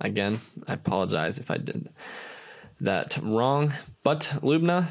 Again, 0.00 0.40
I 0.66 0.74
apologize 0.74 1.38
if 1.38 1.50
I 1.50 1.58
did 1.58 1.88
that 2.80 3.16
wrong. 3.22 3.72
But 4.02 4.32
Lubna, 4.42 4.86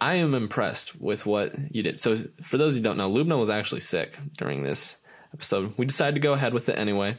I 0.00 0.14
am 0.14 0.34
impressed 0.34 1.00
with 1.00 1.26
what 1.26 1.54
you 1.74 1.82
did. 1.82 1.98
So, 1.98 2.16
for 2.42 2.58
those 2.58 2.74
who 2.74 2.82
don't 2.82 2.98
know, 2.98 3.10
Lubna 3.10 3.38
was 3.38 3.50
actually 3.50 3.80
sick 3.80 4.16
during 4.36 4.62
this 4.62 4.98
episode. 5.34 5.74
We 5.76 5.86
decided 5.86 6.14
to 6.14 6.20
go 6.20 6.34
ahead 6.34 6.54
with 6.54 6.68
it 6.68 6.78
anyway. 6.78 7.18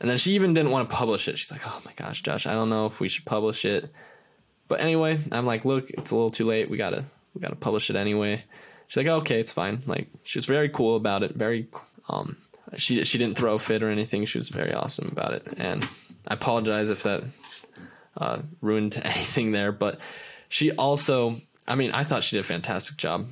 And 0.00 0.10
then 0.10 0.18
she 0.18 0.32
even 0.34 0.54
didn't 0.54 0.72
want 0.72 0.88
to 0.88 0.94
publish 0.94 1.26
it. 1.26 1.38
She's 1.38 1.50
like, 1.50 1.66
oh 1.66 1.80
my 1.84 1.92
gosh, 1.96 2.22
Josh, 2.22 2.46
I 2.46 2.54
don't 2.54 2.68
know 2.68 2.86
if 2.86 3.00
we 3.00 3.08
should 3.08 3.24
publish 3.24 3.64
it. 3.64 3.90
But 4.68 4.80
anyway, 4.80 5.18
I'm 5.30 5.46
like, 5.46 5.64
look, 5.64 5.90
it's 5.90 6.10
a 6.10 6.14
little 6.14 6.30
too 6.30 6.46
late. 6.46 6.70
We 6.70 6.76
gotta 6.76 7.04
we 7.34 7.40
gotta 7.40 7.56
publish 7.56 7.90
it 7.90 7.96
anyway. 7.96 8.44
She's 8.88 8.96
like, 8.96 9.06
okay, 9.06 9.40
it's 9.40 9.52
fine. 9.52 9.82
Like 9.86 10.08
she 10.22 10.38
was 10.38 10.46
very 10.46 10.68
cool 10.68 10.96
about 10.96 11.22
it. 11.22 11.34
Very 11.34 11.68
um 12.08 12.36
she 12.76 13.02
she 13.04 13.18
didn't 13.18 13.36
throw 13.36 13.54
a 13.54 13.58
fit 13.58 13.82
or 13.82 13.90
anything. 13.90 14.24
She 14.24 14.38
was 14.38 14.48
very 14.48 14.72
awesome 14.72 15.08
about 15.10 15.32
it. 15.34 15.46
And 15.56 15.88
I 16.26 16.34
apologize 16.34 16.90
if 16.90 17.02
that 17.04 17.24
uh, 18.16 18.38
ruined 18.60 19.00
anything 19.04 19.52
there. 19.52 19.72
But 19.72 19.98
she 20.48 20.72
also, 20.72 21.36
I 21.66 21.74
mean, 21.74 21.92
I 21.92 22.04
thought 22.04 22.24
she 22.24 22.36
did 22.36 22.40
a 22.40 22.48
fantastic 22.48 22.96
job. 22.96 23.28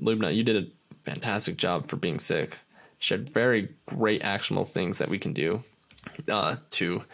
Lubna, 0.00 0.34
you 0.34 0.44
did 0.44 0.64
a 0.64 0.68
fantastic 1.04 1.56
job 1.56 1.88
for 1.88 1.96
being 1.96 2.18
sick. 2.18 2.56
She 2.98 3.14
had 3.14 3.30
very 3.30 3.74
great 3.86 4.22
actionable 4.22 4.64
things 4.64 4.98
that 4.98 5.08
we 5.08 5.18
can 5.18 5.32
do 5.32 5.62
uh, 6.28 6.56
to 6.70 7.04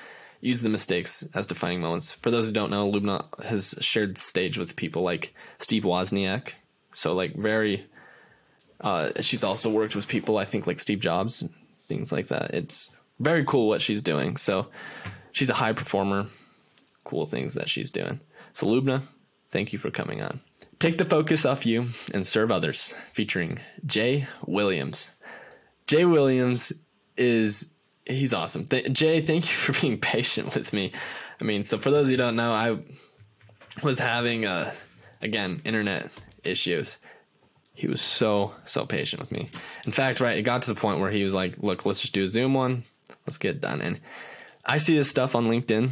use 0.44 0.60
the 0.60 0.68
mistakes 0.68 1.26
as 1.34 1.46
defining 1.46 1.80
moments. 1.80 2.12
For 2.12 2.30
those 2.30 2.46
who 2.46 2.52
don't 2.52 2.70
know, 2.70 2.90
Lubna 2.90 3.24
has 3.42 3.74
shared 3.80 4.18
stage 4.18 4.58
with 4.58 4.76
people 4.76 5.02
like 5.02 5.34
Steve 5.58 5.84
Wozniak. 5.84 6.52
So 6.92 7.14
like 7.14 7.34
very, 7.34 7.86
uh, 8.82 9.10
she's 9.22 9.42
also 9.42 9.70
worked 9.70 9.96
with 9.96 10.06
people 10.06 10.36
I 10.36 10.44
think 10.44 10.66
like 10.66 10.78
Steve 10.78 11.00
Jobs, 11.00 11.44
things 11.88 12.12
like 12.12 12.28
that. 12.28 12.50
It's 12.50 12.90
very 13.20 13.42
cool 13.46 13.68
what 13.68 13.80
she's 13.80 14.02
doing. 14.02 14.36
So 14.36 14.66
she's 15.32 15.48
a 15.48 15.54
high 15.54 15.72
performer. 15.72 16.26
Cool 17.04 17.24
things 17.24 17.54
that 17.54 17.70
she's 17.70 17.90
doing. 17.90 18.20
So 18.52 18.66
Lubna, 18.66 19.00
thank 19.50 19.72
you 19.72 19.78
for 19.78 19.90
coming 19.90 20.20
on. 20.20 20.40
Take 20.78 20.98
the 20.98 21.06
focus 21.06 21.46
off 21.46 21.64
you 21.64 21.86
and 22.12 22.26
serve 22.26 22.52
others, 22.52 22.94
featuring 23.14 23.60
Jay 23.86 24.26
Williams. 24.46 25.10
Jay 25.86 26.04
Williams 26.04 26.72
is 27.16 27.73
he's 28.06 28.34
awesome. 28.34 28.66
Th- 28.66 28.92
Jay, 28.92 29.20
thank 29.20 29.44
you 29.44 29.52
for 29.72 29.80
being 29.80 29.98
patient 29.98 30.54
with 30.54 30.72
me. 30.72 30.92
I 31.40 31.44
mean, 31.44 31.64
so 31.64 31.78
for 31.78 31.90
those 31.90 32.08
who 32.08 32.16
don't 32.16 32.36
know, 32.36 32.52
I 32.52 32.78
was 33.82 33.98
having 33.98 34.46
uh 34.46 34.72
again 35.20 35.62
internet 35.64 36.10
issues. 36.44 36.98
He 37.74 37.88
was 37.88 38.00
so 38.00 38.52
so 38.64 38.86
patient 38.86 39.20
with 39.20 39.32
me. 39.32 39.50
In 39.84 39.92
fact, 39.92 40.20
right, 40.20 40.38
it 40.38 40.42
got 40.42 40.62
to 40.62 40.72
the 40.72 40.80
point 40.80 41.00
where 41.00 41.10
he 41.10 41.24
was 41.24 41.34
like, 41.34 41.56
"Look, 41.58 41.84
let's 41.84 42.00
just 42.00 42.12
do 42.12 42.22
a 42.22 42.28
Zoom 42.28 42.54
one. 42.54 42.84
Let's 43.26 43.38
get 43.38 43.60
done." 43.60 43.80
And 43.80 44.00
I 44.64 44.78
see 44.78 44.96
this 44.96 45.10
stuff 45.10 45.34
on 45.34 45.48
LinkedIn, 45.48 45.90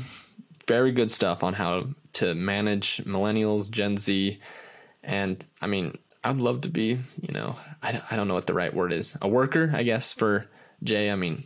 very 0.67 0.93
good 0.93 1.11
stuff 1.11 1.43
on 1.43 1.55
how 1.55 1.89
to 2.15 2.35
manage 2.35 2.99
millennials, 3.05 3.71
Gen 3.71 3.97
Z, 3.97 4.39
and 5.03 5.45
I 5.61 5.67
mean, 5.67 5.99
I'd 6.23 6.37
love 6.37 6.61
to 6.63 6.69
be, 6.69 6.99
you 7.21 7.33
know, 7.33 7.57
I, 7.83 8.01
I 8.11 8.17
don't 8.17 8.29
know 8.29 8.35
what 8.35 8.47
the 8.47 8.55
right 8.55 8.73
word 8.73 8.93
is, 8.93 9.17
a 9.21 9.29
worker, 9.29 9.71
I 9.75 9.83
guess, 9.83 10.13
for 10.13 10.47
Jay. 10.85 11.11
I 11.11 11.17
mean, 11.17 11.45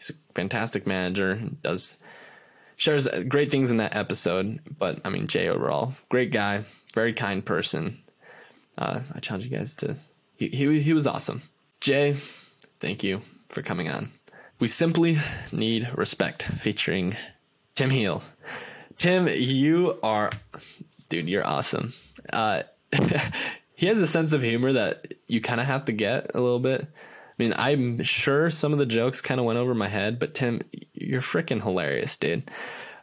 he's 0.00 0.10
a 0.10 0.32
fantastic 0.34 0.86
manager, 0.86 1.40
does 1.62 1.94
shares 2.76 3.06
great 3.28 3.50
things 3.50 3.70
in 3.70 3.76
that 3.76 3.94
episode. 3.94 4.58
But 4.78 5.00
I 5.04 5.10
mean, 5.10 5.26
Jay 5.26 5.48
overall, 5.48 5.92
great 6.08 6.32
guy, 6.32 6.64
very 6.94 7.12
kind 7.12 7.44
person. 7.44 7.98
Uh, 8.78 9.00
I 9.14 9.20
challenge 9.20 9.44
you 9.44 9.56
guys 9.56 9.74
to. 9.74 9.96
He, 10.36 10.48
he 10.48 10.80
he 10.80 10.92
was 10.94 11.06
awesome. 11.06 11.42
Jay, 11.80 12.16
thank 12.80 13.04
you 13.04 13.20
for 13.50 13.62
coming 13.62 13.88
on. 13.90 14.10
We 14.58 14.68
simply 14.68 15.18
need 15.52 15.88
respect, 15.94 16.42
featuring 16.42 17.16
Tim 17.74 17.90
Heel. 17.90 18.22
Tim, 18.98 19.28
you 19.28 19.98
are, 20.02 20.30
dude, 21.08 21.28
you're 21.28 21.46
awesome. 21.46 21.94
Uh, 22.30 22.64
he 23.74 23.86
has 23.86 24.02
a 24.02 24.06
sense 24.06 24.34
of 24.34 24.42
humor 24.42 24.74
that 24.74 25.14
you 25.26 25.40
kind 25.40 25.60
of 25.60 25.66
have 25.66 25.86
to 25.86 25.92
get 25.92 26.32
a 26.34 26.40
little 26.40 26.58
bit. 26.58 26.86
I 27.40 27.42
mean, 27.42 27.54
I'm 27.56 28.02
sure 28.02 28.50
some 28.50 28.74
of 28.74 28.78
the 28.78 28.84
jokes 28.84 29.22
kind 29.22 29.40
of 29.40 29.46
went 29.46 29.58
over 29.58 29.74
my 29.74 29.88
head, 29.88 30.18
but 30.18 30.34
Tim, 30.34 30.60
you're 30.92 31.22
freaking 31.22 31.62
hilarious, 31.62 32.18
dude. 32.18 32.50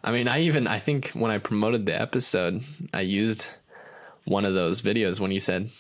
I 0.04 0.12
mean, 0.12 0.28
I 0.28 0.42
even 0.42 0.68
I 0.68 0.78
think 0.78 1.10
when 1.14 1.32
I 1.32 1.40
promoted 1.40 1.88
the 1.88 2.00
episode, 2.00 2.62
I 2.94 3.02
used 3.02 3.48
one 4.26 4.46
of 4.46 4.54
those 4.54 4.84
videos 4.84 5.20
when 5.20 5.32
you 5.32 5.40
said, 5.40 5.72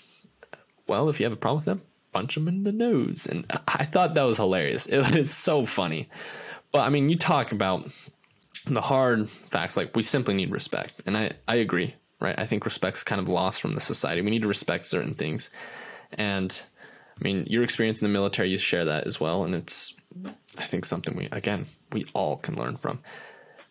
"Well, 0.87 1.07
if 1.07 1.19
you 1.19 1.25
have 1.27 1.33
a 1.33 1.35
problem 1.35 1.57
with 1.57 1.65
them, 1.65 1.81
punch 2.13 2.33
them 2.33 2.47
in 2.47 2.63
the 2.63 2.71
nose," 2.71 3.27
and 3.27 3.45
I 3.67 3.85
thought 3.85 4.15
that 4.15 4.23
was 4.23 4.37
hilarious. 4.37 4.87
It 4.91 5.15
is 5.15 5.31
so 5.31 5.63
funny. 5.63 6.09
But 6.71 6.79
I 6.79 6.89
mean, 6.89 7.09
you 7.09 7.15
talk 7.15 7.51
about 7.51 7.91
the 8.65 8.81
hard 8.81 9.29
facts 9.29 9.77
like 9.77 9.95
we 9.95 10.01
simply 10.01 10.33
need 10.33 10.49
respect, 10.49 10.99
and 11.05 11.15
I 11.15 11.33
I 11.47 11.57
agree, 11.57 11.93
right? 12.19 12.39
I 12.39 12.47
think 12.47 12.65
respect's 12.65 13.03
kind 13.03 13.21
of 13.21 13.29
lost 13.29 13.61
from 13.61 13.75
the 13.75 13.81
society. 13.81 14.23
We 14.23 14.31
need 14.31 14.41
to 14.41 14.47
respect 14.47 14.85
certain 14.85 15.13
things, 15.13 15.51
and 16.13 16.59
I 17.19 17.23
mean, 17.23 17.45
your 17.49 17.63
experience 17.63 18.01
in 18.01 18.07
the 18.07 18.13
military, 18.13 18.49
you 18.49 18.57
share 18.57 18.85
that 18.85 19.05
as 19.05 19.19
well, 19.19 19.43
and 19.43 19.55
it's 19.55 19.95
I 20.57 20.65
think 20.65 20.85
something 20.85 21.15
we 21.15 21.27
again 21.31 21.65
we 21.91 22.05
all 22.13 22.37
can 22.37 22.55
learn 22.55 22.77
from. 22.77 22.99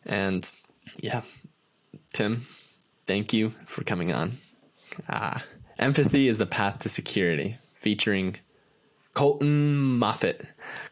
And 0.05 0.51
yeah, 0.99 1.23
Tim, 2.13 2.47
thank 3.07 3.33
you 3.33 3.53
for 3.67 3.85
coming 3.85 4.13
on. 4.13 4.39
Ah, 5.09 5.45
empathy 5.79 6.29
is 6.29 6.39
the 6.39 6.47
path 6.47 6.81
to 6.81 6.89
security, 6.89 7.57
featuring 7.75 8.37
Colton 9.15 9.99
Moffat. 9.99 10.45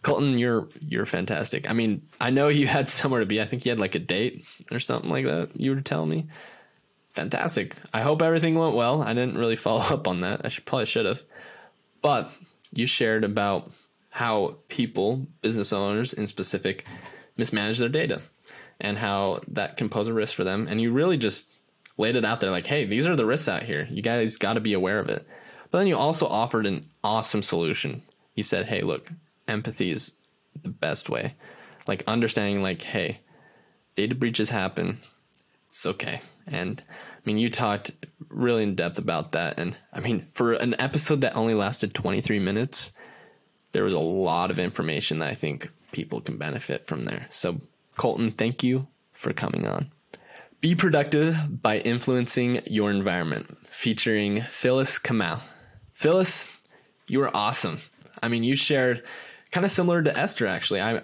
Colton, 0.03 0.39
you're 0.39 0.69
you're 0.81 1.07
fantastic. 1.07 1.69
I 1.69 1.75
mean, 1.75 2.03
I 2.21 2.31
know 2.31 2.49
you 2.49 2.67
had 2.67 2.89
somewhere 2.89 3.21
to 3.21 3.27
be. 3.27 3.41
I 3.41 3.47
think 3.47 3.65
you 3.65 3.71
had 3.71 3.81
like 3.81 3.95
a 3.95 4.01
date 4.01 4.47
or 4.73 4.79
something 4.79 5.11
like 5.11 5.27
that. 5.27 5.51
You 5.55 5.75
were 5.75 5.81
telling 5.81 6.11
me. 6.11 6.27
Fantastic. 7.11 7.77
I 7.93 8.01
hope 8.01 8.23
everything 8.23 8.57
went 8.57 8.75
well. 8.75 9.01
I 9.01 9.15
didn't 9.15 9.39
really 9.39 9.55
follow 9.55 9.83
up 9.95 10.09
on 10.09 10.23
that. 10.23 10.41
I 10.45 10.49
should 10.49 10.65
probably 10.65 10.87
should 10.87 11.07
have. 11.07 11.23
But 12.05 12.31
you 12.71 12.85
shared 12.85 13.25
about 13.25 13.73
how 14.11 14.57
people, 14.69 15.27
business 15.41 15.73
owners 15.73 16.13
in 16.13 16.27
specific, 16.27 16.85
mismanage 17.39 17.79
their 17.79 17.89
data 17.89 18.21
and 18.79 18.99
how 18.99 19.41
that 19.49 19.79
can 19.79 19.89
pose 19.89 20.09
a 20.09 20.13
risk 20.13 20.37
for 20.37 20.45
them. 20.45 20.67
And 20.69 20.83
you 20.83 20.93
really 20.93 21.17
just 21.17 21.47
laid 21.97 22.15
it 22.15 22.25
out 22.27 22.41
there 22.41 22.51
like, 22.51 22.67
hey, 22.67 22.85
these 22.85 23.07
are 23.07 23.17
the 23.17 23.25
risks 23.25 23.49
out 23.49 23.63
here. 23.63 23.89
You 23.91 24.03
guys 24.03 24.37
got 24.37 24.53
to 24.53 24.61
be 24.61 24.75
aware 24.75 24.99
of 25.01 25.09
it. 25.09 25.27
But 25.71 25.79
then 25.79 25.87
you 25.87 25.97
also 25.97 26.27
offered 26.27 26.67
an 26.67 26.87
awesome 27.03 27.43
solution. 27.43 28.03
You 28.35 28.43
said, 28.43 28.67
hey, 28.67 28.83
look, 28.83 29.11
empathy 29.49 29.91
is 29.91 30.13
the 30.63 30.69
best 30.69 31.09
way. 31.09 31.33
Like 31.87 32.05
understanding, 32.07 32.63
like, 32.63 32.83
hey, 32.83 33.21
data 33.97 34.15
breaches 34.15 34.51
happen. 34.51 34.99
It's 35.69 35.87
okay. 35.87 36.21
And 36.47 36.83
mean, 37.25 37.39
you 37.39 37.51
talked 37.51 37.91
really 38.29 38.63
in 38.63 38.75
depth 38.75 38.99
about 38.99 39.33
that. 39.33 39.59
And 39.59 39.77
I 39.93 40.01
mean, 40.01 40.27
for 40.33 40.53
an 40.53 40.75
episode 40.79 41.23
that 41.23 41.37
only 41.37 41.55
lasted 41.55 41.95
23 41.95 42.39
minutes, 42.39 42.93
there 43.73 43.85
was 43.85 43.95
a 43.95 43.99
lot 43.99 44.51
of 44.51 44.59
information 44.59 45.19
that 45.19 45.31
I 45.31 45.35
think 45.35 45.71
people 45.93 46.21
can 46.21 46.37
benefit 46.37 46.87
from 46.87 47.05
there. 47.05 47.27
So, 47.31 47.61
Colton, 47.97 48.33
thank 48.33 48.63
you 48.63 48.87
for 49.13 49.33
coming 49.33 49.67
on. 49.67 49.91
Be 50.61 50.75
productive 50.75 51.37
by 51.63 51.79
influencing 51.79 52.63
your 52.67 52.91
environment, 52.91 53.57
featuring 53.67 54.41
Phyllis 54.43 54.99
Kamal. 54.99 55.41
Phyllis, 55.93 56.51
you 57.07 57.19
were 57.19 57.35
awesome. 57.37 57.79
I 58.23 58.29
mean, 58.29 58.45
you 58.45 58.55
shared 58.55 59.03
kind 59.51 59.67
of 59.67 59.71
similar 59.71 60.03
to 60.03 60.19
Esther. 60.19 60.47
Actually, 60.47 60.81
I 60.81 61.03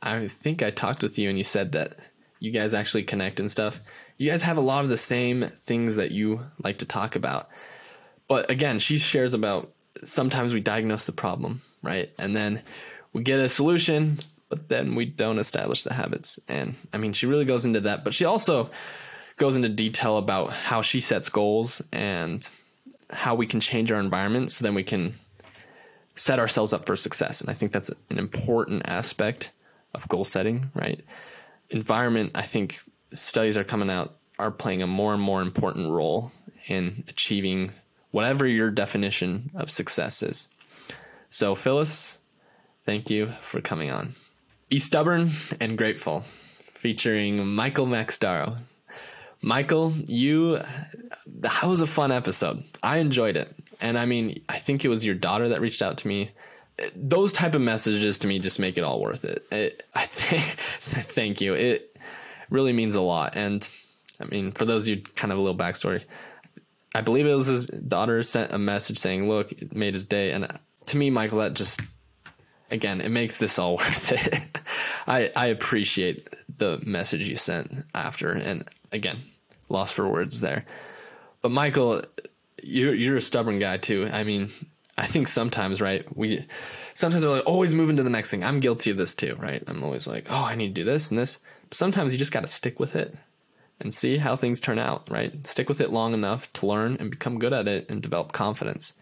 I 0.00 0.28
think 0.28 0.62
I 0.62 0.70
talked 0.70 1.02
with 1.02 1.18
you 1.18 1.28
and 1.28 1.38
you 1.38 1.44
said 1.44 1.72
that 1.72 1.96
you 2.40 2.50
guys 2.50 2.74
actually 2.74 3.04
connect 3.04 3.38
and 3.38 3.50
stuff. 3.50 3.80
You 4.22 4.30
guys 4.30 4.42
have 4.42 4.56
a 4.56 4.60
lot 4.60 4.84
of 4.84 4.88
the 4.88 4.96
same 4.96 5.50
things 5.66 5.96
that 5.96 6.12
you 6.12 6.42
like 6.62 6.78
to 6.78 6.86
talk 6.86 7.16
about. 7.16 7.48
But 8.28 8.52
again, 8.52 8.78
she 8.78 8.96
shares 8.96 9.34
about 9.34 9.72
sometimes 10.04 10.54
we 10.54 10.60
diagnose 10.60 11.06
the 11.06 11.12
problem, 11.12 11.60
right? 11.82 12.08
And 12.18 12.36
then 12.36 12.62
we 13.12 13.24
get 13.24 13.40
a 13.40 13.48
solution, 13.48 14.20
but 14.48 14.68
then 14.68 14.94
we 14.94 15.06
don't 15.06 15.40
establish 15.40 15.82
the 15.82 15.92
habits. 15.92 16.38
And 16.46 16.76
I 16.92 16.98
mean, 16.98 17.14
she 17.14 17.26
really 17.26 17.44
goes 17.44 17.64
into 17.64 17.80
that, 17.80 18.04
but 18.04 18.14
she 18.14 18.24
also 18.24 18.70
goes 19.38 19.56
into 19.56 19.68
detail 19.68 20.18
about 20.18 20.52
how 20.52 20.82
she 20.82 21.00
sets 21.00 21.28
goals 21.28 21.82
and 21.92 22.48
how 23.10 23.34
we 23.34 23.48
can 23.48 23.58
change 23.58 23.90
our 23.90 23.98
environment 23.98 24.52
so 24.52 24.62
then 24.62 24.74
we 24.74 24.84
can 24.84 25.14
set 26.14 26.38
ourselves 26.38 26.72
up 26.72 26.86
for 26.86 26.94
success. 26.94 27.40
And 27.40 27.50
I 27.50 27.54
think 27.54 27.72
that's 27.72 27.90
an 28.08 28.20
important 28.20 28.82
aspect 28.84 29.50
of 29.94 30.06
goal 30.06 30.22
setting, 30.22 30.70
right? 30.74 31.04
Environment, 31.70 32.30
I 32.36 32.42
think 32.42 32.78
studies 33.12 33.56
are 33.56 33.64
coming 33.64 33.90
out, 33.90 34.16
are 34.38 34.50
playing 34.50 34.82
a 34.82 34.86
more 34.86 35.14
and 35.14 35.22
more 35.22 35.42
important 35.42 35.90
role 35.90 36.32
in 36.68 37.04
achieving 37.08 37.72
whatever 38.10 38.46
your 38.46 38.70
definition 38.70 39.50
of 39.54 39.70
success 39.70 40.22
is. 40.22 40.48
So, 41.30 41.54
Phyllis, 41.54 42.18
thank 42.84 43.10
you 43.10 43.32
for 43.40 43.60
coming 43.60 43.90
on. 43.90 44.14
Be 44.68 44.78
stubborn 44.78 45.30
and 45.60 45.76
grateful, 45.76 46.24
featuring 46.62 47.46
Michael 47.46 47.86
Maxdaro. 47.86 48.58
Michael, 49.42 49.92
you 50.06 50.60
that 51.26 51.64
was 51.64 51.80
a 51.80 51.86
fun 51.86 52.12
episode. 52.12 52.62
I 52.82 52.98
enjoyed 52.98 53.36
it. 53.36 53.54
And 53.80 53.98
I 53.98 54.06
mean, 54.06 54.42
I 54.48 54.58
think 54.58 54.84
it 54.84 54.88
was 54.88 55.04
your 55.04 55.14
daughter 55.14 55.48
that 55.48 55.60
reached 55.60 55.82
out 55.82 55.98
to 55.98 56.08
me. 56.08 56.30
Those 56.94 57.32
type 57.32 57.54
of 57.54 57.60
messages 57.60 58.18
to 58.20 58.26
me 58.28 58.38
just 58.38 58.58
make 58.58 58.78
it 58.78 58.84
all 58.84 59.00
worth 59.00 59.24
it. 59.24 59.44
it 59.50 59.84
I 59.94 60.06
think 60.06 60.42
thank 61.10 61.40
you. 61.40 61.54
It 61.54 61.91
really 62.52 62.72
means 62.72 62.94
a 62.94 63.00
lot. 63.00 63.36
And 63.36 63.68
I 64.20 64.24
mean, 64.26 64.52
for 64.52 64.64
those 64.64 64.82
of 64.82 64.88
you 64.88 65.02
kind 65.16 65.32
of 65.32 65.38
a 65.38 65.40
little 65.40 65.58
backstory, 65.58 66.04
I 66.94 67.00
believe 67.00 67.26
it 67.26 67.34
was 67.34 67.46
his 67.46 67.66
daughter 67.66 68.22
sent 68.22 68.52
a 68.52 68.58
message 68.58 68.98
saying, 68.98 69.28
"Look, 69.28 69.52
it 69.52 69.74
made 69.74 69.94
his 69.94 70.06
day." 70.06 70.32
And 70.32 70.46
to 70.86 70.96
me, 70.96 71.10
Michael, 71.10 71.38
that 71.38 71.54
just 71.54 71.80
again, 72.70 73.00
it 73.00 73.10
makes 73.10 73.38
this 73.38 73.58
all 73.58 73.76
worth 73.78 74.12
it. 74.12 74.60
I 75.06 75.30
I 75.34 75.46
appreciate 75.46 76.28
the 76.58 76.80
message 76.84 77.28
you 77.28 77.36
sent 77.36 77.72
after, 77.94 78.32
and 78.32 78.68
again, 78.92 79.18
lost 79.68 79.94
for 79.94 80.08
words 80.08 80.40
there. 80.40 80.64
But 81.40 81.50
Michael, 81.50 82.02
you're 82.62 82.94
you're 82.94 83.16
a 83.16 83.22
stubborn 83.22 83.58
guy 83.58 83.78
too. 83.78 84.08
I 84.12 84.24
mean, 84.24 84.50
I 84.98 85.06
think 85.06 85.28
sometimes, 85.28 85.80
right? 85.80 86.04
We 86.16 86.44
sometimes 86.94 87.24
we're 87.24 87.36
like 87.36 87.46
always 87.46 87.74
moving 87.74 87.96
to 87.96 88.02
the 88.02 88.10
next 88.10 88.30
thing. 88.30 88.44
I'm 88.44 88.60
guilty 88.60 88.90
of 88.90 88.96
this 88.96 89.14
too, 89.14 89.36
right? 89.38 89.62
I'm 89.66 89.82
always 89.82 90.06
like, 90.06 90.26
oh, 90.30 90.44
I 90.44 90.54
need 90.54 90.74
to 90.74 90.80
do 90.80 90.84
this 90.84 91.10
and 91.10 91.18
this. 91.18 91.38
Sometimes 91.72 92.12
you 92.12 92.18
just 92.18 92.32
got 92.32 92.40
to 92.40 92.46
stick 92.46 92.78
with 92.78 92.94
it 92.94 93.16
and 93.80 93.92
see 93.92 94.18
how 94.18 94.36
things 94.36 94.60
turn 94.60 94.78
out, 94.78 95.10
right? 95.10 95.46
Stick 95.46 95.68
with 95.68 95.80
it 95.80 95.90
long 95.90 96.14
enough 96.14 96.52
to 96.54 96.66
learn 96.66 96.96
and 97.00 97.10
become 97.10 97.38
good 97.38 97.52
at 97.52 97.66
it 97.66 97.90
and 97.90 98.02
develop 98.02 98.32
confidence. 98.32 98.94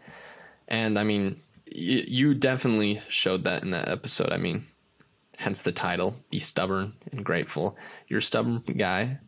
And 0.68 0.98
I 0.98 1.04
mean, 1.04 1.40
you, 1.72 2.04
you 2.06 2.34
definitely 2.34 3.02
showed 3.08 3.44
that 3.44 3.62
in 3.62 3.70
that 3.72 3.88
episode. 3.88 4.32
I 4.32 4.38
mean, 4.38 4.66
hence 5.36 5.62
the 5.62 5.72
title, 5.72 6.14
Be 6.30 6.38
Stubborn 6.38 6.94
and 7.12 7.24
Grateful. 7.24 7.76
You're 8.08 8.20
a 8.20 8.22
stubborn 8.22 8.62
guy. 8.76 9.18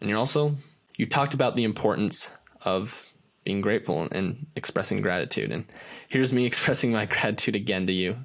And 0.00 0.08
you're 0.08 0.18
also, 0.18 0.56
you 0.98 1.06
talked 1.06 1.34
about 1.34 1.56
the 1.56 1.64
importance 1.64 2.30
of 2.64 3.08
being 3.44 3.60
grateful 3.60 4.08
and 4.12 4.46
expressing 4.56 5.00
gratitude. 5.00 5.50
And 5.50 5.64
here's 6.08 6.32
me 6.32 6.44
expressing 6.46 6.92
my 6.92 7.06
gratitude 7.06 7.56
again 7.56 7.86
to 7.86 7.92
you. 7.92 8.16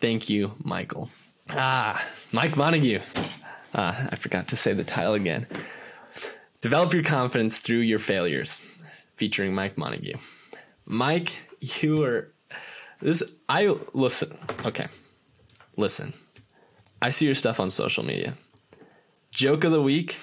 Thank 0.00 0.28
you, 0.28 0.52
Michael. 0.64 1.10
Ah, 1.50 2.04
Mike 2.32 2.56
Montague. 2.56 3.00
Ah, 3.74 4.08
I 4.10 4.16
forgot 4.16 4.48
to 4.48 4.56
say 4.56 4.72
the 4.72 4.84
title 4.84 5.14
again. 5.14 5.46
Develop 6.60 6.92
your 6.92 7.02
confidence 7.02 7.58
through 7.58 7.78
your 7.78 7.98
failures, 7.98 8.62
featuring 9.16 9.54
Mike 9.54 9.76
Montague. 9.76 10.16
Mike, 10.84 11.46
you 11.60 12.02
are 12.04 12.32
this. 13.00 13.22
I 13.48 13.74
listen. 13.94 14.36
Okay, 14.64 14.88
listen. 15.76 16.12
I 17.00 17.10
see 17.10 17.26
your 17.26 17.34
stuff 17.34 17.58
on 17.58 17.70
social 17.70 18.04
media. 18.04 18.34
Joke 19.32 19.64
of 19.64 19.72
the 19.72 19.82
week, 19.82 20.16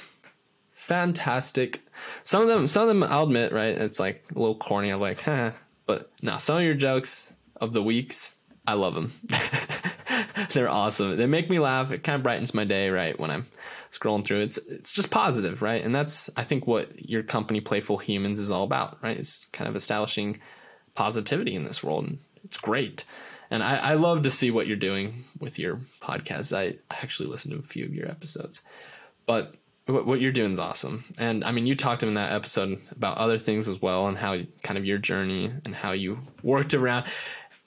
fantastic 0.72 1.82
some 2.24 2.42
of 2.42 2.48
them, 2.48 2.68
some 2.68 2.84
of 2.84 2.88
them, 2.88 3.04
I'll 3.04 3.24
admit, 3.24 3.52
right? 3.52 3.76
It's 3.78 4.00
like 4.00 4.24
a 4.36 4.40
little 4.40 4.56
corny. 4.56 4.90
I'm 4.90 5.00
like, 5.00 5.22
huh. 5.22 5.52
But 5.86 6.12
no, 6.22 6.38
some 6.38 6.58
of 6.58 6.64
your 6.64 6.76
jokes 6.76 7.34
of 7.56 7.74
the 7.74 7.82
weeks, 7.82 8.36
I 8.68 8.74
love 8.74 8.94
them. 8.94 9.12
They're 10.54 10.70
awesome. 10.70 11.18
They 11.18 11.26
make 11.26 11.50
me 11.50 11.60
laugh. 11.60 11.92
It 11.92 12.04
kind 12.04 12.16
of 12.16 12.24
brightens 12.24 12.54
my 12.54 12.64
day, 12.66 12.90
right? 12.90 13.20
When 13.20 13.30
I'm 13.32 13.46
scrolling 13.92 14.26
through, 14.26 14.42
it's 14.42 14.58
it's 14.58 14.94
just 14.94 15.12
positive, 15.12 15.62
right? 15.62 15.84
And 15.84 15.94
that's 15.94 16.30
I 16.36 16.44
think 16.44 16.66
what 16.68 17.10
your 17.10 17.24
company, 17.24 17.62
Playful 17.62 17.98
Humans, 17.98 18.40
is 18.40 18.52
all 18.52 18.64
about, 18.64 19.02
right? 19.04 19.18
It's 19.18 19.46
kind 19.52 19.68
of 19.68 19.76
establishing 19.76 20.40
positivity 20.96 21.56
in 21.56 21.66
this 21.66 21.84
world, 21.84 22.06
and 22.06 22.20
it's 22.44 22.58
great. 22.58 23.06
And 23.52 23.64
I, 23.64 23.78
I 23.78 23.94
love 23.94 24.24
to 24.24 24.32
see 24.32 24.52
what 24.52 24.68
you're 24.68 24.78
doing 24.78 25.24
with 25.40 25.58
your 25.58 25.80
podcast. 26.02 26.56
I, 26.56 26.78
I 26.92 26.98
actually 27.02 27.30
listened 27.30 27.54
to 27.54 27.60
a 27.60 27.64
few 27.64 27.86
of 27.86 27.94
your 27.94 28.08
episodes, 28.08 28.62
but 29.26 29.56
what, 29.88 30.06
what 30.06 30.22
you're 30.22 30.32
doing 30.32 30.52
is 30.52 30.60
awesome. 30.60 31.04
And 31.18 31.44
I 31.44 31.52
mean, 31.52 31.66
you 31.66 31.76
talked 31.76 32.04
in 32.04 32.14
that 32.14 32.32
episode 32.32 32.80
about 32.92 33.18
other 33.18 33.38
things 33.38 33.68
as 33.68 33.82
well 33.82 34.08
and 34.08 34.18
how 34.18 34.38
kind 34.62 34.78
of 34.78 34.86
your 34.86 35.00
journey 35.00 35.52
and 35.66 35.76
how 35.76 35.92
you 35.94 36.20
worked 36.44 36.74
around. 36.74 37.06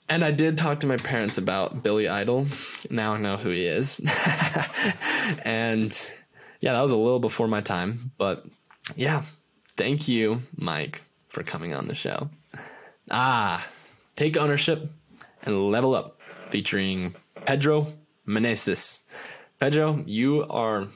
And 0.09 0.23
I 0.23 0.31
did 0.31 0.57
talk 0.57 0.81
to 0.81 0.87
my 0.87 0.97
parents 0.97 1.37
about 1.37 1.81
Billy 1.81 2.07
Idol. 2.07 2.47
Now 2.89 3.13
I 3.13 3.17
know 3.17 3.37
who 3.37 3.49
he 3.49 3.65
is. 3.65 3.99
and 5.45 6.09
yeah, 6.59 6.73
that 6.73 6.81
was 6.81 6.91
a 6.91 6.97
little 6.97 7.19
before 7.19 7.47
my 7.47 7.61
time. 7.61 8.11
But 8.17 8.45
yeah, 8.95 9.23
thank 9.77 10.07
you, 10.07 10.41
Mike, 10.55 11.01
for 11.29 11.43
coming 11.43 11.73
on 11.73 11.87
the 11.87 11.95
show. 11.95 12.29
Ah, 13.09 13.65
take 14.15 14.37
ownership 14.37 14.91
and 15.43 15.71
level 15.71 15.95
up 15.95 16.19
featuring 16.49 17.15
Pedro 17.45 17.87
Meneses. 18.27 18.99
Pedro, 19.59 20.03
you 20.05 20.45
are 20.49 20.87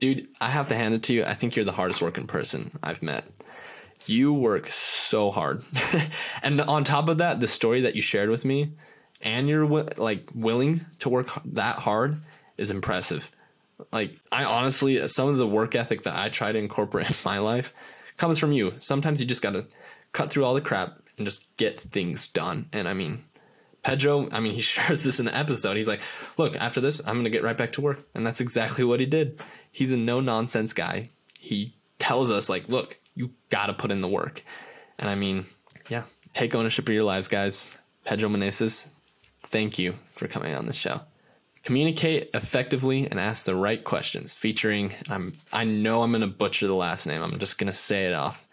dude, 0.00 0.28
I 0.40 0.50
have 0.50 0.68
to 0.68 0.74
hand 0.74 0.94
it 0.94 1.02
to 1.04 1.12
you. 1.12 1.24
I 1.24 1.34
think 1.34 1.54
you're 1.54 1.64
the 1.64 1.72
hardest 1.72 2.02
working 2.02 2.26
person 2.26 2.76
I've 2.82 3.02
met. 3.02 3.24
You 4.06 4.32
work 4.32 4.68
so 4.70 5.30
hard. 5.30 5.62
and 6.42 6.60
on 6.60 6.84
top 6.84 7.08
of 7.08 7.18
that, 7.18 7.40
the 7.40 7.48
story 7.48 7.82
that 7.82 7.96
you 7.96 8.02
shared 8.02 8.30
with 8.30 8.44
me 8.44 8.72
and 9.20 9.48
you're 9.48 9.66
like 9.66 10.28
willing 10.34 10.86
to 11.00 11.08
work 11.08 11.28
that 11.44 11.76
hard 11.76 12.20
is 12.56 12.70
impressive. 12.70 13.30
Like 13.92 14.18
I 14.30 14.44
honestly 14.44 15.06
some 15.08 15.28
of 15.28 15.38
the 15.38 15.46
work 15.46 15.74
ethic 15.74 16.02
that 16.02 16.16
I 16.16 16.28
try 16.28 16.52
to 16.52 16.58
incorporate 16.58 17.10
in 17.10 17.16
my 17.24 17.38
life 17.38 17.74
comes 18.16 18.38
from 18.38 18.52
you. 18.52 18.74
Sometimes 18.78 19.20
you 19.20 19.26
just 19.26 19.42
got 19.42 19.52
to 19.52 19.66
cut 20.12 20.30
through 20.30 20.44
all 20.44 20.54
the 20.54 20.60
crap 20.60 20.98
and 21.16 21.26
just 21.26 21.54
get 21.56 21.80
things 21.80 22.28
done. 22.28 22.68
And 22.72 22.88
I 22.88 22.94
mean, 22.94 23.24
Pedro, 23.82 24.28
I 24.30 24.40
mean, 24.40 24.54
he 24.54 24.60
shares 24.62 25.02
this 25.02 25.20
in 25.20 25.26
the 25.26 25.36
episode. 25.36 25.76
He's 25.76 25.88
like, 25.88 26.00
look, 26.36 26.56
after 26.56 26.80
this, 26.80 27.00
I'm 27.06 27.14
going 27.14 27.24
to 27.24 27.30
get 27.30 27.42
right 27.42 27.56
back 27.56 27.72
to 27.72 27.80
work. 27.80 28.06
And 28.14 28.26
that's 28.26 28.40
exactly 28.40 28.84
what 28.84 29.00
he 29.00 29.06
did 29.06 29.40
he's 29.70 29.92
a 29.92 29.96
no 29.96 30.20
nonsense 30.20 30.72
guy. 30.72 31.08
He 31.38 31.74
tells 31.98 32.30
us 32.30 32.48
like, 32.48 32.68
look, 32.68 32.98
you 33.14 33.30
got 33.50 33.66
to 33.66 33.74
put 33.74 33.90
in 33.90 34.00
the 34.00 34.08
work. 34.08 34.42
And 34.98 35.08
I 35.08 35.14
mean, 35.14 35.46
yeah, 35.88 36.02
take 36.32 36.54
ownership 36.54 36.88
of 36.88 36.94
your 36.94 37.04
lives, 37.04 37.28
guys. 37.28 37.68
Pedro 38.04 38.28
Meneses, 38.28 38.88
thank 39.38 39.78
you 39.78 39.94
for 40.14 40.28
coming 40.28 40.54
on 40.54 40.66
the 40.66 40.72
show. 40.72 41.00
Communicate 41.62 42.30
effectively 42.32 43.06
and 43.10 43.20
ask 43.20 43.44
the 43.44 43.54
right 43.54 43.84
questions. 43.84 44.34
Featuring, 44.34 44.94
I'm 45.08 45.32
I 45.52 45.64
know 45.64 46.02
I'm 46.02 46.10
going 46.10 46.22
to 46.22 46.26
butcher 46.26 46.66
the 46.66 46.74
last 46.74 47.06
name. 47.06 47.22
I'm 47.22 47.38
just 47.38 47.58
going 47.58 47.66
to 47.66 47.72
say 47.72 48.06
it 48.06 48.14
off. 48.14 48.46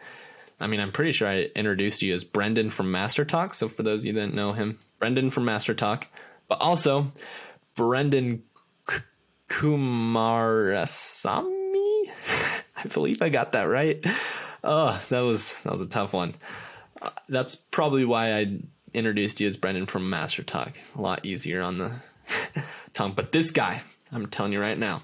I 0.60 0.68
mean, 0.68 0.80
I'm 0.80 0.91
pretty 0.91 1.12
sure 1.12 1.28
I 1.28 1.49
introduced 1.55 2.01
you 2.01 2.14
as 2.14 2.26
Brenden 2.26 2.72
from 2.72 2.91
Master 2.91 3.24
Talk. 3.24 3.53
So 3.53 3.70
for 3.70 3.84
those 3.84 4.01
of 4.01 4.08
you 4.08 4.14
that 4.14 4.34
know 4.34 4.53
him, 4.53 4.80
Brenden 4.99 5.32
from 5.32 5.45
Master 5.45 5.74
Talk, 5.76 6.08
but 6.47 6.60
also 6.60 7.12
Brenden 7.76 8.41
K- 8.89 8.97
Kumarasamy. 9.49 11.43
I 12.76 12.88
believe 12.91 13.22
I 13.22 13.30
got 13.30 13.51
that 13.53 13.70
right. 13.70 14.03
Oh, 14.64 15.01
that 15.10 15.22
was 15.22 15.62
that 15.62 15.72
was 15.72 15.82
a 15.82 15.88
tough 15.88 16.14
one. 16.14 16.36
Uh, 17.01 17.12
that's 17.30 17.55
probably 17.55 18.05
why 18.05 18.34
I 18.34 18.60
introduced 18.93 19.39
you 19.39 19.47
as 19.47 19.58
Brenden 19.58 19.88
from 19.88 20.10
Master 20.10 20.43
Talk. 20.43 20.78
A 20.97 21.01
lot 21.01 21.26
easier 21.26 21.62
on 21.62 21.78
the 21.78 21.91
tongue. 22.93 23.14
But 23.16 23.32
this 23.32 23.51
guy, 23.51 23.82
I'm 24.12 24.28
telling 24.28 24.53
you 24.53 24.62
right 24.62 24.78
now, 24.78 25.03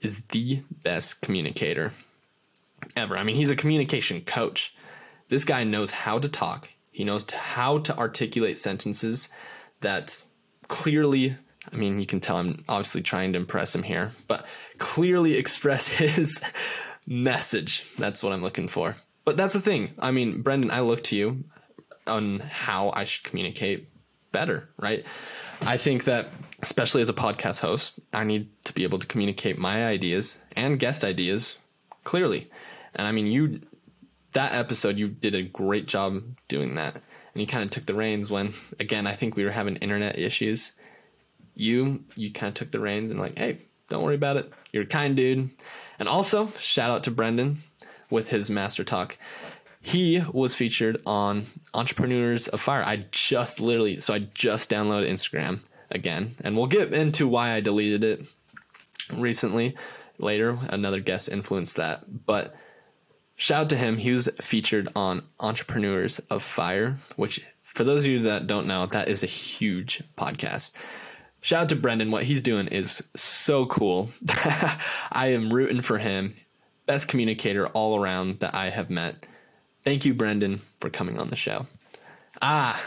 is 0.00 0.22
the 0.30 0.62
best 0.82 1.20
communicator 1.20 1.92
ever. 2.96 3.16
I 3.16 3.22
mean, 3.22 3.36
he's 3.36 3.50
a 3.50 3.56
communication 3.56 4.20
coach. 4.22 4.74
This 5.28 5.44
guy 5.44 5.64
knows 5.64 5.90
how 5.90 6.18
to 6.18 6.28
talk. 6.28 6.68
He 6.90 7.04
knows 7.04 7.28
how 7.30 7.78
to 7.78 7.96
articulate 7.96 8.58
sentences 8.58 9.28
that 9.80 10.22
clearly, 10.68 11.36
I 11.72 11.76
mean, 11.76 11.98
you 11.98 12.06
can 12.06 12.20
tell 12.20 12.36
I'm 12.36 12.64
obviously 12.68 13.02
trying 13.02 13.32
to 13.32 13.38
impress 13.38 13.74
him 13.74 13.82
here, 13.82 14.12
but 14.28 14.46
clearly 14.78 15.34
express 15.38 15.88
his 15.88 16.40
message. 17.06 17.86
That's 17.98 18.22
what 18.22 18.32
I'm 18.32 18.42
looking 18.42 18.68
for. 18.68 18.96
But 19.24 19.36
that's 19.36 19.54
the 19.54 19.60
thing. 19.60 19.90
I 19.98 20.10
mean, 20.10 20.42
Brenden, 20.42 20.70
I 20.70 20.80
look 20.80 21.02
to 21.04 21.16
you 21.16 21.44
on 22.06 22.40
how 22.40 22.90
I 22.94 23.04
should 23.04 23.24
communicate 23.24 23.88
better, 24.32 24.68
right? 24.78 25.04
I 25.62 25.76
think 25.76 26.04
that 26.04 26.28
especially 26.60 27.02
as 27.02 27.08
a 27.08 27.14
podcast 27.14 27.60
host, 27.60 28.00
I 28.12 28.24
need 28.24 28.48
to 28.64 28.72
be 28.74 28.82
able 28.82 28.98
to 28.98 29.06
communicate 29.06 29.58
my 29.58 29.86
ideas 29.86 30.42
and 30.56 30.78
guest 30.78 31.04
ideas 31.04 31.58
clearly. 32.04 32.50
And 32.94 33.06
I 33.06 33.12
mean, 33.12 33.26
you 33.26 33.60
that 34.32 34.52
episode 34.52 34.98
you 34.98 35.08
did 35.08 35.34
a 35.34 35.42
great 35.42 35.86
job 35.86 36.22
doing 36.48 36.74
that. 36.74 36.94
And 36.94 37.40
you 37.40 37.46
kind 37.46 37.64
of 37.64 37.70
took 37.70 37.86
the 37.86 37.94
reins 37.94 38.30
when 38.30 38.52
again, 38.78 39.06
I 39.06 39.14
think 39.14 39.36
we 39.36 39.44
were 39.44 39.50
having 39.50 39.76
internet 39.76 40.18
issues. 40.18 40.72
You 41.54 42.04
you 42.16 42.32
kind 42.32 42.48
of 42.48 42.54
took 42.54 42.70
the 42.70 42.80
reins 42.80 43.10
and 43.10 43.20
like, 43.20 43.38
"Hey, 43.38 43.58
don't 43.88 44.02
worry 44.02 44.14
about 44.14 44.36
it. 44.36 44.52
You're 44.72 44.84
a 44.84 44.86
kind 44.86 45.16
dude." 45.16 45.50
And 45.98 46.08
also, 46.08 46.48
shout 46.58 46.90
out 46.90 47.04
to 47.04 47.10
Brenden 47.10 47.56
with 48.10 48.28
his 48.28 48.50
Master 48.50 48.84
Talk 48.84 49.16
he 49.84 50.24
was 50.32 50.54
featured 50.54 51.02
on 51.04 51.44
Entrepreneurs 51.74 52.48
of 52.48 52.58
Fire. 52.58 52.82
I 52.82 53.04
just 53.10 53.60
literally, 53.60 54.00
so 54.00 54.14
I 54.14 54.20
just 54.32 54.70
downloaded 54.70 55.10
Instagram 55.10 55.60
again, 55.90 56.36
and 56.42 56.56
we'll 56.56 56.68
get 56.68 56.94
into 56.94 57.28
why 57.28 57.52
I 57.52 57.60
deleted 57.60 58.02
it 58.02 58.26
recently 59.12 59.76
later. 60.16 60.58
Another 60.70 61.00
guest 61.00 61.28
influenced 61.28 61.76
that, 61.76 62.24
but 62.24 62.54
shout 63.36 63.64
out 63.64 63.68
to 63.70 63.76
him. 63.76 63.98
He 63.98 64.10
was 64.10 64.30
featured 64.40 64.88
on 64.96 65.22
Entrepreneurs 65.38 66.18
of 66.30 66.42
Fire, 66.42 66.96
which, 67.16 67.44
for 67.60 67.84
those 67.84 68.06
of 68.06 68.10
you 68.10 68.22
that 68.22 68.46
don't 68.46 68.66
know, 68.66 68.86
that 68.86 69.08
is 69.08 69.22
a 69.22 69.26
huge 69.26 70.02
podcast. 70.16 70.72
Shout 71.44 71.64
out 71.64 71.68
to 71.68 71.76
Brenden. 71.76 72.10
What 72.10 72.24
he's 72.24 72.40
doing 72.40 72.68
is 72.68 73.04
so 73.14 73.66
cool. 73.66 74.08
I 75.12 75.28
am 75.28 75.52
rooting 75.52 75.82
for 75.82 75.98
him. 75.98 76.34
Best 76.86 77.06
communicator 77.06 77.66
all 77.68 77.98
around 77.98 78.40
that 78.40 78.54
I 78.54 78.70
have 78.70 78.88
met 78.88 79.28
Thank 79.84 80.06
you, 80.06 80.14
Brenden, 80.14 80.60
for 80.80 80.88
coming 80.88 81.20
on 81.20 81.28
the 81.28 81.36
show. 81.36 81.66
Ah, 82.40 82.82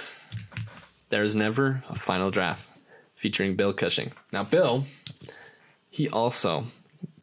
there's 1.09 1.35
never 1.35 1.83
a 1.87 1.93
final 1.93 2.31
draft 2.31 2.67
featuring 3.13 3.55
Bill 3.55 3.71
Cushing. 3.71 4.11
Now, 4.33 4.43
Bill, 4.43 4.85
he 5.91 6.09
also 6.09 6.65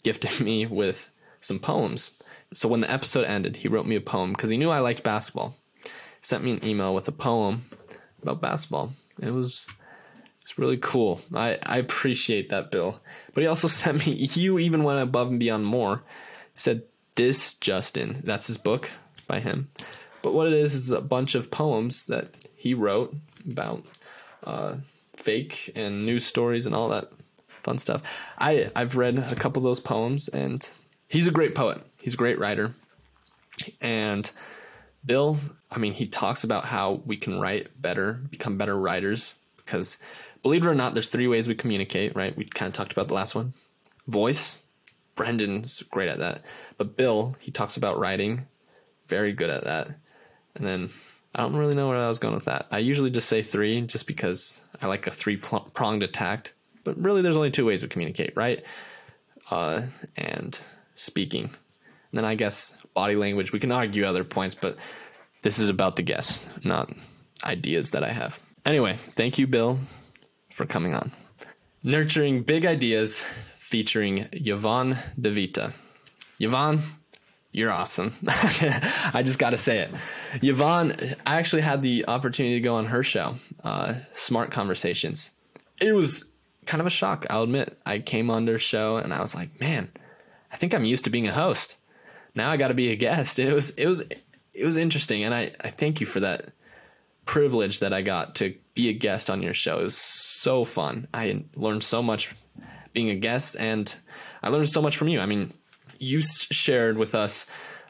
gifted 0.04 0.40
me 0.40 0.66
with 0.66 1.10
some 1.40 1.58
poems. 1.58 2.22
So 2.52 2.68
when 2.68 2.82
the 2.82 2.90
episode 2.90 3.24
ended, 3.24 3.56
he 3.56 3.66
wrote 3.66 3.86
me 3.86 3.96
a 3.96 4.00
poem 4.00 4.30
because 4.30 4.50
he 4.50 4.56
knew 4.56 4.70
I 4.70 4.78
liked 4.78 5.02
basketball. 5.02 5.56
Sent 6.20 6.44
me 6.44 6.52
an 6.52 6.64
email 6.64 6.94
with 6.94 7.08
a 7.08 7.12
poem 7.12 7.64
about 8.22 8.40
basketball. 8.40 8.92
It 9.20 9.32
was 9.32 9.66
it's 10.44 10.58
really 10.58 10.76
cool. 10.76 11.22
I, 11.34 11.58
I 11.62 11.78
appreciate 11.78 12.50
that, 12.50 12.70
Bill. 12.70 13.00
But 13.32 13.40
he 13.40 13.46
also 13.46 13.66
sent 13.68 14.06
me, 14.06 14.12
you 14.12 14.58
even 14.58 14.84
went 14.84 15.00
above 15.00 15.28
and 15.28 15.40
beyond 15.40 15.64
more. 15.64 16.02
He 16.52 16.60
said, 16.60 16.82
This 17.14 17.54
Justin, 17.54 18.20
that's 18.24 18.46
his 18.46 18.58
book, 18.58 18.90
by 19.26 19.40
him. 19.40 19.70
But 20.22 20.34
what 20.34 20.46
it 20.46 20.52
is 20.52 20.74
is 20.74 20.90
a 20.90 21.00
bunch 21.00 21.34
of 21.34 21.50
poems 21.50 22.04
that 22.06 22.28
he 22.54 22.74
wrote 22.74 23.14
about 23.50 23.84
uh, 24.44 24.76
fake 25.16 25.72
and 25.74 26.04
news 26.06 26.24
stories 26.26 26.66
and 26.66 26.74
all 26.74 26.90
that 26.90 27.10
fun 27.62 27.78
stuff. 27.78 28.02
I 28.38 28.70
I've 28.76 28.96
read 28.96 29.18
a 29.18 29.34
couple 29.34 29.60
of 29.60 29.64
those 29.64 29.80
poems, 29.80 30.28
and 30.28 30.68
he's 31.08 31.26
a 31.26 31.30
great 31.30 31.54
poet. 31.54 31.80
He's 32.00 32.14
a 32.14 32.18
great 32.18 32.38
writer, 32.38 32.72
and 33.80 34.30
Bill. 35.04 35.38
I 35.70 35.78
mean, 35.78 35.92
he 35.92 36.06
talks 36.06 36.44
about 36.44 36.64
how 36.64 37.02
we 37.04 37.16
can 37.16 37.40
write 37.40 37.68
better, 37.80 38.14
become 38.30 38.56
better 38.56 38.78
writers. 38.78 39.34
Because 39.56 39.98
believe 40.44 40.64
it 40.64 40.68
or 40.68 40.74
not, 40.76 40.94
there's 40.94 41.08
three 41.08 41.26
ways 41.26 41.48
we 41.48 41.56
communicate. 41.56 42.14
Right? 42.14 42.36
We 42.36 42.44
kind 42.44 42.68
of 42.68 42.74
talked 42.74 42.92
about 42.92 43.08
the 43.08 43.14
last 43.14 43.34
one. 43.34 43.54
Voice. 44.06 44.58
Brenden's 45.16 45.82
great 45.82 46.08
at 46.08 46.18
that, 46.18 46.42
but 46.76 46.96
Bill 46.96 47.36
he 47.38 47.52
talks 47.52 47.76
about 47.76 47.98
writing 47.98 48.46
very 49.08 49.32
good 49.32 49.50
at 49.50 49.64
that. 49.64 49.88
And 50.54 50.66
then 50.66 50.90
I 51.34 51.42
don't 51.42 51.56
really 51.56 51.74
know 51.74 51.88
where 51.88 51.98
I 51.98 52.08
was 52.08 52.18
going 52.18 52.34
with 52.34 52.46
that. 52.46 52.66
I 52.70 52.78
usually 52.78 53.10
just 53.10 53.28
say 53.28 53.42
three 53.42 53.80
just 53.82 54.06
because 54.06 54.60
I 54.80 54.86
like 54.86 55.06
a 55.06 55.10
three 55.10 55.36
pronged 55.36 56.02
attack. 56.02 56.52
But 56.84 57.00
really, 57.02 57.22
there's 57.22 57.36
only 57.36 57.50
two 57.50 57.64
ways 57.64 57.82
we 57.82 57.88
communicate, 57.88 58.36
right? 58.36 58.62
Uh, 59.50 59.82
and 60.16 60.58
speaking. 60.96 61.44
And 61.44 62.18
then 62.18 62.24
I 62.24 62.34
guess 62.34 62.76
body 62.94 63.14
language. 63.14 63.52
We 63.52 63.60
can 63.60 63.72
argue 63.72 64.04
other 64.04 64.24
points, 64.24 64.54
but 64.54 64.76
this 65.42 65.58
is 65.58 65.68
about 65.68 65.96
the 65.96 66.02
guess, 66.02 66.48
not 66.64 66.92
ideas 67.42 67.90
that 67.92 68.04
I 68.04 68.10
have. 68.10 68.38
Anyway, 68.64 68.96
thank 69.12 69.38
you, 69.38 69.46
Bill, 69.46 69.78
for 70.54 70.64
coming 70.64 70.94
on. 70.94 71.10
Nurturing 71.82 72.44
Big 72.44 72.64
Ideas 72.64 73.24
featuring 73.58 74.28
Yvonne 74.32 74.96
DiVita. 75.20 75.72
Yvonne, 76.38 76.80
you're 77.50 77.72
awesome. 77.72 78.14
I 78.26 79.22
just 79.24 79.38
got 79.38 79.50
to 79.50 79.56
say 79.56 79.80
it. 79.80 79.90
Yvonne, 80.42 80.94
I 81.26 81.38
actually 81.38 81.62
had 81.62 81.82
the 81.82 82.06
opportunity 82.06 82.54
to 82.54 82.60
go 82.60 82.76
on 82.76 82.86
her 82.86 83.02
show, 83.02 83.34
uh, 83.64 83.94
Smart 84.12 84.52
Conversations. 84.52 85.32
It 85.80 85.92
was 85.92 86.32
kind 86.66 86.80
of 86.80 86.86
a 86.86 86.90
shock, 86.90 87.26
I'll 87.30 87.42
admit. 87.42 87.76
I 87.84 87.98
came 87.98 88.30
on 88.30 88.46
her 88.46 88.58
show 88.58 88.96
and 88.96 89.12
I 89.12 89.20
was 89.20 89.34
like, 89.34 89.60
man, 89.60 89.90
I 90.52 90.56
think 90.56 90.72
I'm 90.72 90.84
used 90.84 91.04
to 91.04 91.10
being 91.10 91.26
a 91.26 91.32
host. 91.32 91.76
Now 92.36 92.50
I 92.50 92.56
got 92.56 92.68
to 92.68 92.74
be 92.74 92.92
a 92.92 92.96
guest. 92.96 93.40
it 93.40 93.52
was, 93.52 93.70
it 93.70 93.86
was, 93.86 94.02
it 94.52 94.64
was 94.64 94.76
interesting. 94.76 95.24
And 95.24 95.34
I, 95.34 95.50
I 95.60 95.70
thank 95.70 96.00
you 96.00 96.06
for 96.06 96.20
that 96.20 96.52
privilege 97.26 97.80
that 97.80 97.92
I 97.92 98.02
got 98.02 98.36
to 98.36 98.54
be 98.74 98.88
a 98.88 98.92
guest 98.92 99.30
on 99.30 99.42
your 99.42 99.54
show. 99.54 99.78
It 99.78 99.84
was 99.84 99.96
so 99.96 100.64
fun. 100.64 101.08
I 101.14 101.44
learned 101.56 101.84
so 101.84 102.02
much 102.02 102.34
being 102.92 103.10
a 103.10 103.16
guest 103.16 103.56
and 103.58 103.94
I 104.42 104.48
learned 104.48 104.68
so 104.68 104.82
much 104.82 104.96
from 104.96 105.08
you. 105.08 105.20
I 105.20 105.26
mean, 105.26 105.52
you 105.98 106.22
shared 106.22 106.98
with 106.98 107.14
us 107.14 107.46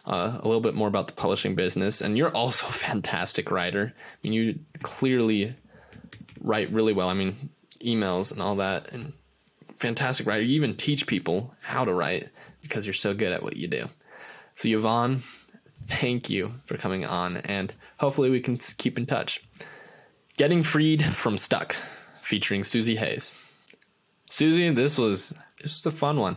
uh, 0.06 0.38
a 0.40 0.46
little 0.46 0.60
bit 0.60 0.74
more 0.74 0.88
about 0.88 1.06
the 1.06 1.12
publishing 1.12 1.54
business, 1.54 2.00
and 2.00 2.16
you're 2.16 2.34
also 2.34 2.66
a 2.68 2.72
fantastic 2.72 3.50
writer. 3.50 3.92
I 3.96 4.16
mean, 4.22 4.32
you 4.32 4.58
clearly 4.82 5.54
write 6.40 6.70
really 6.72 6.92
well. 6.92 7.08
I 7.08 7.14
mean, 7.14 7.50
emails 7.80 8.32
and 8.32 8.40
all 8.40 8.56
that, 8.56 8.92
and 8.92 9.12
fantastic 9.78 10.26
writer. 10.26 10.42
You 10.42 10.54
even 10.54 10.76
teach 10.76 11.06
people 11.06 11.54
how 11.60 11.84
to 11.84 11.92
write 11.92 12.28
because 12.62 12.86
you're 12.86 12.94
so 12.94 13.14
good 13.14 13.32
at 13.32 13.42
what 13.42 13.56
you 13.56 13.68
do. 13.68 13.88
So, 14.54 14.68
Yvonne, 14.68 15.22
thank 15.88 16.30
you 16.30 16.52
for 16.64 16.76
coming 16.76 17.04
on, 17.04 17.38
and 17.38 17.72
hopefully, 17.98 18.30
we 18.30 18.40
can 18.40 18.56
keep 18.56 18.98
in 18.98 19.06
touch. 19.06 19.42
Getting 20.36 20.62
Freed 20.62 21.04
from 21.04 21.36
Stuck, 21.36 21.76
featuring 22.22 22.64
Susie 22.64 22.96
Hayes. 22.96 23.34
Susie, 24.30 24.70
this 24.70 24.98
was 24.98 25.34
this 25.62 25.84
was 25.84 25.94
a 25.94 25.96
fun 25.96 26.18
one. 26.18 26.36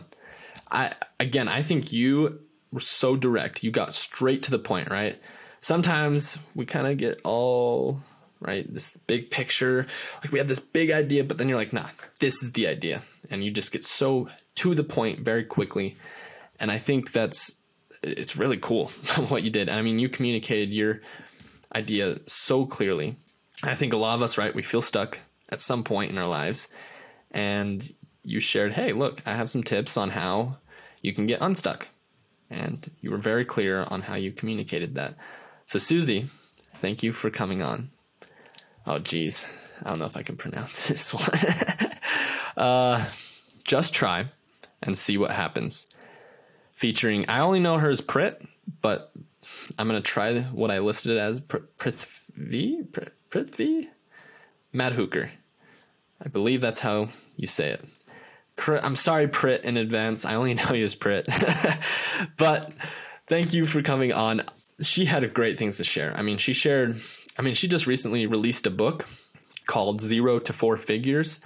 I 0.70 0.94
again, 1.18 1.48
I 1.48 1.62
think 1.62 1.92
you 1.92 2.40
were 2.72 2.80
so 2.80 3.16
direct. 3.16 3.64
You 3.64 3.70
got 3.70 3.94
straight 3.94 4.42
to 4.44 4.50
the 4.50 4.58
point, 4.58 4.90
right? 4.90 5.20
Sometimes 5.60 6.38
we 6.54 6.66
kind 6.66 6.86
of 6.86 6.96
get 6.96 7.20
all 7.24 8.00
right, 8.40 8.72
this 8.72 8.96
big 8.96 9.30
picture, 9.30 9.86
like 10.22 10.32
we 10.32 10.38
have 10.38 10.48
this 10.48 10.60
big 10.60 10.90
idea, 10.90 11.24
but 11.24 11.38
then 11.38 11.48
you're 11.48 11.58
like, 11.58 11.72
nah, 11.72 11.86
this 12.20 12.42
is 12.42 12.52
the 12.52 12.68
idea, 12.68 13.02
and 13.30 13.42
you 13.42 13.50
just 13.50 13.72
get 13.72 13.84
so 13.84 14.28
to 14.56 14.74
the 14.74 14.84
point 14.84 15.20
very 15.20 15.44
quickly. 15.44 15.96
And 16.60 16.70
I 16.70 16.78
think 16.78 17.12
that's 17.12 17.57
it's 18.02 18.36
really 18.36 18.58
cool 18.58 18.88
what 19.28 19.42
you 19.42 19.50
did. 19.50 19.68
I 19.68 19.82
mean, 19.82 19.98
you 19.98 20.08
communicated 20.08 20.70
your 20.70 21.00
idea 21.74 22.18
so 22.26 22.66
clearly. 22.66 23.16
I 23.62 23.74
think 23.74 23.92
a 23.92 23.96
lot 23.96 24.14
of 24.14 24.22
us, 24.22 24.38
right, 24.38 24.54
we 24.54 24.62
feel 24.62 24.82
stuck 24.82 25.18
at 25.48 25.60
some 25.60 25.82
point 25.82 26.10
in 26.10 26.18
our 26.18 26.26
lives, 26.28 26.68
and 27.30 27.86
you 28.22 28.40
shared, 28.40 28.72
hey, 28.72 28.92
look, 28.92 29.22
I 29.26 29.34
have 29.34 29.50
some 29.50 29.62
tips 29.62 29.96
on 29.96 30.10
how 30.10 30.58
you 31.02 31.12
can 31.12 31.26
get 31.26 31.40
unstuck. 31.40 31.88
And 32.50 32.88
you 33.00 33.10
were 33.10 33.18
very 33.18 33.44
clear 33.44 33.84
on 33.88 34.00
how 34.02 34.14
you 34.14 34.32
communicated 34.32 34.94
that. 34.94 35.16
So, 35.66 35.78
Susie, 35.78 36.28
thank 36.76 37.02
you 37.02 37.12
for 37.12 37.30
coming 37.30 37.60
on. 37.60 37.90
Oh, 38.86 38.98
geez. 38.98 39.44
I 39.84 39.90
don't 39.90 39.98
know 39.98 40.06
if 40.06 40.16
I 40.16 40.22
can 40.22 40.36
pronounce 40.36 40.86
this 40.88 41.12
one. 41.12 41.28
uh, 42.56 43.04
Just 43.64 43.92
Try 43.94 44.26
and 44.82 44.96
See 44.96 45.18
What 45.18 45.30
Happens. 45.30 45.86
Featuring, 46.78 47.24
I 47.28 47.40
only 47.40 47.58
know 47.58 47.76
her 47.76 47.88
as 47.90 48.00
Prit, 48.00 48.40
but 48.82 49.12
I'm 49.76 49.88
to 49.88 50.00
try 50.00 50.42
what 50.42 50.70
I 50.70 50.78
listed 50.78 51.18
as 51.18 51.40
Prithvi? 51.40 52.86
Prithvi? 53.30 53.88
Matt 54.72 54.92
Hooker. 54.92 55.28
I 56.24 56.28
believe 56.28 56.60
that's 56.60 56.78
how 56.78 57.08
you 57.34 57.48
say 57.48 57.70
it. 57.70 57.84
I'm 58.64 58.94
sorry, 58.94 59.26
Prit, 59.26 59.64
in 59.64 59.76
advance. 59.76 60.24
I 60.24 60.36
only 60.36 60.54
know 60.54 60.72
you 60.72 60.84
as 60.84 60.94
Prit. 60.94 61.26
but 62.36 62.72
thank 63.26 63.52
you 63.52 63.66
for 63.66 63.82
coming 63.82 64.12
on. 64.12 64.42
She 64.80 65.04
had 65.04 65.34
great 65.34 65.58
things 65.58 65.78
to 65.78 65.84
share. 65.84 66.12
I 66.16 66.22
mean, 66.22 66.38
she 66.38 66.52
shared, 66.52 67.00
I 67.36 67.42
mean, 67.42 67.54
she 67.54 67.66
just 67.66 67.88
recently 67.88 68.28
released 68.28 68.68
a 68.68 68.70
book 68.70 69.04
called 69.66 70.00
Zero 70.00 70.38
to 70.38 70.52
Four 70.52 70.76
Figures. 70.76 71.40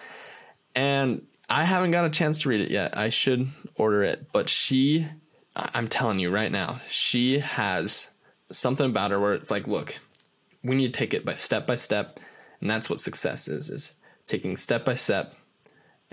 And 0.74 1.26
I 1.48 1.64
haven't 1.64 1.92
got 1.92 2.04
a 2.04 2.10
chance 2.10 2.40
to 2.40 2.50
read 2.50 2.60
it 2.60 2.70
yet. 2.70 2.98
I 2.98 3.08
should 3.08 3.48
order 3.76 4.02
it. 4.02 4.26
But 4.30 4.50
she, 4.50 5.06
I'm 5.54 5.88
telling 5.88 6.18
you 6.18 6.30
right 6.30 6.50
now, 6.50 6.80
she 6.88 7.38
has 7.40 8.10
something 8.50 8.86
about 8.86 9.10
her 9.10 9.20
where 9.20 9.34
it's 9.34 9.50
like, 9.50 9.66
look, 9.66 9.96
we 10.62 10.76
need 10.76 10.92
to 10.92 10.98
take 10.98 11.14
it 11.14 11.24
by 11.24 11.34
step 11.34 11.66
by 11.66 11.76
step. 11.76 12.20
And 12.60 12.70
that's 12.70 12.88
what 12.88 13.00
success 13.00 13.48
is, 13.48 13.68
is 13.68 13.94
taking 14.26 14.56
step 14.56 14.84
by 14.84 14.94
step 14.94 15.34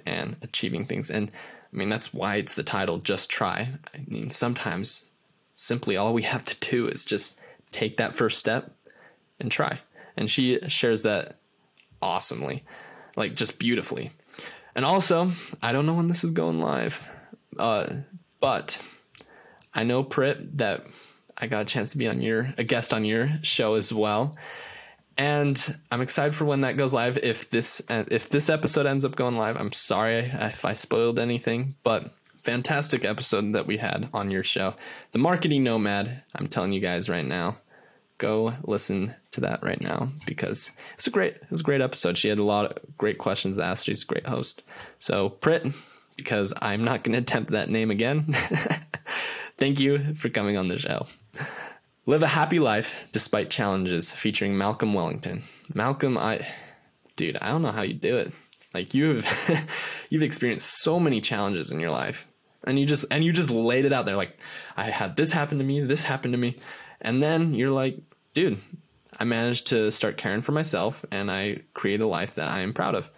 and 0.05 0.35
achieving 0.41 0.85
things. 0.85 1.11
And 1.11 1.29
I 1.31 1.77
mean, 1.77 1.89
that's 1.89 2.13
why 2.13 2.37
it's 2.37 2.55
the 2.55 2.63
title, 2.63 2.97
Just 2.97 3.29
Try. 3.29 3.69
I 3.93 3.99
mean, 4.07 4.29
sometimes 4.29 5.05
simply 5.55 5.97
all 5.97 6.13
we 6.13 6.23
have 6.23 6.43
to 6.45 6.69
do 6.71 6.87
is 6.87 7.05
just 7.05 7.39
take 7.71 7.97
that 7.97 8.15
first 8.15 8.39
step 8.39 8.71
and 9.39 9.51
try. 9.51 9.79
And 10.17 10.29
she 10.29 10.59
shares 10.67 11.03
that 11.03 11.37
awesomely, 12.01 12.63
like 13.15 13.35
just 13.35 13.59
beautifully. 13.59 14.11
And 14.75 14.85
also, 14.85 15.31
I 15.61 15.71
don't 15.71 15.85
know 15.85 15.93
when 15.93 16.07
this 16.07 16.23
is 16.23 16.31
going 16.31 16.59
live, 16.59 17.03
uh, 17.57 17.87
but 18.39 18.81
I 19.73 19.83
know 19.83 20.03
Prit 20.03 20.57
that 20.57 20.87
I 21.37 21.47
got 21.47 21.61
a 21.61 21.65
chance 21.65 21.91
to 21.91 21.97
be 21.97 22.07
on 22.07 22.21
your 22.21 22.53
a 22.57 22.63
guest 22.63 22.93
on 22.93 23.05
your 23.05 23.29
show 23.41 23.75
as 23.75 23.93
well 23.93 24.35
and 25.19 25.75
I'm 25.91 25.99
excited 25.99 26.33
for 26.33 26.45
when 26.45 26.61
that 26.61 26.77
goes 26.77 26.93
live. 26.93 27.17
If 27.17 27.49
this 27.49 27.81
uh, 27.89 28.05
if 28.09 28.29
this 28.29 28.49
episode 28.49 28.85
ends 28.85 29.03
up 29.03 29.17
going 29.17 29.35
live, 29.35 29.57
I'm 29.57 29.73
sorry 29.73 30.31
if 30.33 30.63
I 30.63 30.73
spoiled 30.73 31.19
anything, 31.19 31.75
but 31.83 32.13
fantastic 32.41 33.03
episode 33.03 33.51
that 33.51 33.67
we 33.67 33.75
had 33.75 34.09
on 34.13 34.31
your 34.31 34.43
show, 34.43 34.75
the 35.11 35.19
Marketing 35.19 35.61
Nomad. 35.61 36.23
I'm 36.35 36.47
telling 36.47 36.71
you 36.71 36.79
guys 36.79 37.09
right 37.09 37.25
now, 37.25 37.57
go 38.17 38.53
listen 38.63 39.13
to 39.31 39.41
that 39.41 39.61
right 39.61 39.81
now 39.81 40.09
because 40.25 40.71
it's 40.93 41.07
a 41.07 41.11
great 41.11 41.35
it 41.35 41.51
was 41.51 41.59
a 41.59 41.63
great 41.63 41.81
episode. 41.81 42.17
She 42.17 42.29
had 42.29 42.39
a 42.39 42.43
lot 42.43 42.71
of 42.71 42.97
great 42.97 43.17
questions 43.17 43.57
to 43.57 43.65
ask. 43.65 43.85
She's 43.85 44.03
a 44.03 44.07
great 44.07 44.25
host. 44.25 44.63
So 44.99 45.27
Prit, 45.27 45.67
because 46.15 46.53
I'm 46.61 46.85
not 46.85 47.03
going 47.03 47.13
to 47.13 47.21
attempt 47.21 47.51
that 47.51 47.69
name 47.69 47.91
again. 47.91 48.33
Thank 49.59 49.81
you 49.81 50.13
for 50.13 50.29
coming 50.29 50.55
on 50.55 50.69
the 50.69 50.77
show. 50.77 51.05
Live 52.05 52.23
a 52.23 52.27
Happy 52.27 52.59
Life 52.59 53.09
Despite 53.11 53.49
Challenges 53.49 54.13
featuring 54.13 54.57
Malcolm 54.57 54.93
Wellington. 54.93 55.43
Malcolm, 55.73 56.17
I 56.17 56.47
dude, 57.17 57.35
I 57.35 57.49
don't 57.49 57.61
know 57.61 57.73
how 57.73 57.81
you 57.81 57.93
do 57.93 58.15
it. 58.15 58.31
Like 58.73 58.93
you've 58.93 59.27
you've 60.09 60.23
experienced 60.23 60.81
so 60.81 60.97
many 60.97 61.19
challenges 61.19 61.71
in 61.71 61.81
your 61.81 61.91
life. 61.91 62.25
And 62.63 62.79
you 62.79 62.85
just 62.85 63.03
and 63.11 63.21
you 63.21 63.33
just 63.33 63.49
laid 63.49 63.83
it 63.83 63.91
out 63.91 64.05
there 64.05 64.15
like 64.15 64.39
I 64.77 64.85
had 64.85 65.17
this 65.17 65.33
happen 65.33 65.57
to 65.57 65.63
me, 65.65 65.81
this 65.81 66.03
happened 66.03 66.35
to 66.35 66.37
me. 66.37 66.57
And 67.01 67.21
then 67.21 67.53
you're 67.53 67.69
like, 67.69 67.97
dude, 68.33 68.59
I 69.19 69.25
managed 69.25 69.67
to 69.67 69.91
start 69.91 70.15
caring 70.15 70.41
for 70.41 70.53
myself 70.53 71.03
and 71.11 71.29
I 71.29 71.63
create 71.73 71.99
a 71.99 72.07
life 72.07 72.35
that 72.35 72.47
I 72.47 72.61
am 72.61 72.73
proud 72.73 72.95
of. 72.95 73.11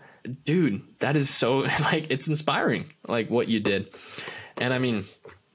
Dude, 0.43 0.81
that 1.01 1.15
is 1.15 1.29
so 1.29 1.57
like 1.81 2.09
it's 2.09 2.27
inspiring 2.27 2.85
like 3.07 3.29
what 3.29 3.47
you 3.47 3.59
did. 3.59 3.93
And 4.57 4.73
I 4.73 4.79
mean, 4.79 5.05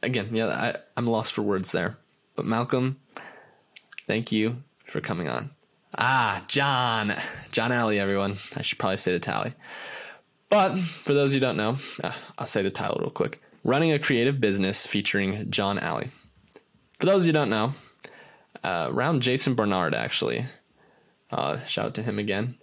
again, 0.06 0.30
yeah, 0.32 0.46
I, 0.46 0.76
I'm 0.96 1.06
lost 1.06 1.32
for 1.32 1.42
words 1.42 1.72
there. 1.72 1.98
But 2.36 2.46
Malcolm, 2.46 2.98
thank 4.06 4.32
you 4.32 4.62
for 4.84 5.00
coming 5.00 5.28
on. 5.28 5.50
Ah, 5.98 6.44
John. 6.48 7.14
John 7.52 7.72
Alley, 7.72 7.98
everyone. 7.98 8.36
I 8.54 8.62
should 8.62 8.78
probably 8.78 8.98
say 8.98 9.12
the 9.12 9.18
tally. 9.18 9.52
But 10.48 10.78
for 10.78 11.12
those 11.12 11.34
who 11.34 11.40
don't 11.40 11.56
know, 11.56 11.76
uh, 12.02 12.12
I'll 12.38 12.46
say 12.46 12.62
the 12.62 12.70
title 12.70 12.98
real 13.00 13.10
quick 13.10 13.42
Running 13.64 13.92
a 13.92 13.98
Creative 13.98 14.40
Business 14.40 14.86
featuring 14.86 15.50
John 15.50 15.78
Alley. 15.78 16.10
For 17.00 17.06
those 17.06 17.24
who 17.24 17.32
don't 17.32 17.50
know, 17.50 17.74
uh, 18.62 18.88
around 18.90 19.22
Jason 19.22 19.54
Barnard, 19.54 19.94
actually, 19.94 20.44
uh, 21.30 21.58
shout 21.60 21.86
out 21.86 21.94
to 21.94 22.02
him 22.02 22.18
again. 22.18 22.56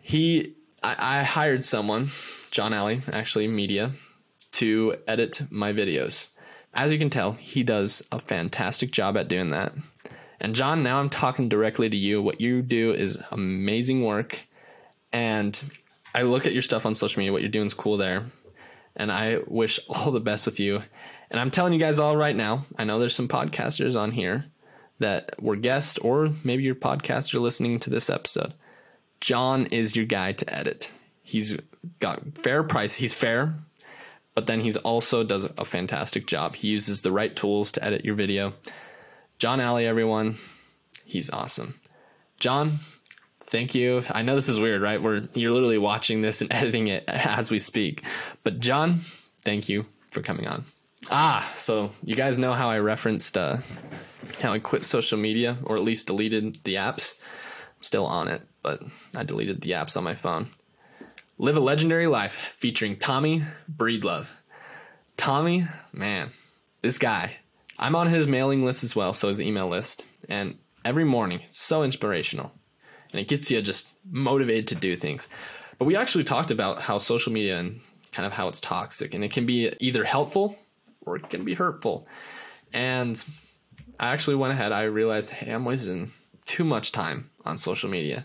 He, 0.00 0.54
I, 0.82 1.18
I 1.20 1.22
hired 1.22 1.64
someone, 1.64 2.10
John 2.50 2.72
Alley, 2.72 3.02
actually, 3.12 3.46
media, 3.46 3.92
to 4.52 4.96
edit 5.06 5.42
my 5.50 5.72
videos. 5.72 6.28
As 6.74 6.92
you 6.92 6.98
can 6.98 7.10
tell, 7.10 7.32
he 7.32 7.62
does 7.62 8.06
a 8.12 8.18
fantastic 8.18 8.90
job 8.90 9.16
at 9.16 9.28
doing 9.28 9.50
that. 9.50 9.72
And 10.40 10.54
John, 10.54 10.82
now 10.82 11.00
I'm 11.00 11.10
talking 11.10 11.48
directly 11.48 11.88
to 11.88 11.96
you. 11.96 12.22
What 12.22 12.40
you 12.40 12.62
do 12.62 12.92
is 12.92 13.20
amazing 13.30 14.04
work. 14.04 14.38
And 15.12 15.60
I 16.14 16.22
look 16.22 16.46
at 16.46 16.52
your 16.52 16.62
stuff 16.62 16.86
on 16.86 16.94
social 16.94 17.20
media, 17.20 17.32
what 17.32 17.42
you're 17.42 17.50
doing 17.50 17.66
is 17.66 17.74
cool 17.74 17.96
there. 17.96 18.26
And 18.94 19.10
I 19.10 19.38
wish 19.46 19.80
all 19.88 20.10
the 20.12 20.20
best 20.20 20.46
with 20.46 20.60
you. 20.60 20.82
And 21.30 21.40
I'm 21.40 21.50
telling 21.50 21.72
you 21.72 21.78
guys 21.78 21.98
all 21.98 22.16
right 22.16 22.36
now, 22.36 22.64
I 22.76 22.84
know 22.84 22.98
there's 22.98 23.14
some 23.14 23.28
podcasters 23.28 23.98
on 23.98 24.12
here 24.12 24.44
that 24.98 25.40
were 25.42 25.56
guests, 25.56 25.98
or 25.98 26.30
maybe 26.42 26.62
your 26.62 26.74
podcaster 26.74 27.40
listening 27.40 27.78
to 27.80 27.90
this 27.90 28.10
episode. 28.10 28.52
John 29.20 29.66
is 29.66 29.94
your 29.94 30.06
guy 30.06 30.32
to 30.32 30.54
edit. 30.54 30.90
He's 31.22 31.56
got 32.00 32.38
fair 32.38 32.62
price. 32.62 32.94
He's 32.94 33.12
fair, 33.12 33.54
but 34.38 34.46
then 34.46 34.60
he's 34.60 34.76
also 34.76 35.24
does 35.24 35.42
a 35.42 35.64
fantastic 35.64 36.24
job. 36.24 36.54
He 36.54 36.68
uses 36.68 37.02
the 37.02 37.10
right 37.10 37.34
tools 37.34 37.72
to 37.72 37.84
edit 37.84 38.04
your 38.04 38.14
video. 38.14 38.52
John 39.40 39.58
Alley, 39.58 39.84
everyone. 39.84 40.38
He's 41.04 41.28
awesome. 41.28 41.74
John, 42.38 42.78
thank 43.40 43.74
you. 43.74 44.04
I 44.08 44.22
know 44.22 44.36
this 44.36 44.48
is 44.48 44.60
weird, 44.60 44.80
right? 44.80 45.02
We're 45.02 45.26
you're 45.34 45.50
literally 45.50 45.78
watching 45.78 46.22
this 46.22 46.40
and 46.40 46.52
editing 46.52 46.86
it 46.86 47.02
as 47.08 47.50
we 47.50 47.58
speak. 47.58 48.04
But 48.44 48.60
John, 48.60 49.00
thank 49.42 49.68
you 49.68 49.86
for 50.12 50.22
coming 50.22 50.46
on. 50.46 50.64
Ah, 51.10 51.50
so 51.56 51.90
you 52.04 52.14
guys 52.14 52.38
know 52.38 52.52
how 52.52 52.70
I 52.70 52.78
referenced 52.78 53.36
uh, 53.36 53.56
how 54.40 54.52
I 54.52 54.60
quit 54.60 54.84
social 54.84 55.18
media, 55.18 55.56
or 55.64 55.74
at 55.74 55.82
least 55.82 56.06
deleted 56.06 56.60
the 56.62 56.76
apps. 56.76 57.20
I'm 57.76 57.82
still 57.82 58.06
on 58.06 58.28
it, 58.28 58.42
but 58.62 58.84
I 59.16 59.24
deleted 59.24 59.62
the 59.62 59.72
apps 59.72 59.96
on 59.96 60.04
my 60.04 60.14
phone. 60.14 60.46
Live 61.40 61.56
a 61.56 61.60
Legendary 61.60 62.08
Life 62.08 62.34
featuring 62.58 62.96
Tommy 62.96 63.44
Breedlove. 63.72 64.28
Tommy, 65.16 65.68
man, 65.92 66.30
this 66.82 66.98
guy 66.98 67.36
I'm 67.78 67.94
on 67.94 68.08
his 68.08 68.26
mailing 68.26 68.64
list 68.64 68.82
as 68.82 68.96
well, 68.96 69.12
so 69.12 69.28
his 69.28 69.40
email 69.40 69.68
list. 69.68 70.04
And 70.28 70.58
every 70.84 71.04
morning, 71.04 71.42
it's 71.46 71.60
so 71.60 71.84
inspirational. 71.84 72.50
And 73.12 73.20
it 73.20 73.28
gets 73.28 73.52
you 73.52 73.62
just 73.62 73.86
motivated 74.10 74.66
to 74.68 74.74
do 74.74 74.96
things. 74.96 75.28
But 75.78 75.84
we 75.84 75.94
actually 75.94 76.24
talked 76.24 76.50
about 76.50 76.82
how 76.82 76.98
social 76.98 77.32
media 77.32 77.56
and 77.60 77.82
kind 78.10 78.26
of 78.26 78.32
how 78.32 78.48
it's 78.48 78.58
toxic, 78.58 79.14
and 79.14 79.22
it 79.22 79.30
can 79.30 79.46
be 79.46 79.72
either 79.78 80.02
helpful 80.02 80.58
or 81.02 81.14
it 81.14 81.30
can 81.30 81.44
be 81.44 81.54
hurtful. 81.54 82.08
And 82.72 83.24
I 84.00 84.08
actually 84.08 84.34
went 84.34 84.54
ahead, 84.54 84.72
I 84.72 84.82
realized, 84.82 85.30
hey, 85.30 85.52
I'm 85.52 85.64
wasting 85.64 86.10
too 86.46 86.64
much 86.64 86.90
time 86.90 87.30
on 87.44 87.58
social 87.58 87.88
media. 87.88 88.24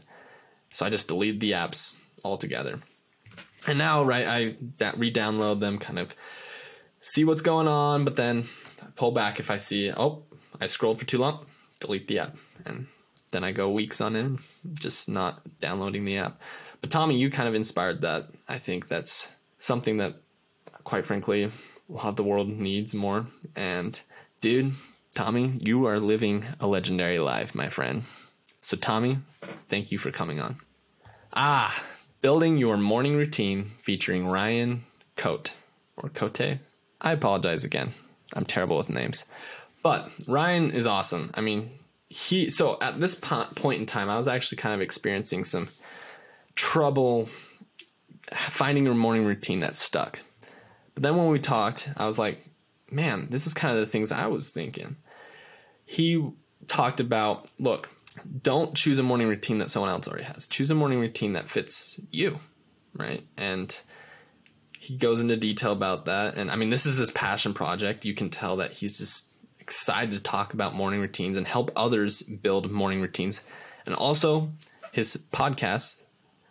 So 0.74 0.84
I 0.84 0.90
just 0.90 1.10
deleted 1.10 1.42
the 1.42 1.52
apps 1.52 1.94
altogether. 2.24 2.80
And 3.68 3.78
now, 3.78 4.04
right, 4.04 4.28
I 4.28 4.56
that 4.78 4.98
re 4.98 5.12
download 5.12 5.60
them, 5.60 5.80
kind 5.80 6.00
of 6.00 6.14
see 7.02 7.24
what's 7.24 7.42
going 7.42 7.68
on, 7.68 8.04
but 8.04 8.16
then 8.16 8.48
pull 8.96 9.12
back 9.12 9.40
if 9.40 9.50
I 9.50 9.58
see, 9.58 9.92
oh, 9.92 10.24
I 10.60 10.68
scrolled 10.68 11.00
for 11.00 11.06
too 11.06 11.18
long, 11.18 11.46
delete 11.80 12.08
the 12.08 12.20
app. 12.20 12.36
And 12.66 12.88
then 13.32 13.44
I 13.44 13.52
go 13.52 13.70
weeks 13.70 14.02
on 14.02 14.16
end, 14.16 14.40
just 14.74 15.10
not 15.10 15.42
downloading 15.60 16.06
the 16.06 16.18
app. 16.18 16.40
But 16.82 16.92
Tommy, 16.92 17.18
you 17.18 17.30
kind 17.30 17.48
of 17.48 17.56
inspired 17.56 18.02
that. 18.02 18.28
I 18.48 18.58
think 18.58 18.88
that's 18.88 19.34
something 19.60 19.98
that, 19.98 20.16
quite 20.84 21.06
frankly, 21.06 21.44
a 21.44 21.52
lot 21.90 22.08
of 22.08 22.16
the 22.16 22.24
world 22.24 22.50
needs 22.50 22.94
more. 22.94 23.26
And 23.56 24.00
dude, 24.42 24.74
Tommy, 25.16 25.58
you 25.62 25.86
are 25.88 26.00
living 26.00 26.46
a 26.60 26.68
legendary 26.68 27.20
life, 27.20 27.56
my 27.56 27.70
friend. 27.70 28.04
So, 28.62 28.78
Tommy, 28.78 29.20
thank 29.68 29.92
you 29.92 29.98
for 29.98 30.12
coming 30.12 30.40
on. 30.40 30.58
Ah, 31.34 31.84
building 32.24 32.58
your 32.58 32.78
morning 32.78 33.18
routine 33.18 33.70
featuring 33.84 34.26
Ryan 34.26 34.86
Cote 35.18 35.54
or 35.98 36.08
Cote. 36.10 36.58
I 37.02 37.12
apologize 37.12 37.66
again. 37.66 37.94
I'm 38.34 38.46
terrible 38.46 38.78
with 38.78 38.90
names. 38.90 39.26
But 39.84 40.10
Ryan 40.26 40.72
is 40.72 40.88
awesome. 40.88 41.32
I 41.36 41.42
mean, 41.42 41.70
he 42.08 42.50
so 42.50 42.78
at 42.82 42.98
this 43.00 43.14
point 43.14 43.80
in 43.80 43.86
time, 43.86 44.10
I 44.10 44.16
was 44.16 44.30
actually 44.30 44.58
kind 44.58 44.74
of 44.74 44.80
experiencing 44.80 45.44
some 45.44 45.68
trouble 46.56 47.28
finding 48.34 48.88
a 48.88 48.94
morning 48.94 49.26
routine 49.26 49.60
that 49.60 49.76
stuck. 49.76 50.22
But 50.94 51.04
then 51.04 51.18
when 51.18 51.28
we 51.28 51.40
talked, 51.40 51.90
I 51.98 52.06
was 52.06 52.18
like, 52.18 52.46
man, 52.90 53.28
this 53.32 53.46
is 53.46 53.54
kind 53.54 53.76
of 53.76 53.82
the 53.82 53.92
things 53.92 54.14
I 54.14 54.28
was 54.28 54.50
thinking. 54.50 54.96
He 55.86 56.26
talked 56.68 57.02
about, 57.02 57.52
look, 57.60 57.90
don't 58.42 58.76
choose 58.76 59.00
a 59.00 59.04
morning 59.04 59.28
routine 59.28 59.60
that 59.60 59.72
someone 59.72 59.92
else 59.92 60.08
already 60.08 60.24
has. 60.24 60.48
Choose 60.48 60.70
a 60.72 60.76
morning 60.76 61.00
routine 61.00 61.34
that 61.34 61.50
fits 61.50 62.00
you, 62.12 62.40
right? 62.96 63.26
And 63.38 63.78
he 64.78 64.98
goes 64.98 65.22
into 65.22 65.38
detail 65.38 65.72
about 65.72 66.06
that. 66.06 66.36
And 66.36 66.52
I 66.52 66.56
mean, 66.56 66.70
this 66.70 66.86
is 66.86 66.98
his 66.98 67.12
passion 67.12 67.54
project. 67.54 68.06
You 68.06 68.14
can 68.14 68.30
tell 68.30 68.58
that 68.58 68.72
he's 68.72 68.98
just 68.98 69.28
excited 69.60 70.12
to 70.12 70.22
talk 70.22 70.54
about 70.54 70.76
morning 70.76 71.00
routines 71.00 71.38
and 71.38 71.48
help 71.48 71.72
others 71.76 72.22
build 72.22 72.70
morning 72.70 73.02
routines. 73.02 73.42
And 73.86 73.96
also, 73.96 74.52
his 74.92 75.18
podcast, 75.32 76.04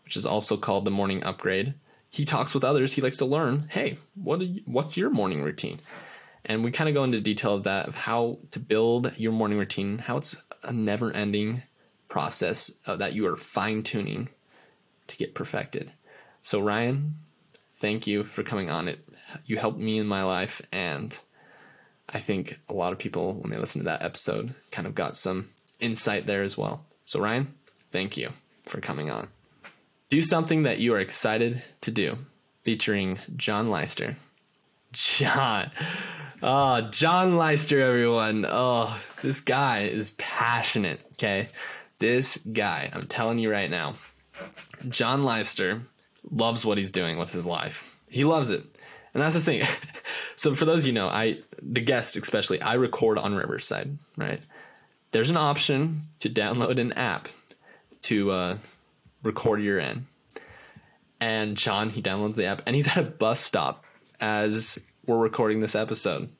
which 0.04 0.16
is 0.16 0.26
also 0.26 0.56
called 0.56 0.84
The 0.84 0.90
Morning 0.90 1.22
Upgrade, 1.22 1.74
he 2.08 2.24
talks 2.24 2.54
with 2.54 2.64
others. 2.64 2.94
He 2.94 3.02
likes 3.02 3.18
to 3.18 3.24
learn, 3.24 3.68
hey, 3.68 3.96
what 4.14 4.40
you, 4.40 4.62
what's 4.66 4.96
your 4.96 5.10
morning 5.10 5.42
routine? 5.42 5.80
And 6.44 6.64
we 6.64 6.70
kind 6.70 6.88
of 6.88 6.94
go 6.94 7.04
into 7.04 7.20
detail 7.20 7.54
of 7.54 7.64
that, 7.64 7.86
of 7.86 7.94
how 7.94 8.38
to 8.50 8.58
build 8.58 9.12
your 9.16 9.32
morning 9.32 9.58
routine, 9.58 9.98
how 9.98 10.16
it's 10.16 10.36
a 10.62 10.72
never 10.72 11.12
ending 11.12 11.62
process 12.08 12.70
uh, 12.86 12.96
that 12.96 13.14
you 13.14 13.26
are 13.26 13.36
fine 13.36 13.82
tuning 13.82 14.28
to 15.06 15.16
get 15.16 15.34
perfected. 15.34 15.90
So, 16.42 16.60
Ryan, 16.60 17.16
thank 17.78 18.06
you 18.06 18.24
for 18.24 18.42
coming 18.42 18.70
on 18.70 18.88
it. 18.88 19.00
You 19.46 19.56
helped 19.56 19.78
me 19.78 19.98
in 19.98 20.06
my 20.06 20.22
life, 20.22 20.60
and 20.72 21.18
I 22.08 22.20
think 22.20 22.58
a 22.68 22.74
lot 22.74 22.92
of 22.92 22.98
people, 22.98 23.34
when 23.34 23.50
they 23.50 23.56
listen 23.56 23.80
to 23.80 23.86
that 23.86 24.02
episode, 24.02 24.54
kind 24.70 24.86
of 24.86 24.94
got 24.94 25.16
some 25.16 25.48
insight 25.80 26.26
there 26.26 26.42
as 26.42 26.58
well. 26.58 26.84
So, 27.04 27.20
Ryan, 27.20 27.54
thank 27.90 28.16
you 28.16 28.30
for 28.66 28.80
coming 28.80 29.10
on. 29.10 29.28
Do 30.10 30.20
something 30.20 30.64
that 30.64 30.78
you 30.78 30.92
are 30.94 31.00
excited 31.00 31.62
to 31.80 31.90
do, 31.90 32.18
featuring 32.62 33.18
John 33.36 33.70
Leister. 33.70 34.16
John. 34.92 35.70
Oh, 36.42 36.88
John 36.90 37.36
Leister, 37.36 37.80
everyone. 37.80 38.44
Oh, 38.46 38.98
this 39.22 39.40
guy 39.40 39.82
is 39.82 40.10
passionate, 40.10 41.02
okay? 41.12 41.48
This 41.98 42.36
guy, 42.38 42.90
I'm 42.92 43.06
telling 43.06 43.38
you 43.38 43.50
right 43.50 43.70
now, 43.70 43.94
John 44.88 45.24
Leister 45.24 45.82
loves 46.30 46.64
what 46.64 46.78
he's 46.78 46.90
doing 46.90 47.18
with 47.18 47.32
his 47.32 47.46
life. 47.46 47.96
He 48.10 48.24
loves 48.24 48.50
it. 48.50 48.64
And 49.14 49.22
that's 49.22 49.34
the 49.34 49.40
thing. 49.40 49.62
so 50.36 50.54
for 50.54 50.64
those 50.64 50.86
you 50.86 50.92
know, 50.92 51.08
I 51.08 51.38
the 51.60 51.80
guest 51.80 52.16
especially, 52.16 52.60
I 52.60 52.74
record 52.74 53.18
on 53.18 53.34
Riverside, 53.34 53.98
right? 54.16 54.40
There's 55.12 55.30
an 55.30 55.36
option 55.36 56.02
to 56.20 56.30
download 56.30 56.80
an 56.80 56.92
app 56.94 57.28
to 58.02 58.30
uh, 58.30 58.58
record 59.22 59.62
your 59.62 59.78
end. 59.78 60.06
And 61.20 61.56
John, 61.56 61.90
he 61.90 62.02
downloads 62.02 62.34
the 62.34 62.46
app 62.46 62.62
and 62.66 62.74
he's 62.74 62.88
at 62.88 62.98
a 62.98 63.02
bus 63.02 63.38
stop 63.38 63.84
as 64.20 64.78
we're 65.06 65.18
recording 65.18 65.60
this 65.60 65.74
episode. 65.74 66.30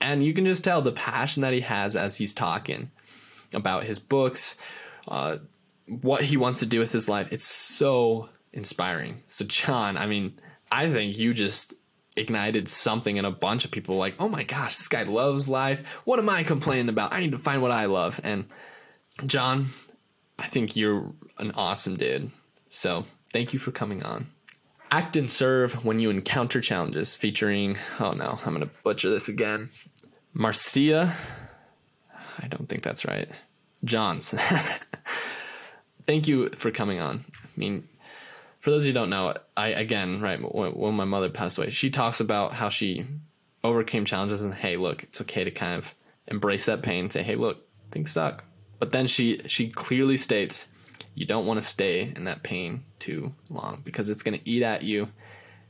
And 0.00 0.24
you 0.24 0.32
can 0.32 0.46
just 0.46 0.64
tell 0.64 0.80
the 0.80 0.92
passion 0.92 1.42
that 1.42 1.52
he 1.52 1.60
has 1.60 1.94
as 1.96 2.16
he's 2.16 2.32
talking 2.32 2.90
about 3.52 3.84
his 3.84 3.98
books, 3.98 4.56
uh, 5.08 5.38
what 5.86 6.22
he 6.22 6.36
wants 6.36 6.60
to 6.60 6.66
do 6.66 6.78
with 6.78 6.92
his 6.92 7.08
life. 7.08 7.28
It's 7.32 7.46
so 7.46 8.28
inspiring. 8.52 9.22
So, 9.26 9.44
John, 9.44 9.96
I 9.96 10.06
mean, 10.06 10.38
I 10.70 10.90
think 10.90 11.18
you 11.18 11.34
just 11.34 11.74
ignited 12.16 12.68
something 12.68 13.16
in 13.16 13.24
a 13.24 13.30
bunch 13.30 13.64
of 13.64 13.70
people 13.70 13.96
like, 13.96 14.14
oh 14.18 14.28
my 14.28 14.42
gosh, 14.44 14.76
this 14.76 14.88
guy 14.88 15.02
loves 15.02 15.48
life. 15.48 15.86
What 16.04 16.18
am 16.18 16.28
I 16.28 16.42
complaining 16.42 16.88
about? 16.88 17.12
I 17.12 17.20
need 17.20 17.32
to 17.32 17.38
find 17.38 17.62
what 17.62 17.70
I 17.70 17.86
love. 17.86 18.20
And, 18.22 18.46
John, 19.26 19.70
I 20.38 20.46
think 20.46 20.76
you're 20.76 21.12
an 21.38 21.52
awesome 21.54 21.96
dude. 21.96 22.30
So, 22.68 23.04
thank 23.32 23.52
you 23.52 23.58
for 23.58 23.70
coming 23.70 24.02
on. 24.02 24.26
Act 24.92 25.14
and 25.14 25.30
serve 25.30 25.84
when 25.84 26.00
you 26.00 26.10
encounter 26.10 26.60
challenges, 26.60 27.14
featuring, 27.14 27.76
oh 28.00 28.10
no, 28.10 28.38
I'm 28.44 28.54
going 28.54 28.68
to 28.68 28.74
butcher 28.82 29.08
this 29.08 29.28
again. 29.28 29.70
Marcia, 30.32 31.14
I 32.38 32.46
don't 32.48 32.68
think 32.68 32.82
that's 32.82 33.04
right. 33.04 33.28
Johns. 33.84 34.34
Thank 36.06 36.28
you 36.28 36.50
for 36.50 36.70
coming 36.70 37.00
on. 37.00 37.24
I 37.44 37.48
mean, 37.56 37.88
for 38.60 38.70
those 38.70 38.82
of 38.82 38.86
you 38.86 38.92
who 38.92 38.98
don't 38.98 39.10
know, 39.10 39.34
I, 39.56 39.68
again, 39.68 40.20
right, 40.20 40.40
when, 40.40 40.72
when 40.72 40.94
my 40.94 41.04
mother 41.04 41.30
passed 41.30 41.58
away, 41.58 41.70
she 41.70 41.90
talks 41.90 42.20
about 42.20 42.52
how 42.52 42.68
she 42.68 43.06
overcame 43.64 44.04
challenges 44.04 44.42
and, 44.42 44.54
hey, 44.54 44.76
look, 44.76 45.02
it's 45.02 45.20
okay 45.22 45.44
to 45.44 45.50
kind 45.50 45.76
of 45.76 45.94
embrace 46.26 46.66
that 46.66 46.82
pain, 46.82 47.10
say, 47.10 47.22
hey, 47.22 47.36
look, 47.36 47.66
things 47.90 48.12
suck. 48.12 48.44
But 48.78 48.92
then 48.92 49.06
she 49.06 49.42
she 49.46 49.68
clearly 49.68 50.16
states, 50.16 50.66
you 51.14 51.26
don't 51.26 51.46
want 51.46 51.60
to 51.60 51.66
stay 51.66 52.12
in 52.16 52.24
that 52.24 52.42
pain 52.42 52.84
too 52.98 53.34
long 53.50 53.82
because 53.84 54.08
it's 54.08 54.22
going 54.22 54.38
to 54.38 54.48
eat 54.48 54.62
at 54.62 54.82
you 54.82 55.08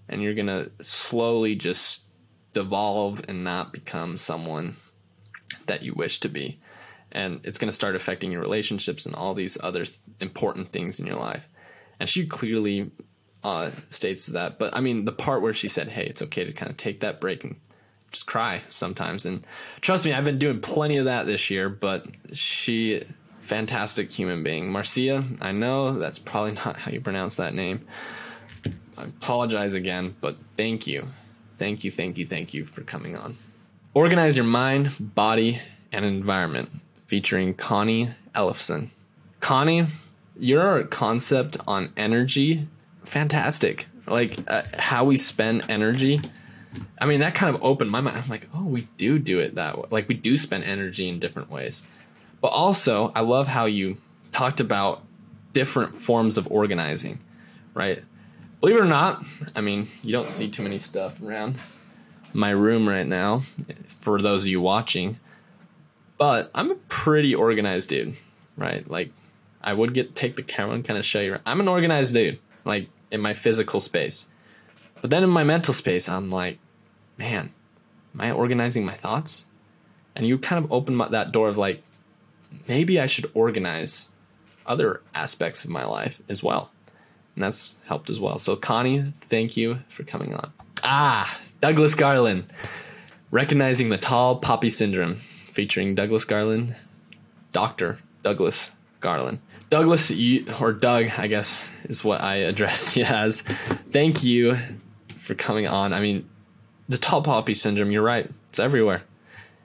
and 0.09 0.23
you're 0.23 0.35
going 0.35 0.47
to 0.47 0.71
slowly 0.81 1.57
just 1.57 2.03
devolve 2.53 3.23
and 3.29 3.45
not 3.45 3.73
become 3.73 4.17
someone 4.17 4.77
that 5.67 5.83
you 5.83 5.95
wish 5.95 6.21
to 6.21 6.29
be. 6.29 6.59
And 7.13 7.41
it's 7.45 7.59
going 7.59 7.69
to 7.69 7.75
start 7.75 7.97
affecting 7.97 8.31
your 8.31 8.41
relationships 8.41 9.07
and 9.07 9.15
all 9.15 9.35
these 9.35 9.59
other 9.63 9.85
th- 9.85 9.99
important 10.21 10.73
things 10.73 11.01
in 11.01 11.07
your 11.07 11.17
life. 11.17 11.49
And 11.99 12.09
she 12.09 12.27
clearly 12.27 12.91
uh, 13.43 13.71
states 13.91 14.27
that. 14.27 14.59
But 14.59 14.77
I 14.77 14.81
mean, 14.81 15.05
the 15.05 15.13
part 15.13 15.43
where 15.43 15.55
she 15.55 15.69
said, 15.69 15.89
hey, 15.89 16.07
it's 16.07 16.23
okay 16.23 16.45
to 16.45 16.53
kind 16.53 16.71
of 16.71 16.77
take 16.77 17.01
that 17.01 17.21
break 17.21 17.45
and 17.45 17.57
just 18.13 18.27
cry 18.27 18.61
sometimes. 18.69 19.27
And 19.27 19.45
trust 19.81 20.05
me, 20.05 20.13
I've 20.13 20.25
been 20.25 20.39
doing 20.39 20.61
plenty 20.61 20.97
of 20.99 21.07
that 21.07 21.27
this 21.27 21.51
year, 21.51 21.69
but 21.69 22.07
she 22.33 23.05
fantastic 23.41 24.13
human 24.13 24.43
being. 24.45 24.71
Marcia, 24.71 25.25
I 25.41 25.53
know 25.53 25.99
that's 25.99 26.19
probably 26.19 26.53
not 26.65 26.77
how 26.77 26.91
you 26.91 27.01
pronounce 27.01 27.37
that 27.37 27.55
name. 27.55 27.87
I 28.97 29.05
apologize 29.05 29.75
again, 29.75 30.15
but 30.21 30.37
thank 30.57 30.87
you. 30.87 31.09
Thank 31.61 31.85
you, 31.85 31.91
thank 31.91 32.17
you, 32.17 32.25
thank 32.25 32.55
you 32.55 32.65
for 32.65 32.81
coming 32.81 33.17
on. 33.17 33.37
Organize 33.93 34.35
your 34.35 34.47
mind, 34.47 35.15
body, 35.15 35.61
and 35.93 36.07
environment, 36.07 36.71
featuring 37.07 37.53
Connie 37.53 38.09
Ellefson. 38.35 38.89
Connie, 39.41 39.87
your 40.39 40.85
concept 40.85 41.59
on 41.69 41.93
energy, 41.99 42.67
fantastic. 43.05 43.89
Like 44.07 44.39
uh, 44.49 44.63
how 44.79 45.05
we 45.05 45.19
spend 45.19 45.67
energy. 45.69 46.23
I 46.99 47.05
mean, 47.05 47.21
that 47.21 47.35
kind 47.35 47.55
of 47.55 47.63
opened 47.63 47.91
my 47.91 48.01
mind. 48.01 48.17
I'm 48.17 48.31
like, 48.31 48.49
oh, 48.55 48.65
we 48.65 48.89
do 48.97 49.19
do 49.19 49.39
it 49.39 49.57
that 49.57 49.77
way. 49.77 49.85
Like 49.91 50.09
we 50.09 50.15
do 50.15 50.39
spend 50.39 50.65
energy 50.65 51.11
in 51.11 51.19
different 51.19 51.51
ways. 51.51 51.83
But 52.41 52.53
also, 52.53 53.13
I 53.15 53.21
love 53.21 53.49
how 53.49 53.67
you 53.67 53.99
talked 54.33 54.61
about 54.61 55.03
different 55.53 55.95
forms 55.95 56.39
of 56.39 56.51
organizing, 56.51 57.21
right? 57.75 58.03
Believe 58.61 58.77
it 58.77 58.83
or 58.83 58.87
not, 58.87 59.25
I 59.57 59.63
mean, 59.63 59.89
you 60.03 60.13
don't 60.13 60.29
see 60.29 60.49
too 60.49 60.63
many 60.63 60.79
stuff 60.79 61.23
around 61.23 61.59
my 62.33 62.51
room 62.51 62.89
right 62.89 63.07
now 63.07 63.43
for 63.87 64.21
those 64.21 64.45
of 64.45 64.49
you 64.49 64.61
watching. 64.61 65.19
But 66.19 66.51
I'm 66.55 66.71
a 66.71 66.75
pretty 66.75 67.35
organized 67.35 67.89
dude, 67.89 68.17
right? 68.57 68.89
Like 68.89 69.13
I 69.63 69.73
would 69.73 69.95
get 69.95 70.15
take 70.15 70.37
the 70.37 70.43
camera 70.43 70.75
and 70.75 70.85
kind 70.85 70.99
of 70.99 71.05
show 71.05 71.21
you. 71.21 71.39
I'm 71.47 71.61
an 71.61 71.69
organized 71.69 72.13
dude, 72.13 72.39
like 72.65 72.89
in 73.11 73.21
my 73.21 73.33
physical 73.33 73.81
space. 73.81 74.29
But 75.01 75.11
then 75.11 75.25
in 75.25 75.31
my 75.31 75.45
mental 75.45 75.73
space, 75.73 76.09
I'm 76.09 76.29
like, 76.29 76.59
man, 77.17 77.53
am 78.15 78.21
I 78.21 78.31
organizing 78.33 78.85
my 78.85 78.95
thoughts? 78.95 79.47
And 80.15 80.27
you 80.27 80.37
kind 80.37 80.63
of 80.63 80.71
open 80.71 80.97
my, 80.97 81.09
that 81.09 81.33
door 81.33 81.49
of 81.49 81.57
like, 81.57 81.83
maybe 82.69 83.01
I 83.01 83.07
should 83.07 83.31
organize 83.33 84.11
other 84.67 85.01
aspects 85.15 85.65
of 85.65 85.71
my 85.71 85.87
life 85.87 86.21
as 86.29 86.43
well. 86.43 86.71
And 87.41 87.47
that's 87.47 87.75
helped 87.87 88.11
as 88.11 88.21
well. 88.21 88.37
So, 88.37 88.55
Connie, 88.55 89.01
thank 89.01 89.57
you 89.57 89.79
for 89.89 90.03
coming 90.03 90.35
on. 90.35 90.53
Ah, 90.85 91.41
Douglas 91.63 91.95
Garland. 91.95 92.45
Recognizing 93.31 93.89
the 93.89 93.97
Tall 93.97 94.37
Poppy 94.37 94.69
Syndrome, 94.69 95.15
featuring 95.15 95.95
Douglas 95.95 96.27
Garland, 96.27 96.77
Dr. 97.53 97.99
Douglas 98.23 98.73
Garland. 99.01 99.41
Douglas, 99.71 100.11
you, 100.11 100.53
or 100.61 100.75
Doug, 100.75 101.07
I 101.17 101.29
guess, 101.29 101.71
is 101.85 102.05
what 102.05 102.21
I 102.21 102.35
addressed 102.35 102.95
you 102.99 103.05
as. 103.05 103.41
Thank 103.91 104.23
you 104.23 104.59
for 105.17 105.35
coming 105.35 105.67
on. 105.67 105.95
I 105.95 106.03
mean, 106.03 106.29
the 106.91 106.99
Tall 106.99 107.23
Poppy 107.23 107.55
Syndrome, 107.55 107.91
you're 107.91 108.03
right, 108.03 108.29
it's 108.51 108.59
everywhere. 108.59 109.01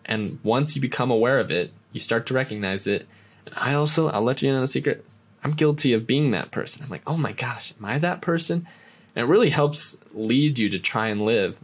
And 0.05 0.39
once 0.43 0.78
you 0.78 0.82
become 0.82 1.11
aware 1.11 1.41
of 1.41 1.51
it, 1.51 1.73
you 1.91 1.99
start 1.99 2.26
to 2.28 2.34
recognize 2.34 2.88
it. 2.88 3.05
And 3.45 3.53
I 3.57 3.73
also, 3.73 4.07
I'll 4.07 4.21
let 4.21 4.41
you 4.41 4.49
in 4.49 4.55
on 4.55 4.63
a 4.63 4.67
secret. 4.67 5.03
I'm 5.45 5.51
guilty 5.51 5.93
of 5.93 6.07
being 6.07 6.31
that 6.31 6.49
person. 6.49 6.83
I'm 6.83 6.89
like, 6.89 7.03
oh 7.05 7.17
my 7.17 7.31
gosh, 7.31 7.71
am 7.77 7.85
I 7.85 7.99
that 7.99 8.19
person? 8.19 8.67
And 9.15 9.27
it 9.27 9.29
really 9.29 9.51
helps 9.51 9.95
lead 10.15 10.57
you 10.57 10.69
to 10.69 10.79
try 10.79 11.09
and 11.09 11.21
live 11.21 11.59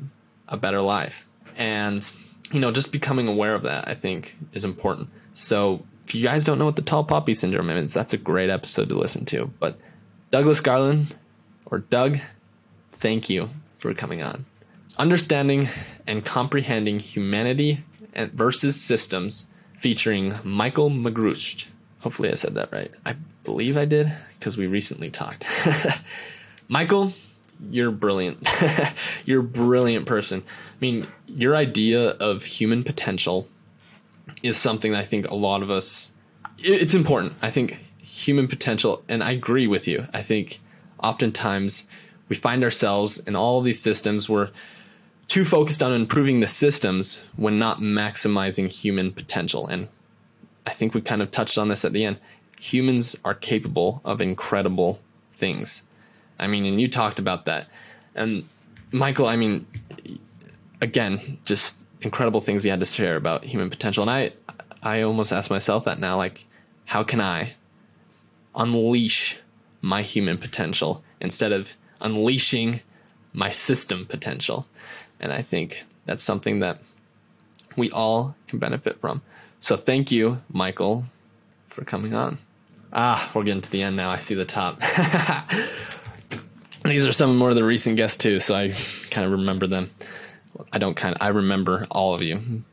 a 0.47 0.55
better 0.55 0.81
life. 0.81 1.27
And, 1.57 2.09
you 2.51 2.59
know, 2.59 2.69
just 2.69 2.91
becoming 2.91 3.27
aware 3.27 3.55
of 3.55 3.63
that, 3.63 3.87
I 3.87 3.95
think, 3.95 4.37
is 4.53 4.65
important. 4.65 5.09
So 5.33 5.83
if 6.05 6.13
you 6.13 6.21
guys 6.21 6.43
don't 6.43 6.59
know 6.59 6.65
what 6.65 6.75
the 6.75 6.83
tall 6.83 7.03
poppy 7.03 7.33
syndrome 7.33 7.71
is, 7.71 7.91
that's 7.91 8.13
a 8.13 8.19
great 8.19 8.51
episode 8.51 8.87
to 8.89 8.95
listen 8.95 9.25
to. 9.25 9.51
But 9.59 9.79
Douglas 10.29 10.59
Garland, 10.59 11.15
or 11.65 11.79
Doug, 11.79 12.19
thank 12.91 13.31
you 13.31 13.49
for 13.79 13.95
coming 13.95 14.21
on. 14.21 14.45
Understanding 14.99 15.69
and 16.05 16.23
comprehending 16.23 16.99
humanity 16.99 17.83
versus 18.15 18.79
systems 18.79 19.47
featuring 19.75 20.35
Michael 20.43 20.91
Magrush. 20.91 21.65
Hopefully, 22.01 22.29
I 22.29 22.35
said 22.35 22.53
that 22.53 22.71
right. 22.71 22.95
I 23.07 23.15
believe 23.43 23.77
I 23.77 23.85
did 23.85 24.11
because 24.39 24.57
we 24.57 24.67
recently 24.67 25.09
talked. 25.09 25.47
Michael, 26.67 27.13
you're 27.69 27.91
brilliant. 27.91 28.47
you're 29.25 29.41
a 29.41 29.43
brilliant 29.43 30.05
person. 30.05 30.43
I 30.45 30.77
mean, 30.79 31.07
your 31.27 31.55
idea 31.55 32.09
of 32.09 32.43
human 32.43 32.83
potential 32.83 33.47
is 34.43 34.57
something 34.57 34.95
I 34.95 35.05
think 35.05 35.29
a 35.29 35.35
lot 35.35 35.61
of 35.61 35.69
us 35.69 36.11
it's 36.63 36.93
important. 36.93 37.33
I 37.41 37.49
think 37.49 37.77
human 37.97 38.47
potential, 38.47 39.03
and 39.07 39.23
I 39.23 39.31
agree 39.31 39.65
with 39.65 39.87
you. 39.87 40.07
I 40.13 40.21
think 40.21 40.59
oftentimes 41.01 41.87
we 42.29 42.35
find 42.35 42.63
ourselves 42.63 43.19
in 43.19 43.35
all 43.35 43.61
these 43.61 43.81
systems 43.81 44.29
we're 44.29 44.49
too 45.27 45.43
focused 45.43 45.83
on 45.83 45.91
improving 45.91 46.39
the 46.39 46.47
systems 46.47 47.23
when 47.35 47.59
not 47.59 47.79
maximizing 47.79 48.69
human 48.69 49.11
potential 49.11 49.67
and 49.67 49.87
i 50.65 50.69
think 50.69 50.93
we 50.93 51.01
kind 51.01 51.21
of 51.21 51.31
touched 51.31 51.57
on 51.57 51.67
this 51.67 51.83
at 51.83 51.93
the 51.93 52.05
end 52.05 52.19
humans 52.61 53.15
are 53.25 53.33
capable 53.33 54.01
of 54.05 54.21
incredible 54.21 54.99
things 55.33 55.83
i 56.39 56.47
mean 56.47 56.65
and 56.65 56.79
you 56.79 56.87
talked 56.87 57.19
about 57.19 57.45
that 57.45 57.67
and 58.15 58.47
michael 58.91 59.27
i 59.27 59.35
mean 59.35 59.65
again 60.81 61.37
just 61.43 61.77
incredible 62.01 62.41
things 62.41 62.63
you 62.63 62.71
had 62.71 62.79
to 62.79 62.85
share 62.85 63.15
about 63.15 63.43
human 63.43 63.69
potential 63.69 64.03
and 64.03 64.11
i 64.11 64.31
i 64.83 65.01
almost 65.01 65.31
ask 65.31 65.49
myself 65.49 65.85
that 65.85 65.99
now 65.99 66.17
like 66.17 66.45
how 66.85 67.03
can 67.03 67.19
i 67.19 67.53
unleash 68.55 69.37
my 69.81 70.01
human 70.01 70.37
potential 70.37 71.03
instead 71.19 71.51
of 71.51 71.73
unleashing 72.01 72.81
my 73.33 73.51
system 73.51 74.05
potential. 74.05 74.65
And 75.19 75.31
I 75.31 75.41
think 75.41 75.83
that's 76.05 76.23
something 76.23 76.59
that 76.59 76.79
we 77.77 77.89
all 77.91 78.35
can 78.47 78.59
benefit 78.59 78.99
from. 78.99 79.21
So 79.59 79.77
thank 79.77 80.11
you, 80.11 80.41
Michael, 80.51 81.05
for 81.67 81.85
coming 81.85 82.13
on. 82.13 82.39
Ah, 82.93 83.31
we're 83.33 83.43
getting 83.43 83.61
to 83.61 83.71
the 83.71 83.83
end 83.83 83.95
now. 83.95 84.09
I 84.09 84.19
see 84.19 84.35
the 84.35 84.45
top. 84.45 84.81
These 86.83 87.05
are 87.05 87.13
some 87.13 87.37
more 87.37 87.49
of 87.49 87.55
the 87.55 87.63
recent 87.63 87.95
guests 87.95 88.17
too, 88.17 88.39
so 88.39 88.55
I 88.55 88.73
kind 89.09 89.25
of 89.25 89.31
remember 89.31 89.67
them. 89.67 89.89
I 90.73 90.77
don't 90.77 90.95
kind 90.95 91.15
of 91.15 91.21
I 91.21 91.29
remember 91.29 91.87
all 91.91 92.13
of 92.13 92.21
you. 92.21 92.63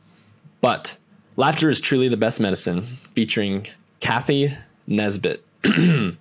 But 0.61 0.97
Laughter 1.39 1.69
is 1.69 1.79
truly 1.79 2.09
the 2.09 2.17
best 2.17 2.41
medicine 2.41 2.81
featuring 2.81 3.65
Kathy 4.01 4.53
Nesbitt. 4.87 5.41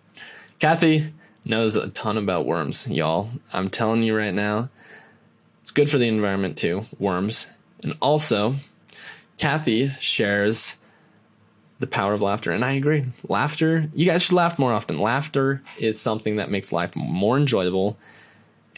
Kathy 0.61 1.13
knows 1.45 1.75
a 1.75 1.89
ton 1.89 2.17
about 2.17 2.47
worms, 2.47 2.89
y'all. 2.89 3.29
I'm 3.53 3.69
telling 3.69 4.05
you 4.05 4.17
right 4.17 4.33
now, 4.33 4.69
it's 5.61 5.73
good 5.73 5.91
for 5.91 5.99
the 5.99 6.07
environment 6.07 6.57
too, 6.57 6.85
worms. 7.01 7.49
And 7.83 7.97
also, 8.01 8.55
Kathy 9.39 9.89
shares 9.99 10.77
the 11.81 11.87
power 11.87 12.13
of 12.13 12.23
laughter. 12.23 12.53
And 12.53 12.65
I 12.65 12.73
agree. 12.73 13.05
Laughter, 13.29 13.89
you 13.95 14.05
guys 14.05 14.23
should 14.23 14.35
laugh 14.35 14.59
more 14.59 14.73
often. 14.73 15.01
Laughter 15.01 15.63
is 15.79 16.01
something 16.01 16.37
that 16.37 16.51
makes 16.51 16.73
life 16.73 16.95
more 16.97 17.37
enjoyable 17.37 17.97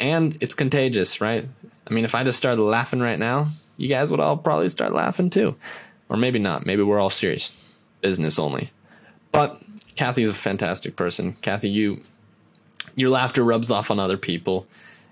and 0.01 0.37
it's 0.41 0.55
contagious, 0.55 1.21
right? 1.21 1.47
I 1.87 1.93
mean, 1.93 2.05
if 2.05 2.15
I 2.15 2.25
just 2.25 2.39
started 2.39 2.63
laughing 2.63 3.01
right 3.01 3.19
now, 3.19 3.49
you 3.77 3.89
guys 3.89 4.11
would 4.11 4.21
all 4.21 4.37
probably 4.37 4.69
start 4.71 4.95
laughing 4.95 5.31
too. 5.31 5.55
Or 6.09 6.17
maybe 6.17 6.39
not. 6.39 6.67
Maybe 6.67 6.83
we're 6.83 6.99
all 6.99 7.11
serious, 7.11 7.53
business 8.01 8.39
only. 8.39 8.71
But 9.31 9.63
Kathy's 9.95 10.31
a 10.31 10.35
fantastic 10.35 10.97
person. 10.97 11.35
Kathy, 11.43 11.69
you 11.69 12.01
your 12.97 13.11
laughter 13.11 13.45
rubs 13.45 13.71
off 13.71 13.91
on 13.91 14.01
other 14.01 14.17
people. 14.17 14.67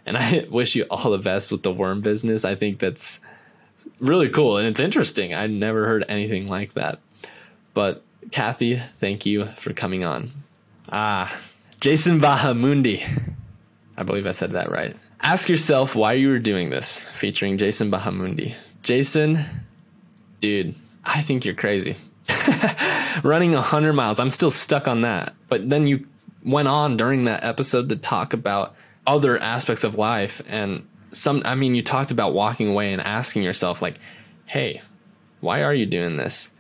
And 0.07 0.17
I 0.17 0.47
wish 0.51 0.75
you 0.75 0.85
all 0.91 1.11
the 1.11 1.19
best 1.19 1.53
with 1.53 1.63
the 1.63 1.73
worm 1.73 2.01
business. 2.01 2.45
I 2.45 2.55
think 2.55 2.79
that's 2.79 3.21
really 4.01 4.29
cool 4.29 4.57
and 4.57 4.67
it's 4.67 4.81
interesting. 4.81 5.35
I 5.35 5.47
never 5.47 5.87
heard 5.87 6.05
anything 6.09 6.47
like 6.47 6.75
that. 6.75 6.99
But 7.79 8.03
Kathy, 8.33 8.83
thank 8.99 9.25
you 9.25 9.45
for 9.57 9.73
coming 9.73 10.05
on. 10.05 10.33
Ah, 10.91 11.33
Jason 11.79 12.19
Bahamundi. 12.19 13.07
I 13.97 14.03
believe 14.03 14.27
I 14.27 14.33
said 14.33 14.51
that 14.51 14.73
right. 14.73 14.97
Ask 15.21 15.49
yourself 15.49 15.95
why 15.95 16.15
you 16.15 16.29
were 16.29 16.41
doing 16.41 16.71
this, 16.71 16.99
featuring 17.15 17.57
Jason 17.57 17.89
Bahamundi. 17.89 18.57
Jason, 18.83 19.39
dude, 20.41 20.75
I 21.05 21.23
think 21.23 21.45
you're 21.45 21.55
crazy. 21.55 21.95
Running 23.23 23.53
100 23.53 23.93
miles, 23.93 24.19
I'm 24.19 24.31
still 24.31 24.51
stuck 24.51 24.89
on 24.89 25.03
that. 25.03 25.33
But 25.47 25.71
then 25.71 25.87
you 25.87 26.05
went 26.45 26.67
on 26.67 26.97
during 26.97 27.27
that 27.27 27.45
episode 27.45 27.91
to 27.91 27.97
talk 27.97 28.33
about 28.33 28.75
other 29.07 29.39
aspects 29.39 29.85
of 29.85 29.95
life 29.95 30.43
and 30.49 30.85
some 31.13 31.43
I 31.45 31.55
mean 31.55 31.77
you 31.77 31.85
talked 31.85 32.11
about 32.11 32.35
walking 32.35 32.71
away 32.71 32.93
and 32.93 33.01
asking 33.01 33.45
yourself 33.45 33.81
like, 33.81 34.01
"Hey, 34.47 34.83
why 35.39 35.63
are 35.63 35.73
you 35.73 35.87
doing 35.87 36.17
this?" 36.17 36.51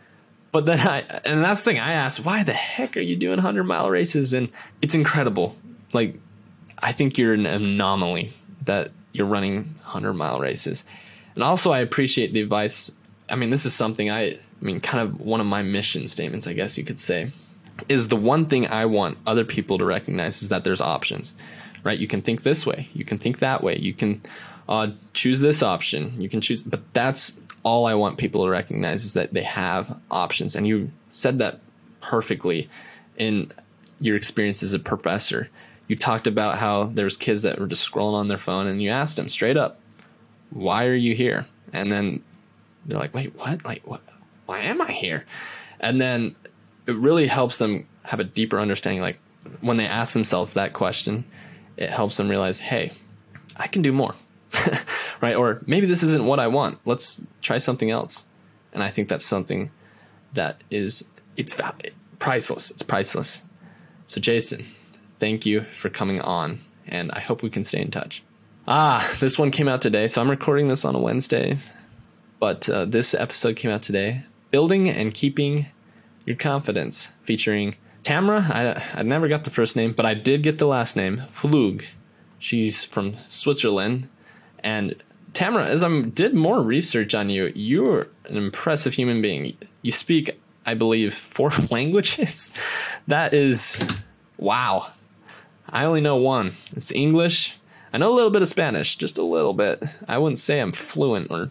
But 0.50 0.66
then 0.66 0.80
I 0.80 1.00
and 1.24 1.44
that's 1.44 1.62
the 1.62 1.72
thing 1.72 1.80
I 1.80 1.92
asked, 1.92 2.24
"Why 2.24 2.42
the 2.42 2.52
heck 2.52 2.96
are 2.96 3.00
you 3.00 3.16
doing 3.16 3.36
100 3.36 3.64
mile 3.64 3.90
races?" 3.90 4.32
and 4.32 4.48
it's 4.82 4.94
incredible. 4.94 5.56
Like 5.92 6.18
I 6.78 6.92
think 6.92 7.18
you're 7.18 7.34
an 7.34 7.46
anomaly 7.46 8.32
that 8.64 8.90
you're 9.12 9.26
running 9.26 9.74
100 9.82 10.14
mile 10.14 10.40
races. 10.40 10.84
And 11.34 11.44
also 11.44 11.72
I 11.72 11.80
appreciate 11.80 12.32
the 12.32 12.40
advice. 12.40 12.92
I 13.28 13.36
mean, 13.36 13.50
this 13.50 13.66
is 13.66 13.74
something 13.74 14.10
I 14.10 14.22
I 14.30 14.38
mean 14.60 14.80
kind 14.80 15.06
of 15.06 15.20
one 15.20 15.40
of 15.40 15.46
my 15.46 15.62
mission 15.62 16.06
statements, 16.06 16.46
I 16.46 16.54
guess 16.54 16.78
you 16.78 16.84
could 16.84 16.98
say 16.98 17.30
is 17.88 18.08
the 18.08 18.16
one 18.16 18.46
thing 18.46 18.66
I 18.66 18.86
want 18.86 19.18
other 19.26 19.44
people 19.44 19.78
to 19.78 19.84
recognize 19.84 20.42
is 20.42 20.48
that 20.48 20.64
there's 20.64 20.80
options, 20.80 21.34
right? 21.84 21.98
You 21.98 22.08
can 22.08 22.22
think 22.22 22.42
this 22.42 22.66
way, 22.66 22.88
you 22.92 23.04
can 23.04 23.18
think 23.18 23.38
that 23.38 23.62
way, 23.62 23.76
you 23.76 23.94
can 23.94 24.20
uh, 24.68 24.90
choose 25.12 25.40
this 25.40 25.62
option, 25.62 26.20
you 26.20 26.28
can 26.28 26.40
choose, 26.40 26.62
but 26.62 26.82
that's 26.92 27.38
all 27.62 27.86
I 27.86 27.94
want 27.94 28.18
people 28.18 28.44
to 28.44 28.50
recognize 28.50 29.04
is 29.04 29.12
that 29.14 29.32
they 29.32 29.42
have 29.42 29.98
options. 30.10 30.54
And 30.54 30.66
you 30.66 30.90
said 31.10 31.38
that 31.38 31.60
perfectly 32.00 32.68
in 33.16 33.52
your 34.00 34.16
experience 34.16 34.62
as 34.62 34.74
a 34.74 34.78
professor. 34.78 35.48
You 35.88 35.96
talked 35.96 36.26
about 36.26 36.58
how 36.58 36.84
there's 36.84 37.16
kids 37.16 37.42
that 37.42 37.58
were 37.58 37.66
just 37.66 37.90
scrolling 37.90 38.14
on 38.14 38.28
their 38.28 38.38
phone, 38.38 38.66
and 38.66 38.82
you 38.82 38.90
asked 38.90 39.16
them 39.16 39.28
straight 39.28 39.56
up, 39.56 39.80
"Why 40.50 40.86
are 40.86 40.94
you 40.94 41.14
here?" 41.14 41.46
And 41.72 41.90
then 41.90 42.22
they're 42.86 42.98
like, 42.98 43.14
"Wait, 43.14 43.34
what? 43.36 43.64
Like, 43.64 43.82
what? 43.86 44.02
Why 44.46 44.60
am 44.60 44.80
I 44.80 44.92
here?" 44.92 45.24
And 45.80 46.00
then 46.00 46.36
it 46.86 46.96
really 46.96 47.26
helps 47.26 47.58
them 47.58 47.86
have 48.04 48.20
a 48.20 48.24
deeper 48.24 48.58
understanding. 48.58 49.02
Like 49.02 49.18
when 49.60 49.76
they 49.76 49.86
ask 49.86 50.14
themselves 50.14 50.54
that 50.54 50.72
question, 50.72 51.24
it 51.76 51.90
helps 51.90 52.16
them 52.16 52.28
realize, 52.28 52.58
hey, 52.58 52.92
I 53.56 53.66
can 53.66 53.82
do 53.82 53.92
more. 53.92 54.14
right? 55.20 55.36
Or 55.36 55.62
maybe 55.66 55.86
this 55.86 56.02
isn't 56.02 56.26
what 56.26 56.40
I 56.40 56.46
want. 56.46 56.78
Let's 56.84 57.20
try 57.42 57.58
something 57.58 57.90
else. 57.90 58.26
And 58.72 58.82
I 58.82 58.90
think 58.90 59.08
that's 59.08 59.26
something 59.26 59.70
that 60.34 60.62
is 60.70 61.04
it's 61.36 61.56
priceless. 62.18 62.70
It's 62.70 62.82
priceless. 62.82 63.42
So 64.06 64.20
Jason, 64.20 64.64
thank 65.18 65.46
you 65.46 65.62
for 65.64 65.88
coming 65.88 66.20
on 66.20 66.60
and 66.86 67.10
I 67.12 67.20
hope 67.20 67.42
we 67.42 67.50
can 67.50 67.64
stay 67.64 67.80
in 67.80 67.90
touch. 67.90 68.22
Ah, 68.66 69.16
this 69.20 69.38
one 69.38 69.50
came 69.50 69.68
out 69.68 69.80
today. 69.80 70.08
So 70.08 70.20
I'm 70.20 70.30
recording 70.30 70.68
this 70.68 70.84
on 70.84 70.94
a 70.94 70.98
Wednesday, 70.98 71.58
but 72.38 72.68
uh, 72.68 72.84
this 72.84 73.14
episode 73.14 73.56
came 73.56 73.70
out 73.70 73.82
today. 73.82 74.24
Building 74.50 74.88
and 74.88 75.12
keeping 75.12 75.66
your 76.26 76.36
Confidence, 76.36 77.12
featuring 77.22 77.74
Tamara. 78.02 78.42
I, 78.42 79.00
I 79.00 79.02
never 79.02 79.28
got 79.28 79.44
the 79.44 79.50
first 79.50 79.76
name, 79.76 79.92
but 79.92 80.04
I 80.04 80.14
did 80.14 80.42
get 80.42 80.58
the 80.58 80.66
last 80.66 80.96
name, 80.96 81.22
Flug. 81.32 81.84
She's 82.38 82.84
from 82.84 83.16
Switzerland. 83.26 84.08
And 84.62 84.94
Tamara, 85.34 85.66
as 85.66 85.82
I 85.82 86.02
did 86.02 86.34
more 86.34 86.60
research 86.60 87.14
on 87.14 87.30
you, 87.30 87.52
you're 87.54 88.08
an 88.24 88.36
impressive 88.36 88.94
human 88.94 89.22
being. 89.22 89.56
You 89.82 89.90
speak, 89.90 90.38
I 90.66 90.74
believe, 90.74 91.14
four 91.14 91.50
languages. 91.70 92.52
That 93.06 93.34
is, 93.34 93.86
wow. 94.38 94.88
I 95.68 95.84
only 95.84 96.00
know 96.00 96.16
one. 96.16 96.52
It's 96.76 96.92
English. 96.92 97.56
I 97.92 97.98
know 97.98 98.12
a 98.12 98.14
little 98.14 98.30
bit 98.30 98.42
of 98.42 98.48
Spanish, 98.48 98.96
just 98.96 99.18
a 99.18 99.22
little 99.22 99.54
bit. 99.54 99.84
I 100.06 100.18
wouldn't 100.18 100.38
say 100.38 100.60
I'm 100.60 100.72
fluent 100.72 101.30
or 101.30 101.50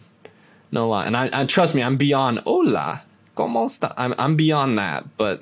no 0.70 0.88
lie. 0.88 1.06
And 1.06 1.16
I, 1.16 1.30
I 1.32 1.46
trust 1.46 1.74
me, 1.74 1.82
I'm 1.82 1.96
beyond 1.96 2.40
hola 2.40 3.02
como 3.38 3.64
esta? 3.64 3.94
I'm, 3.96 4.14
I'm 4.18 4.36
beyond 4.36 4.78
that, 4.78 5.16
but 5.16 5.40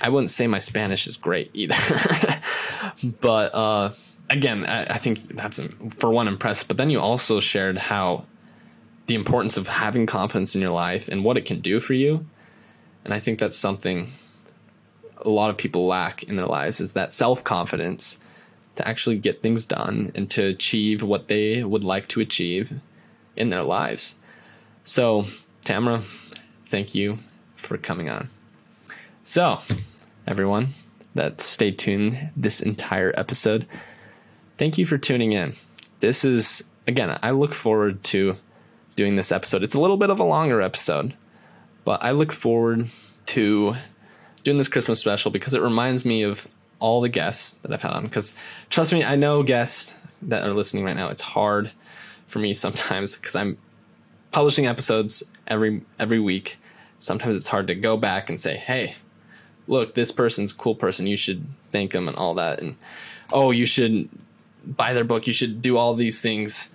I 0.00 0.10
wouldn't 0.10 0.30
say 0.30 0.46
my 0.46 0.58
Spanish 0.58 1.06
is 1.06 1.16
great 1.16 1.50
either. 1.54 1.76
but 3.20 3.54
uh, 3.54 3.90
again, 4.32 4.66
I, 4.66 4.94
I, 4.94 4.98
think 4.98 5.36
that's 5.36 5.60
for 5.96 6.10
one 6.10 6.26
impressive. 6.26 6.68
But 6.68 6.76
then 6.76 6.90
you 6.90 6.98
also 6.98 7.38
shared 7.38 7.78
how 7.78 8.24
the 9.06 9.14
importance 9.14 9.56
of 9.56 9.68
having 9.68 10.06
confidence 10.06 10.54
in 10.54 10.60
your 10.60 10.70
life 10.70 11.08
and 11.08 11.24
what 11.24 11.36
it 11.36 11.44
can 11.44 11.60
do 11.60 11.80
for 11.80 11.94
you. 11.94 12.26
And 13.04 13.12
I 13.12 13.20
think 13.20 13.38
that's 13.38 13.56
something 13.56 14.10
a 15.18 15.28
lot 15.28 15.50
of 15.50 15.56
people 15.56 15.86
lack 15.86 16.24
in 16.24 16.36
their 16.36 16.46
lives 16.46 16.80
is 16.80 16.92
that 16.92 17.12
self 17.12 17.44
confidence 17.44 18.18
to 18.76 18.88
actually 18.88 19.18
get 19.18 19.42
things 19.42 19.66
done 19.66 20.10
and 20.14 20.30
to 20.30 20.44
achieve 20.44 21.02
what 21.02 21.28
they 21.28 21.62
would 21.62 21.84
like 21.84 22.08
to 22.08 22.20
achieve 22.20 22.72
in 23.36 23.50
their 23.50 23.62
lives. 23.62 24.16
So, 24.84 25.26
Tamara, 25.64 26.02
thank 26.66 26.94
you 26.94 27.18
for 27.56 27.76
coming 27.76 28.08
on. 28.08 28.28
So, 29.22 29.60
everyone 30.26 30.68
that 31.14 31.40
stayed 31.40 31.78
tuned 31.78 32.30
this 32.36 32.60
entire 32.60 33.12
episode, 33.14 33.66
thank 34.62 34.78
you 34.78 34.86
for 34.86 34.96
tuning 34.96 35.32
in. 35.32 35.52
This 35.98 36.24
is, 36.24 36.62
again, 36.86 37.18
I 37.20 37.32
look 37.32 37.52
forward 37.52 38.00
to 38.04 38.36
doing 38.94 39.16
this 39.16 39.32
episode. 39.32 39.64
It's 39.64 39.74
a 39.74 39.80
little 39.80 39.96
bit 39.96 40.08
of 40.08 40.20
a 40.20 40.22
longer 40.22 40.62
episode, 40.62 41.14
but 41.84 42.00
I 42.04 42.12
look 42.12 42.30
forward 42.30 42.86
to 43.26 43.74
doing 44.44 44.58
this 44.58 44.68
Christmas 44.68 45.00
special 45.00 45.32
because 45.32 45.54
it 45.54 45.62
reminds 45.62 46.04
me 46.04 46.22
of 46.22 46.46
all 46.78 47.00
the 47.00 47.08
guests 47.08 47.54
that 47.62 47.72
I've 47.72 47.82
had 47.82 47.90
on. 47.90 48.04
Because 48.04 48.34
trust 48.70 48.92
me, 48.92 49.02
I 49.02 49.16
know 49.16 49.42
guests 49.42 49.98
that 50.22 50.46
are 50.46 50.54
listening 50.54 50.84
right 50.84 50.94
now, 50.94 51.08
it's 51.08 51.22
hard 51.22 51.72
for 52.28 52.38
me 52.38 52.54
sometimes 52.54 53.16
because 53.16 53.34
I'm 53.34 53.58
publishing 54.30 54.68
episodes 54.68 55.24
every 55.48 55.82
every 55.98 56.20
week 56.20 56.56
sometimes 57.00 57.36
it's 57.36 57.48
hard 57.48 57.66
to 57.66 57.74
go 57.74 57.96
back 57.96 58.28
and 58.28 58.38
say, 58.38 58.56
hey, 58.58 58.94
look, 59.66 59.94
this 59.94 60.12
person's 60.12 60.52
cool 60.52 60.76
person. 60.76 61.08
You 61.08 61.16
should 61.16 61.44
thank 61.72 61.90
them 61.90 62.06
and 62.06 62.16
all 62.16 62.34
that. 62.34 62.62
And 62.62 62.76
oh, 63.32 63.50
you 63.50 63.66
should 63.66 64.08
buy 64.66 64.92
their 64.92 65.04
book. 65.04 65.26
You 65.26 65.32
should 65.32 65.62
do 65.62 65.76
all 65.76 65.94
these 65.94 66.20
things. 66.20 66.70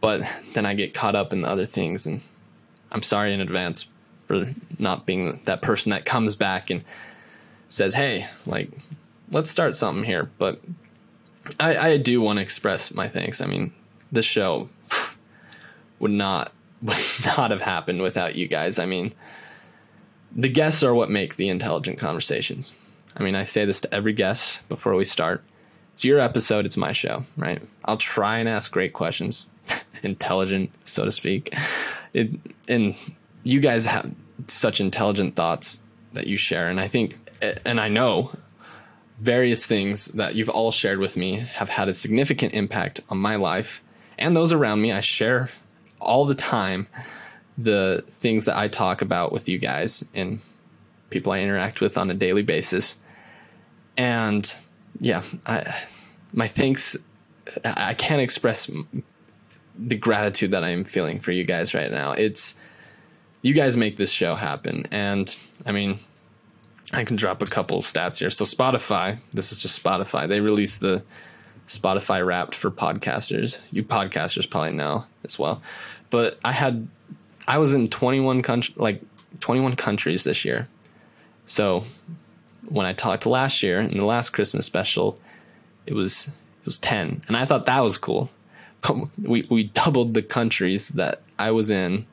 But 0.00 0.22
then 0.54 0.64
I 0.64 0.74
get 0.74 0.94
caught 0.94 1.14
up 1.14 1.32
in 1.32 1.42
the 1.42 1.48
other 1.48 1.66
things, 1.66 2.06
and 2.06 2.20
I'm 2.90 3.02
sorry 3.02 3.34
in 3.34 3.40
advance 3.40 3.88
for 4.26 4.54
not 4.78 5.04
being 5.04 5.40
that 5.44 5.60
person 5.60 5.90
that 5.90 6.04
comes 6.06 6.36
back 6.36 6.70
and 6.70 6.84
says, 7.68 7.92
"Hey, 7.94 8.26
like, 8.46 8.70
let's 9.30 9.50
start 9.50 9.74
something 9.74 10.04
here." 10.04 10.30
But 10.38 10.60
I, 11.58 11.76
I 11.76 11.96
do 11.98 12.20
want 12.20 12.38
to 12.38 12.42
express 12.42 12.94
my 12.94 13.08
thanks. 13.08 13.40
I 13.40 13.46
mean, 13.46 13.72
the 14.10 14.22
show 14.22 14.68
would 15.98 16.10
not 16.10 16.52
would 16.82 16.96
not 17.26 17.50
have 17.50 17.60
happened 17.60 18.00
without 18.00 18.36
you 18.36 18.48
guys. 18.48 18.78
I 18.78 18.86
mean, 18.86 19.12
the 20.34 20.48
guests 20.48 20.82
are 20.82 20.94
what 20.94 21.10
make 21.10 21.36
the 21.36 21.48
intelligent 21.50 21.98
conversations. 21.98 22.72
I 23.16 23.22
mean, 23.22 23.34
I 23.34 23.44
say 23.44 23.64
this 23.64 23.80
to 23.82 23.94
every 23.94 24.12
guest 24.12 24.66
before 24.68 24.94
we 24.94 25.04
start. 25.04 25.42
It's 26.00 26.04
your 26.06 26.18
episode, 26.18 26.64
it's 26.64 26.78
my 26.78 26.92
show, 26.92 27.26
right? 27.36 27.60
I'll 27.84 27.98
try 27.98 28.38
and 28.38 28.48
ask 28.48 28.72
great 28.72 28.94
questions, 28.94 29.44
intelligent, 30.02 30.70
so 30.84 31.04
to 31.04 31.12
speak. 31.12 31.54
It, 32.14 32.30
and 32.68 32.96
you 33.42 33.60
guys 33.60 33.84
have 33.84 34.10
such 34.46 34.80
intelligent 34.80 35.36
thoughts 35.36 35.82
that 36.14 36.26
you 36.26 36.38
share. 36.38 36.70
And 36.70 36.80
I 36.80 36.88
think, 36.88 37.18
and 37.66 37.78
I 37.78 37.88
know 37.88 38.32
various 39.18 39.66
things 39.66 40.06
that 40.12 40.34
you've 40.34 40.48
all 40.48 40.70
shared 40.70 41.00
with 41.00 41.18
me 41.18 41.34
have 41.34 41.68
had 41.68 41.90
a 41.90 41.92
significant 41.92 42.54
impact 42.54 43.02
on 43.10 43.18
my 43.18 43.36
life 43.36 43.82
and 44.16 44.34
those 44.34 44.54
around 44.54 44.80
me. 44.80 44.92
I 44.92 45.00
share 45.00 45.50
all 46.00 46.24
the 46.24 46.34
time 46.34 46.86
the 47.58 48.02
things 48.08 48.46
that 48.46 48.56
I 48.56 48.68
talk 48.68 49.02
about 49.02 49.32
with 49.32 49.50
you 49.50 49.58
guys 49.58 50.02
and 50.14 50.40
people 51.10 51.32
I 51.32 51.40
interact 51.40 51.82
with 51.82 51.98
on 51.98 52.10
a 52.10 52.14
daily 52.14 52.42
basis. 52.42 52.98
And 53.98 54.56
yeah, 55.00 55.22
I, 55.46 55.74
my 56.32 56.46
thanks, 56.46 56.96
I 57.64 57.94
can't 57.94 58.20
express 58.20 58.70
the 59.78 59.96
gratitude 59.96 60.52
that 60.52 60.62
I'm 60.62 60.84
feeling 60.84 61.20
for 61.20 61.32
you 61.32 61.44
guys 61.44 61.74
right 61.74 61.90
now. 61.90 62.12
It's, 62.12 62.60
you 63.42 63.54
guys 63.54 63.76
make 63.76 63.96
this 63.96 64.12
show 64.12 64.34
happen. 64.34 64.86
And 64.90 65.34
I 65.66 65.72
mean, 65.72 65.98
I 66.92 67.04
can 67.04 67.16
drop 67.16 67.42
a 67.42 67.46
couple 67.46 67.80
stats 67.80 68.18
here. 68.18 68.30
So 68.30 68.44
Spotify, 68.44 69.18
this 69.32 69.52
is 69.52 69.62
just 69.62 69.82
Spotify. 69.82 70.28
They 70.28 70.40
released 70.40 70.80
the 70.80 71.02
Spotify 71.68 72.24
Wrapped 72.24 72.54
for 72.54 72.70
podcasters. 72.70 73.60
You 73.70 73.84
podcasters 73.84 74.48
probably 74.48 74.72
know 74.72 75.04
as 75.24 75.38
well. 75.38 75.62
But 76.10 76.38
I 76.44 76.52
had 76.52 76.88
I 77.46 77.58
was 77.58 77.74
in 77.74 77.86
21 77.86 78.42
country 78.42 78.74
like 78.76 79.00
21 79.38 79.76
countries 79.76 80.24
this 80.24 80.44
year. 80.44 80.68
So 81.46 81.84
when 82.70 82.86
I 82.86 82.92
talked 82.92 83.26
last 83.26 83.62
year 83.62 83.80
in 83.80 83.98
the 83.98 84.06
last 84.06 84.30
Christmas 84.30 84.66
special, 84.66 85.18
it 85.86 85.94
was 85.94 86.28
it 86.28 86.66
was 86.66 86.78
10, 86.78 87.22
and 87.28 87.36
I 87.36 87.44
thought 87.44 87.66
that 87.66 87.80
was 87.80 87.98
cool. 87.98 88.30
we 89.22 89.44
we 89.50 89.64
doubled 89.64 90.14
the 90.14 90.22
countries 90.22 90.88
that 90.90 91.22
I 91.38 91.50
was 91.50 91.70
in 91.70 92.06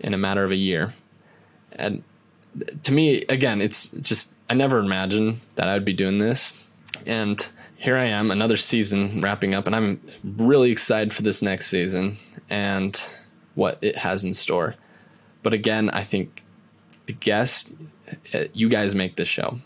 in 0.00 0.14
a 0.14 0.18
matter 0.18 0.44
of 0.44 0.50
a 0.50 0.56
year, 0.56 0.94
and 1.72 2.02
to 2.82 2.92
me, 2.92 3.24
again, 3.28 3.60
it's 3.60 3.88
just 3.88 4.32
I 4.50 4.54
never 4.54 4.78
imagined 4.78 5.40
that 5.54 5.68
I 5.68 5.74
would 5.74 5.84
be 5.84 5.92
doing 5.92 6.18
this, 6.18 6.54
and 7.06 7.46
here 7.76 7.96
I 7.96 8.06
am, 8.06 8.30
another 8.30 8.56
season 8.56 9.20
wrapping 9.20 9.54
up, 9.54 9.66
and 9.66 9.76
I'm 9.76 10.00
really 10.36 10.70
excited 10.70 11.12
for 11.12 11.22
this 11.22 11.42
next 11.42 11.68
season. 11.68 12.18
And 12.50 13.00
what 13.54 13.78
it 13.82 13.96
has 13.96 14.24
in 14.24 14.34
store. 14.34 14.74
But 15.42 15.54
again, 15.54 15.90
I 15.90 16.04
think 16.04 16.42
the 17.06 17.12
guest, 17.12 17.72
uh, 18.32 18.44
you 18.52 18.68
guys 18.68 18.94
make 18.94 19.16
this 19.16 19.28
show. 19.28 19.58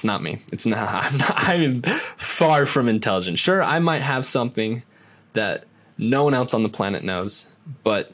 It's 0.00 0.04
not 0.06 0.22
me. 0.22 0.38
It's 0.50 0.64
not. 0.64 0.88
I'm, 1.12 1.18
not, 1.18 1.34
I'm 1.36 1.82
far 2.16 2.64
from 2.64 2.88
intelligent. 2.88 3.38
Sure, 3.38 3.62
I 3.62 3.80
might 3.80 4.00
have 4.00 4.24
something 4.24 4.82
that 5.34 5.64
no 5.98 6.24
one 6.24 6.32
else 6.32 6.54
on 6.54 6.62
the 6.62 6.70
planet 6.70 7.04
knows, 7.04 7.52
but 7.84 8.10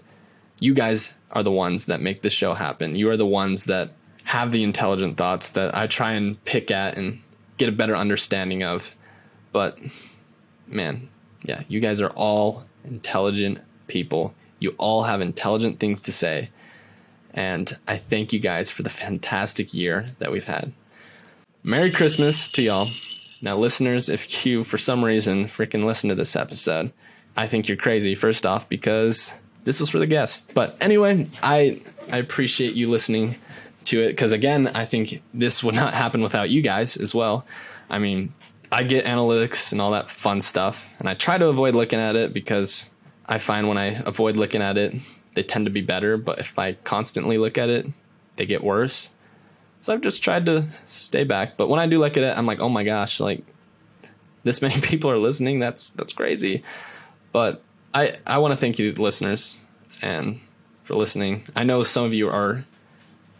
you 0.59 0.75
guys 0.75 1.15
are 1.31 1.45
the 1.45 1.53
ones 1.53 1.87
that 1.87 2.01
make 2.01 2.23
this 2.23 2.33
show 2.33 2.55
happen. 2.55 2.97
You 2.97 3.09
are 3.11 3.17
the 3.17 3.25
ones 3.25 3.67
that 3.67 3.93
have 4.25 4.51
the 4.51 4.65
intelligent 4.65 5.17
thoughts 5.17 5.51
that 5.51 5.77
I 5.77 5.87
try 5.87 6.15
and 6.15 6.45
pick 6.45 6.73
at 6.73 6.99
and 6.99 7.23
get 7.57 7.69
a 7.69 7.73
better 7.73 7.95
understanding 7.95 8.65
of. 8.65 8.93
But 9.53 9.79
man, 10.67 11.09
yeah, 11.45 11.63
you 11.69 11.79
guys 11.79 12.01
are 12.01 12.11
all 12.17 12.65
intelligent 12.83 13.61
people. 13.87 14.35
You 14.59 14.75
all 14.77 15.05
have 15.05 15.21
intelligent 15.21 15.79
things 15.79 16.03
to 16.03 16.11
say. 16.11 16.51
And 17.33 17.79
I 17.87 17.97
thank 17.97 18.33
you 18.33 18.41
guys 18.41 18.71
for 18.71 18.83
the 18.83 18.91
fantastic 18.91 19.73
year 19.73 20.07
that 20.19 20.33
we've 20.33 20.47
had. 20.47 20.73
Merry 21.69 21.91
Christmas 21.91 22.47
to 22.53 22.63
y'all. 22.63 22.87
Now, 23.43 23.57
listeners, 23.57 24.09
if 24.09 24.47
you 24.47 24.63
for 24.63 24.79
some 24.79 25.05
reason 25.05 25.47
freaking 25.47 25.85
listen 25.85 26.09
to 26.11 26.15
this 26.15 26.37
episode, 26.37 26.93
I 27.37 27.49
think 27.49 27.67
you're 27.67 27.77
crazy, 27.77 28.15
first 28.15 28.47
off, 28.47 28.69
because 28.69 29.35
this 29.65 29.81
was 29.81 29.91
for 29.91 29.99
the 29.99 30.07
guests. 30.07 30.47
But 30.55 30.77
anyway, 30.81 31.27
I 31.43 31.83
I 32.13 32.19
appreciate 32.19 32.75
you 32.75 32.89
listening 32.89 33.35
to 33.87 34.01
it 34.01 34.11
because 34.11 34.31
again, 34.31 34.69
I 34.77 34.85
think 34.85 35.25
this 35.35 35.65
would 35.65 35.75
not 35.75 35.93
happen 35.93 36.23
without 36.23 36.51
you 36.51 36.63
guys 36.63 36.97
as 36.97 37.17
well. 37.17 37.45
I 37.91 37.99
mean, 37.99 38.33
I 38.71 38.85
get 38.85 39.05
analytics 39.05 39.73
and 39.73 39.81
all 39.81 39.91
that 39.91 40.09
fun 40.09 40.43
stuff, 40.43 40.89
and 41.01 41.09
I 41.09 41.15
try 41.15 41.37
to 41.37 41.47
avoid 41.47 41.75
looking 41.75 41.99
at 41.99 42.15
it 42.15 42.33
because 42.33 42.89
I 43.27 43.39
find 43.39 43.67
when 43.67 43.77
I 43.77 44.01
avoid 44.07 44.37
looking 44.37 44.63
at 44.63 44.77
it, 44.77 44.95
they 45.35 45.43
tend 45.43 45.67
to 45.67 45.73
be 45.73 45.83
better. 45.83 46.17
But 46.17 46.39
if 46.39 46.57
I 46.61 46.75
constantly 46.75 47.39
look 47.39 47.59
at 47.59 47.71
it, 47.71 47.87
they 48.37 48.47
get 48.47 48.63
worse. 48.63 49.11
So 49.81 49.93
I've 49.93 50.01
just 50.01 50.23
tried 50.23 50.47
to 50.47 50.67
stay 50.87 51.25
back. 51.25 51.57
But 51.57 51.69
when 51.69 51.81
I 51.81 51.87
do 51.87 51.99
look 51.99 52.17
at 52.17 52.23
it, 52.23 52.37
I'm 52.37 52.47
like, 52.47 52.61
oh 52.61 52.69
my 52.69 52.85
gosh, 52.85 53.21
like 53.21 53.45
this 54.43 54.63
many 54.63 54.81
people 54.81 55.11
are 55.11 55.19
listening. 55.19 55.59
That's 55.59 55.91
that's 55.91 56.13
crazy. 56.13 56.63
But 57.33 57.63
I 57.95 58.17
I 58.27 58.39
want 58.39 58.53
to 58.53 58.57
thank 58.57 58.79
you, 58.79 58.93
listeners, 58.93 59.57
and 60.03 60.41
for 60.83 60.95
listening. 60.95 61.45
I 61.55 61.65
know 61.65 61.83
some 61.83 62.05
of 62.05 62.15
you 62.15 62.29
are 62.29 62.65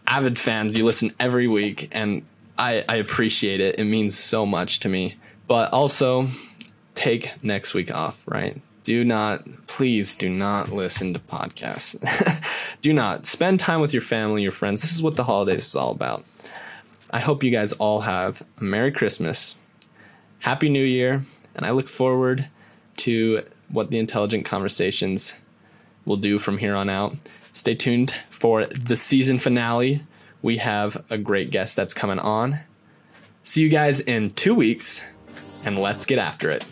avid 0.07 0.39
fans. 0.39 0.77
You 0.77 0.85
listen 0.85 1.13
every 1.19 1.47
week, 1.47 1.89
and 1.91 2.25
I 2.57 2.83
I 2.87 2.95
appreciate 2.95 3.59
it. 3.59 3.79
It 3.79 3.85
means 3.85 4.17
so 4.17 4.45
much 4.45 4.79
to 4.81 4.89
me. 4.89 5.15
But 5.47 5.71
also, 5.71 6.27
take 6.93 7.31
next 7.43 7.73
week 7.73 7.93
off. 7.93 8.23
Right? 8.27 8.61
do 8.87 9.03
not, 9.03 9.43
please 9.67 10.15
do 10.15 10.29
not 10.29 10.71
listen 10.71 11.13
to 11.13 11.19
podcasts. 11.19 11.97
do 12.81 12.93
not. 12.93 13.25
Spend 13.25 13.59
time 13.59 13.81
with 13.81 13.93
your 13.93 14.01
family, 14.01 14.43
your 14.43 14.51
friends. 14.51 14.81
This 14.81 14.93
is 14.93 15.01
what 15.01 15.15
the 15.15 15.23
holidays 15.23 15.65
is 15.65 15.75
all 15.75 15.91
about. 15.91 16.25
I 17.09 17.19
hope 17.19 17.43
you 17.43 17.51
guys 17.51 17.71
all 17.73 18.01
have 18.01 18.43
a 18.59 18.63
Merry 18.63 18.91
Christmas, 18.91 19.55
Happy 20.39 20.69
New 20.69 20.83
Year, 20.83 21.25
and 21.55 21.65
I 21.65 21.71
look 21.71 21.87
forward 21.87 22.47
to 22.97 23.43
what 23.69 23.91
the 23.91 23.99
Intelligent 23.99 24.45
Conversations 24.45 25.35
will 26.05 26.17
do 26.17 26.39
from 26.39 26.57
here 26.57 26.75
on 26.75 26.89
out. 26.89 27.15
Stay 27.53 27.75
tuned 27.75 28.15
for 28.29 28.65
the 28.65 28.95
season 28.95 29.37
finale. 29.37 30.03
We 30.41 30.57
have 30.57 31.03
a 31.09 31.17
great 31.17 31.49
guest 31.49 31.75
that's 31.75 31.93
coming 31.93 32.19
on. 32.19 32.59
See 33.43 33.61
you 33.61 33.69
guys 33.69 33.99
in 34.01 34.31
two 34.31 34.53
weeks, 34.53 35.01
and 35.63 35.79
let's 35.79 36.05
get 36.05 36.19
after 36.19 36.49
it. 36.49 36.65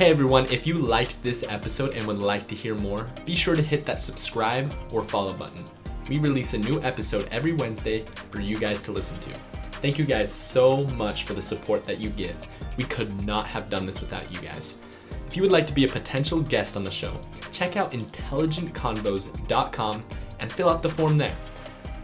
Hey 0.00 0.08
everyone, 0.08 0.46
if 0.46 0.66
you 0.66 0.78
liked 0.78 1.22
this 1.22 1.44
episode 1.46 1.92
and 1.92 2.06
would 2.06 2.20
like 2.20 2.48
to 2.48 2.54
hear 2.54 2.74
more, 2.74 3.06
be 3.26 3.34
sure 3.34 3.54
to 3.54 3.60
hit 3.60 3.84
that 3.84 4.00
subscribe 4.00 4.74
or 4.94 5.04
follow 5.04 5.34
button. 5.34 5.62
We 6.08 6.16
release 6.16 6.54
a 6.54 6.58
new 6.58 6.80
episode 6.80 7.28
every 7.30 7.52
Wednesday 7.52 8.06
for 8.30 8.40
you 8.40 8.56
guys 8.56 8.80
to 8.84 8.92
listen 8.92 9.18
to. 9.18 9.38
Thank 9.82 9.98
you 9.98 10.06
guys 10.06 10.32
so 10.32 10.84
much 10.84 11.24
for 11.24 11.34
the 11.34 11.42
support 11.42 11.84
that 11.84 12.00
you 12.00 12.08
give. 12.08 12.34
We 12.78 12.84
could 12.84 13.26
not 13.26 13.46
have 13.48 13.68
done 13.68 13.84
this 13.84 14.00
without 14.00 14.34
you 14.34 14.40
guys. 14.40 14.78
If 15.26 15.36
you 15.36 15.42
would 15.42 15.52
like 15.52 15.66
to 15.66 15.74
be 15.74 15.84
a 15.84 15.88
potential 15.88 16.40
guest 16.40 16.78
on 16.78 16.82
the 16.82 16.90
show, 16.90 17.20
check 17.52 17.76
out 17.76 17.92
intelligentconvos.com 17.92 20.04
and 20.38 20.50
fill 20.50 20.70
out 20.70 20.82
the 20.82 20.88
form 20.88 21.18
there. 21.18 21.36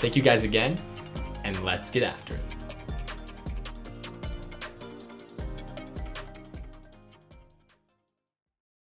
Thank 0.01 0.17
you 0.17 0.23
guys 0.23 0.45
again, 0.45 0.77
and 1.45 1.65
let's 1.65 1.91
get 1.91 2.03
after 2.03 2.35
it. 2.35 2.56